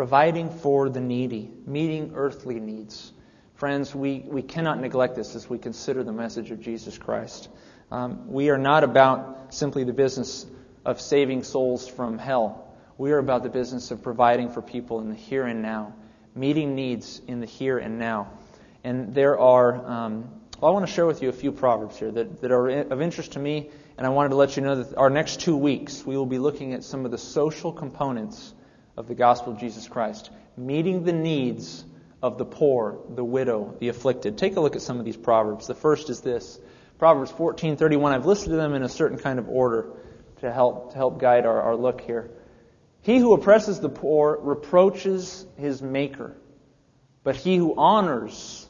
Providing 0.00 0.48
for 0.48 0.88
the 0.88 1.02
needy, 1.02 1.50
meeting 1.66 2.12
earthly 2.14 2.58
needs. 2.58 3.12
Friends, 3.56 3.94
we, 3.94 4.20
we 4.20 4.40
cannot 4.40 4.80
neglect 4.80 5.14
this 5.14 5.34
as 5.34 5.50
we 5.50 5.58
consider 5.58 6.02
the 6.02 6.10
message 6.10 6.50
of 6.50 6.62
Jesus 6.62 6.96
Christ. 6.96 7.50
Um, 7.90 8.32
we 8.32 8.48
are 8.48 8.56
not 8.56 8.82
about 8.82 9.52
simply 9.52 9.84
the 9.84 9.92
business 9.92 10.46
of 10.86 11.02
saving 11.02 11.42
souls 11.42 11.86
from 11.86 12.16
hell. 12.16 12.74
We 12.96 13.12
are 13.12 13.18
about 13.18 13.42
the 13.42 13.50
business 13.50 13.90
of 13.90 14.02
providing 14.02 14.48
for 14.48 14.62
people 14.62 15.00
in 15.00 15.10
the 15.10 15.14
here 15.14 15.44
and 15.44 15.60
now, 15.60 15.94
meeting 16.34 16.74
needs 16.74 17.20
in 17.28 17.40
the 17.40 17.46
here 17.46 17.76
and 17.76 17.98
now. 17.98 18.30
And 18.82 19.14
there 19.14 19.38
are, 19.38 19.74
um, 19.86 20.30
well, 20.58 20.70
I 20.70 20.72
want 20.72 20.86
to 20.86 20.92
share 20.94 21.04
with 21.04 21.22
you 21.22 21.28
a 21.28 21.34
few 21.34 21.52
proverbs 21.52 21.98
here 21.98 22.10
that, 22.10 22.40
that 22.40 22.50
are 22.50 22.70
of 22.70 23.02
interest 23.02 23.32
to 23.32 23.38
me, 23.38 23.68
and 23.98 24.06
I 24.06 24.10
wanted 24.10 24.30
to 24.30 24.36
let 24.36 24.56
you 24.56 24.62
know 24.62 24.82
that 24.82 24.96
our 24.96 25.10
next 25.10 25.42
two 25.42 25.58
weeks 25.58 26.06
we 26.06 26.16
will 26.16 26.24
be 26.24 26.38
looking 26.38 26.72
at 26.72 26.84
some 26.84 27.04
of 27.04 27.10
the 27.10 27.18
social 27.18 27.70
components 27.70 28.54
of 28.96 29.08
the 29.08 29.14
gospel 29.14 29.52
of 29.52 29.58
Jesus 29.58 29.88
Christ, 29.88 30.30
meeting 30.56 31.04
the 31.04 31.12
needs 31.12 31.84
of 32.22 32.38
the 32.38 32.44
poor, 32.44 32.98
the 33.14 33.24
widow, 33.24 33.74
the 33.78 33.88
afflicted. 33.88 34.36
Take 34.36 34.56
a 34.56 34.60
look 34.60 34.76
at 34.76 34.82
some 34.82 34.98
of 34.98 35.04
these 35.04 35.16
proverbs. 35.16 35.66
The 35.66 35.74
first 35.74 36.10
is 36.10 36.20
this. 36.20 36.58
Proverbs 36.98 37.32
14:31. 37.32 38.12
I've 38.12 38.26
listed 38.26 38.52
them 38.52 38.74
in 38.74 38.82
a 38.82 38.88
certain 38.88 39.18
kind 39.18 39.38
of 39.38 39.48
order 39.48 39.92
to 40.40 40.52
help 40.52 40.92
to 40.92 40.96
help 40.96 41.18
guide 41.18 41.46
our, 41.46 41.62
our 41.62 41.76
look 41.76 42.02
here. 42.02 42.30
He 43.02 43.18
who 43.18 43.32
oppresses 43.32 43.80
the 43.80 43.88
poor 43.88 44.38
reproaches 44.40 45.46
his 45.56 45.80
maker, 45.80 46.36
but 47.24 47.36
he 47.36 47.56
who 47.56 47.74
honors 47.76 48.68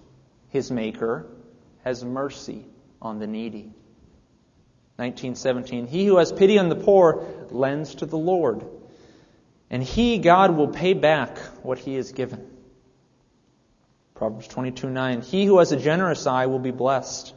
his 0.49 0.71
maker 0.71 1.27
has 1.85 2.05
mercy 2.05 2.65
on 3.03 3.19
the 3.19 3.27
needy. 3.27 3.73
1917 4.97 5.87
He 5.87 6.07
who 6.07 6.19
has 6.19 6.31
pity 6.31 6.59
on 6.59 6.69
the 6.69 6.77
poor 6.77 7.27
lends 7.51 7.97
to 7.97 8.07
the 8.07 8.19
Lord, 8.19 8.65
and 9.71 9.83
he, 9.83 10.19
God, 10.19 10.57
will 10.57 10.69
pay 10.69 10.95
back 10.95 11.39
what 11.63 11.79
he 11.79 11.95
has 11.95 12.13
given. 12.13 12.47
Proverbs 14.15 14.49
22:9 14.49 15.25
He 15.25 15.47
who 15.47 15.59
has 15.59 15.73
a 15.73 15.77
generous 15.77 16.27
eye 16.27 16.47
will 16.47 16.59
be 16.59 16.73
blessed, 16.73 17.33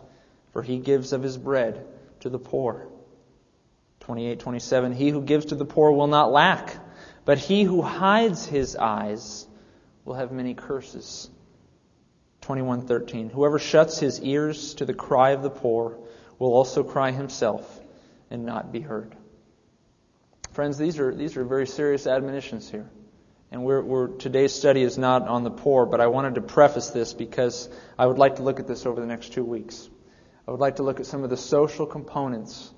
for 0.52 0.64
he 0.64 0.80
gives 0.80 1.14
of 1.14 1.22
his 1.24 1.38
bread 1.38 1.86
to 2.22 2.30
the 2.30 2.40
poor. 2.40 2.88
28:27 4.02 4.94
He 4.94 5.10
who 5.10 5.22
gives 5.22 5.46
to 5.46 5.56
the 5.56 5.66
poor 5.66 5.92
will 5.92 6.08
not 6.08 6.32
lack, 6.32 6.76
but 7.24 7.38
he 7.38 7.64
who 7.64 7.82
hides 7.82 8.46
his 8.46 8.76
eyes 8.76 9.48
will 10.04 10.16
have 10.16 10.32
many 10.32 10.56
curses. 10.56 11.30
21:13 12.42 13.32
Whoever 13.32 13.60
shuts 13.60 14.00
his 14.00 14.20
ears 14.22 14.74
to 14.76 14.86
the 14.86 14.94
cry 14.94 15.30
of 15.32 15.44
the 15.44 15.50
poor 15.50 15.98
will 16.40 16.54
also 16.54 16.84
cry 16.84 17.12
himself 17.12 17.80
and 18.30 18.46
not 18.46 18.72
be 18.74 18.82
heard. 18.82 19.16
Friends, 20.54 20.78
these 20.78 21.00
are 21.00 21.14
these 21.14 21.36
are 21.36 21.44
very 21.44 21.66
serious 21.66 22.06
admonitions 22.06 22.70
here. 22.70 22.90
And 23.52 23.64
we're, 23.64 23.82
we're, 23.82 24.08
today's 24.08 24.52
study 24.52 24.82
is 24.82 24.98
not 24.98 25.28
on 25.28 25.44
the 25.44 25.52
poor, 25.52 25.86
but 25.86 26.02
I 26.02 26.08
wanted 26.08 26.36
to 26.36 26.42
preface 26.42 26.90
this 26.90 27.14
because 27.14 27.70
I 28.00 28.08
would 28.08 28.18
like 28.18 28.38
to 28.38 28.44
look 28.44 28.60
at 28.60 28.68
this 28.68 28.88
over 28.88 29.00
the 29.00 29.06
next 29.06 29.34
two 29.34 29.44
weeks. 29.44 29.90
I 30.48 30.52
would 30.52 30.60
like 30.60 30.78
to 30.78 30.84
look 30.84 31.00
at 31.00 31.06
some 31.06 31.24
of 31.24 31.30
the 31.30 31.38
social 31.38 31.86
components 31.86 32.72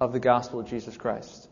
of 0.00 0.12
the 0.12 0.18
gospel 0.18 0.58
of 0.58 0.66
Jesus 0.66 0.96
Christ. 0.96 1.48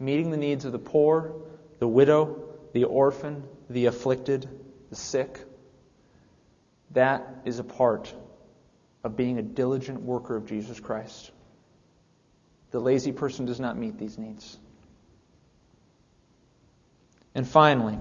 Meeting 0.00 0.32
the 0.32 0.36
needs 0.36 0.64
of 0.64 0.72
the 0.72 0.78
poor, 0.80 1.34
the 1.78 1.86
widow, 1.86 2.48
the 2.72 2.84
orphan, 2.84 3.44
the 3.68 3.86
afflicted, 3.86 4.48
the 4.90 4.96
sick. 4.96 5.44
That 6.90 7.42
is 7.44 7.60
a 7.60 7.64
part 7.64 8.12
of 9.04 9.16
being 9.16 9.38
a 9.38 9.42
diligent 9.42 10.00
worker 10.02 10.34
of 10.34 10.46
Jesus 10.46 10.80
Christ. 10.80 11.30
The 12.72 12.80
lazy 12.80 13.12
person 13.12 13.46
does 13.46 13.60
not 13.60 13.76
meet 13.78 13.98
these 13.98 14.18
needs. 14.18 14.58
And 17.34 17.46
finally, 17.46 17.98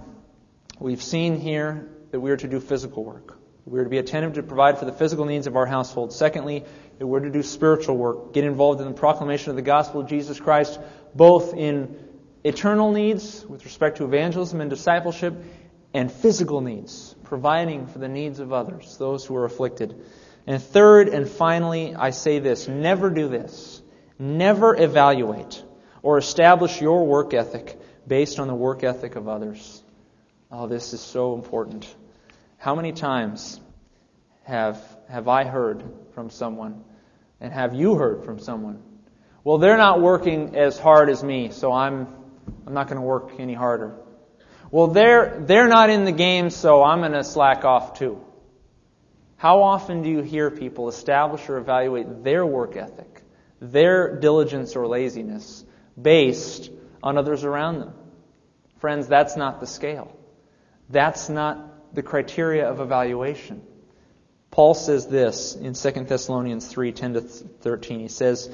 we've 0.79 1.03
seen 1.03 1.39
here 1.39 1.87
that 2.11 2.19
we 2.19 2.31
are 2.31 2.37
to 2.37 2.47
do 2.47 2.59
physical 2.59 3.03
work. 3.03 3.37
We 3.65 3.79
are 3.79 3.83
to 3.83 3.89
be 3.89 3.99
attentive 3.99 4.33
to 4.33 4.43
provide 4.43 4.79
for 4.79 4.85
the 4.85 4.91
physical 4.91 5.25
needs 5.25 5.45
of 5.45 5.55
our 5.55 5.67
household. 5.67 6.11
Secondly, 6.11 6.65
that 6.97 7.05
we're 7.05 7.19
to 7.19 7.29
do 7.29 7.43
spiritual 7.43 7.97
work, 7.97 8.33
get 8.33 8.43
involved 8.43 8.81
in 8.81 8.87
the 8.87 8.93
proclamation 8.93 9.51
of 9.51 9.55
the 9.55 9.61
gospel 9.61 10.01
of 10.01 10.07
Jesus 10.07 10.39
Christ, 10.39 10.79
both 11.13 11.53
in 11.53 11.95
eternal 12.43 12.91
needs 12.91 13.45
with 13.45 13.65
respect 13.65 13.97
to 13.97 14.05
evangelism 14.05 14.61
and 14.61 14.69
discipleship, 14.69 15.35
and 15.93 16.11
physical 16.11 16.61
needs, 16.61 17.15
providing 17.23 17.87
for 17.87 17.99
the 17.99 18.07
needs 18.07 18.39
of 18.39 18.53
others, 18.53 18.97
those 18.97 19.25
who 19.25 19.35
are 19.35 19.45
afflicted. 19.45 20.03
And 20.47 20.61
third 20.61 21.09
and 21.09 21.27
finally, 21.29 21.95
I 21.95 22.09
say 22.11 22.39
this 22.39 22.67
never 22.67 23.09
do 23.09 23.27
this. 23.27 23.81
Never 24.17 24.75
evaluate 24.75 25.63
or 26.01 26.17
establish 26.17 26.81
your 26.81 27.05
work 27.05 27.33
ethic 27.33 27.79
based 28.09 28.39
on 28.39 28.49
the 28.49 28.55
work 28.55 28.83
ethic 28.83 29.15
of 29.15 29.29
others. 29.29 29.81
Oh, 30.51 30.67
this 30.67 30.91
is 30.91 30.99
so 30.99 31.33
important. 31.35 31.87
How 32.57 32.75
many 32.75 32.91
times 32.91 33.61
have, 34.43 34.83
have 35.07 35.29
I 35.29 35.45
heard 35.45 35.83
from 36.13 36.29
someone, 36.29 36.83
and 37.39 37.53
have 37.53 37.73
you 37.73 37.95
heard 37.95 38.25
from 38.25 38.39
someone? 38.39 38.83
Well, 39.45 39.59
they're 39.59 39.77
not 39.77 40.01
working 40.01 40.57
as 40.57 40.77
hard 40.77 41.09
as 41.09 41.23
me, 41.23 41.51
so 41.51 41.71
I'm 41.71 42.19
I'm 42.65 42.73
not 42.73 42.87
going 42.87 42.97
to 42.97 43.05
work 43.05 43.31
any 43.39 43.53
harder. 43.53 43.95
Well, 44.71 44.87
they're, 44.87 45.39
they're 45.39 45.67
not 45.67 45.89
in 45.89 46.05
the 46.05 46.11
game, 46.11 46.49
so 46.49 46.83
I'm 46.83 46.99
going 46.99 47.13
to 47.13 47.23
slack 47.23 47.65
off 47.65 47.97
too. 47.97 48.23
How 49.37 49.63
often 49.63 50.03
do 50.03 50.09
you 50.09 50.21
hear 50.21 50.51
people 50.51 50.89
establish 50.89 51.47
or 51.49 51.57
evaluate 51.57 52.23
their 52.23 52.45
work 52.45 52.75
ethic, 52.75 53.21
their 53.61 54.19
diligence 54.19 54.75
or 54.75 54.87
laziness, 54.87 55.63
based 55.99 56.68
on 57.01 57.17
others 57.17 57.43
around 57.43 57.79
them? 57.79 57.93
Friends, 58.79 59.07
that's 59.07 59.35
not 59.35 59.59
the 59.59 59.67
scale. 59.67 60.15
That's 60.89 61.29
not 61.29 61.93
the 61.95 62.03
criteria 62.03 62.69
of 62.69 62.79
evaluation. 62.79 63.61
Paul 64.51 64.73
says 64.73 65.07
this 65.07 65.55
in 65.55 65.73
2 65.73 65.91
Thessalonians 66.05 66.67
3 66.67 66.91
10 66.91 67.13
to 67.13 67.21
13. 67.21 67.99
He 67.99 68.07
says, 68.07 68.49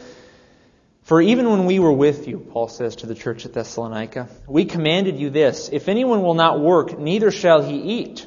for 1.05 1.21
even 1.21 1.51
when 1.51 1.65
we 1.65 1.77
were 1.77 1.91
with 1.91 2.27
you, 2.27 2.39
Paul 2.39 2.67
says 2.67 2.95
to 2.97 3.05
the 3.05 3.13
church 3.13 3.45
at 3.45 3.53
Thessalonica, 3.53 4.27
we 4.47 4.65
commanded 4.65 5.19
you 5.19 5.29
this 5.29 5.69
If 5.71 5.87
anyone 5.87 6.23
will 6.23 6.33
not 6.33 6.59
work, 6.59 6.97
neither 6.97 7.29
shall 7.29 7.61
he 7.61 7.75
eat. 7.75 8.25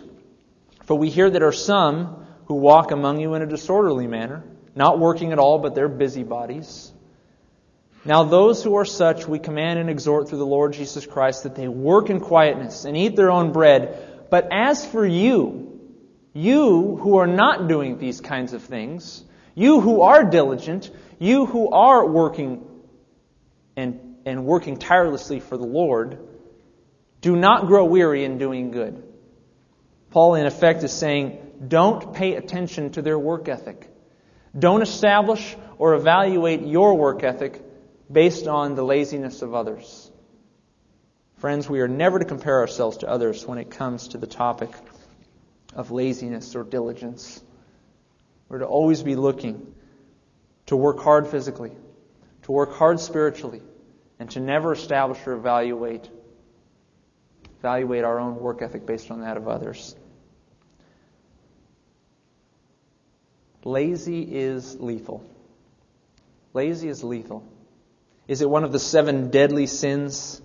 For 0.84 0.94
we 0.96 1.10
hear 1.10 1.28
that 1.28 1.42
are 1.42 1.52
some 1.52 2.24
who 2.46 2.54
walk 2.54 2.92
among 2.92 3.20
you 3.20 3.34
in 3.34 3.42
a 3.42 3.46
disorderly 3.46 4.06
manner, 4.06 4.44
not 4.76 5.00
working 5.00 5.32
at 5.32 5.40
all, 5.40 5.58
but 5.58 5.74
they're 5.74 5.88
busybodies. 5.88 6.92
Now, 8.04 8.24
those 8.24 8.62
who 8.62 8.76
are 8.76 8.84
such 8.84 9.26
we 9.26 9.38
command 9.38 9.78
and 9.78 9.90
exhort 9.90 10.28
through 10.28 10.38
the 10.38 10.46
Lord 10.46 10.72
Jesus 10.72 11.04
Christ 11.04 11.42
that 11.42 11.54
they 11.54 11.68
work 11.68 12.10
in 12.10 12.20
quietness 12.20 12.84
and 12.84 12.96
eat 12.96 13.16
their 13.16 13.30
own 13.30 13.52
bread. 13.52 14.26
But 14.30 14.48
as 14.52 14.86
for 14.86 15.06
you, 15.06 15.80
you 16.32 16.96
who 16.96 17.16
are 17.16 17.26
not 17.26 17.68
doing 17.68 17.98
these 17.98 18.20
kinds 18.20 18.52
of 18.52 18.62
things, 18.62 19.24
you 19.54 19.80
who 19.80 20.02
are 20.02 20.24
diligent, 20.24 20.90
you 21.18 21.46
who 21.46 21.70
are 21.70 22.06
working 22.06 22.64
and, 23.76 24.16
and 24.24 24.44
working 24.44 24.76
tirelessly 24.76 25.40
for 25.40 25.56
the 25.56 25.66
Lord, 25.66 26.18
do 27.20 27.34
not 27.34 27.66
grow 27.66 27.84
weary 27.84 28.24
in 28.24 28.38
doing 28.38 28.70
good. 28.70 29.02
Paul, 30.10 30.36
in 30.36 30.46
effect, 30.46 30.84
is 30.84 30.92
saying, 30.92 31.38
don't 31.66 32.14
pay 32.14 32.36
attention 32.36 32.92
to 32.92 33.02
their 33.02 33.18
work 33.18 33.48
ethic. 33.48 33.90
Don't 34.56 34.82
establish 34.82 35.56
or 35.76 35.94
evaluate 35.94 36.62
your 36.62 36.94
work 36.94 37.24
ethic 37.24 37.62
based 38.10 38.46
on 38.46 38.74
the 38.74 38.82
laziness 38.82 39.42
of 39.42 39.54
others. 39.54 40.10
Friends, 41.36 41.68
we 41.68 41.80
are 41.80 41.88
never 41.88 42.18
to 42.18 42.24
compare 42.24 42.58
ourselves 42.58 42.98
to 42.98 43.08
others 43.08 43.46
when 43.46 43.58
it 43.58 43.70
comes 43.70 44.08
to 44.08 44.18
the 44.18 44.26
topic 44.26 44.70
of 45.74 45.90
laziness 45.90 46.56
or 46.56 46.64
diligence. 46.64 47.42
We're 48.48 48.58
to 48.58 48.66
always 48.66 49.02
be 49.02 49.14
looking 49.14 49.74
to 50.66 50.76
work 50.76 51.00
hard 51.00 51.28
physically, 51.28 51.72
to 52.42 52.52
work 52.52 52.74
hard 52.74 52.98
spiritually, 52.98 53.62
and 54.18 54.30
to 54.30 54.40
never 54.40 54.72
establish 54.72 55.18
or 55.26 55.34
evaluate 55.34 56.10
evaluate 57.60 58.04
our 58.04 58.20
own 58.20 58.36
work 58.36 58.62
ethic 58.62 58.86
based 58.86 59.10
on 59.10 59.20
that 59.22 59.36
of 59.36 59.48
others. 59.48 59.96
Lazy 63.64 64.22
is 64.22 64.78
lethal. 64.78 65.24
Lazy 66.54 66.88
is 66.88 67.02
lethal. 67.02 67.44
Is 68.28 68.42
it 68.42 68.50
one 68.50 68.62
of 68.62 68.72
the 68.72 68.78
seven 68.78 69.30
deadly 69.30 69.66
sins? 69.66 70.40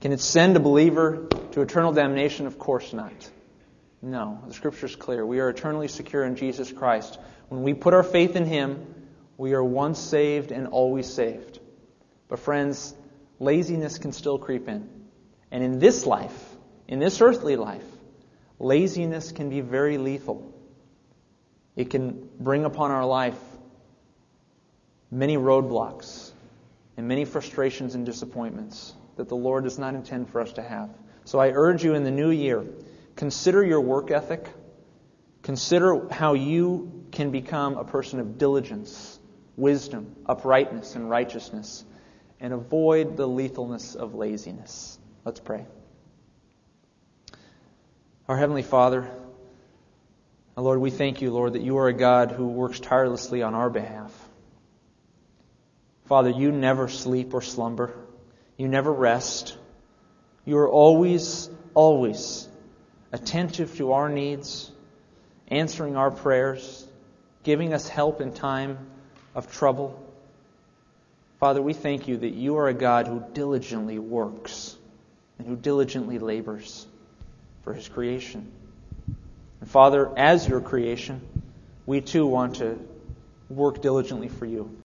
Can 0.00 0.10
it 0.10 0.20
send 0.20 0.56
a 0.56 0.60
believer 0.60 1.28
to 1.52 1.62
eternal 1.62 1.92
damnation? 1.92 2.46
Of 2.48 2.58
course 2.58 2.92
not. 2.92 3.30
No, 4.02 4.42
the 4.48 4.52
scripture 4.52 4.86
is 4.86 4.96
clear. 4.96 5.24
We 5.24 5.38
are 5.38 5.48
eternally 5.48 5.86
secure 5.86 6.24
in 6.24 6.34
Jesus 6.34 6.72
Christ. 6.72 7.20
When 7.48 7.62
we 7.62 7.74
put 7.74 7.94
our 7.94 8.02
faith 8.02 8.34
in 8.34 8.44
Him, 8.44 8.84
we 9.36 9.52
are 9.54 9.62
once 9.62 10.00
saved 10.00 10.50
and 10.50 10.66
always 10.66 11.06
saved. 11.06 11.60
But, 12.26 12.40
friends, 12.40 12.92
laziness 13.38 13.98
can 13.98 14.12
still 14.12 14.38
creep 14.38 14.68
in. 14.68 14.88
And 15.52 15.62
in 15.62 15.78
this 15.78 16.04
life, 16.04 16.56
in 16.88 16.98
this 16.98 17.20
earthly 17.20 17.54
life, 17.54 17.84
laziness 18.58 19.30
can 19.30 19.48
be 19.48 19.60
very 19.60 19.96
lethal. 19.98 20.52
It 21.76 21.90
can 21.90 22.28
bring 22.40 22.64
upon 22.64 22.90
our 22.90 23.06
life 23.06 23.38
many 25.10 25.36
roadblocks 25.36 26.21
and 27.02 27.08
many 27.08 27.24
frustrations 27.24 27.96
and 27.96 28.06
disappointments 28.06 28.94
that 29.16 29.28
the 29.28 29.34
Lord 29.34 29.64
does 29.64 29.76
not 29.76 29.96
intend 29.96 30.30
for 30.30 30.40
us 30.40 30.52
to 30.52 30.62
have. 30.62 30.88
So 31.24 31.40
I 31.40 31.50
urge 31.50 31.82
you 31.82 31.94
in 31.94 32.04
the 32.04 32.12
new 32.12 32.30
year, 32.30 32.64
consider 33.16 33.64
your 33.64 33.80
work 33.80 34.12
ethic. 34.12 34.46
Consider 35.42 36.06
how 36.12 36.34
you 36.34 37.06
can 37.10 37.32
become 37.32 37.76
a 37.76 37.82
person 37.82 38.20
of 38.20 38.38
diligence, 38.38 39.18
wisdom, 39.56 40.14
uprightness, 40.26 40.94
and 40.94 41.10
righteousness, 41.10 41.84
and 42.38 42.52
avoid 42.52 43.16
the 43.16 43.26
lethalness 43.26 43.96
of 43.96 44.14
laziness. 44.14 44.96
Let's 45.24 45.40
pray. 45.40 45.66
Our 48.28 48.36
Heavenly 48.36 48.62
Father, 48.62 49.10
Lord, 50.56 50.78
we 50.78 50.92
thank 50.92 51.20
you, 51.20 51.32
Lord, 51.32 51.54
that 51.54 51.62
you 51.62 51.78
are 51.78 51.88
a 51.88 51.92
God 51.92 52.30
who 52.30 52.46
works 52.46 52.78
tirelessly 52.78 53.42
on 53.42 53.56
our 53.56 53.70
behalf. 53.70 54.12
Father, 56.06 56.30
you 56.30 56.52
never 56.52 56.88
sleep 56.88 57.34
or 57.34 57.42
slumber. 57.42 57.94
You 58.56 58.68
never 58.68 58.92
rest. 58.92 59.56
You 60.44 60.58
are 60.58 60.68
always, 60.68 61.48
always 61.74 62.48
attentive 63.12 63.76
to 63.76 63.92
our 63.92 64.08
needs, 64.08 64.70
answering 65.48 65.96
our 65.96 66.10
prayers, 66.10 66.86
giving 67.44 67.72
us 67.72 67.88
help 67.88 68.20
in 68.20 68.32
time 68.32 68.78
of 69.34 69.50
trouble. 69.52 69.98
Father, 71.38 71.60
we 71.60 71.72
thank 71.72 72.08
you 72.08 72.18
that 72.18 72.34
you 72.34 72.56
are 72.58 72.68
a 72.68 72.74
God 72.74 73.06
who 73.06 73.22
diligently 73.32 73.98
works 73.98 74.76
and 75.38 75.46
who 75.46 75.56
diligently 75.56 76.18
labors 76.18 76.86
for 77.62 77.74
his 77.74 77.88
creation. 77.88 78.50
And 79.60 79.70
Father, 79.70 80.10
as 80.16 80.48
your 80.48 80.60
creation, 80.60 81.20
we 81.84 82.00
too 82.00 82.26
want 82.26 82.56
to 82.56 82.78
work 83.48 83.82
diligently 83.82 84.28
for 84.28 84.46
you. 84.46 84.76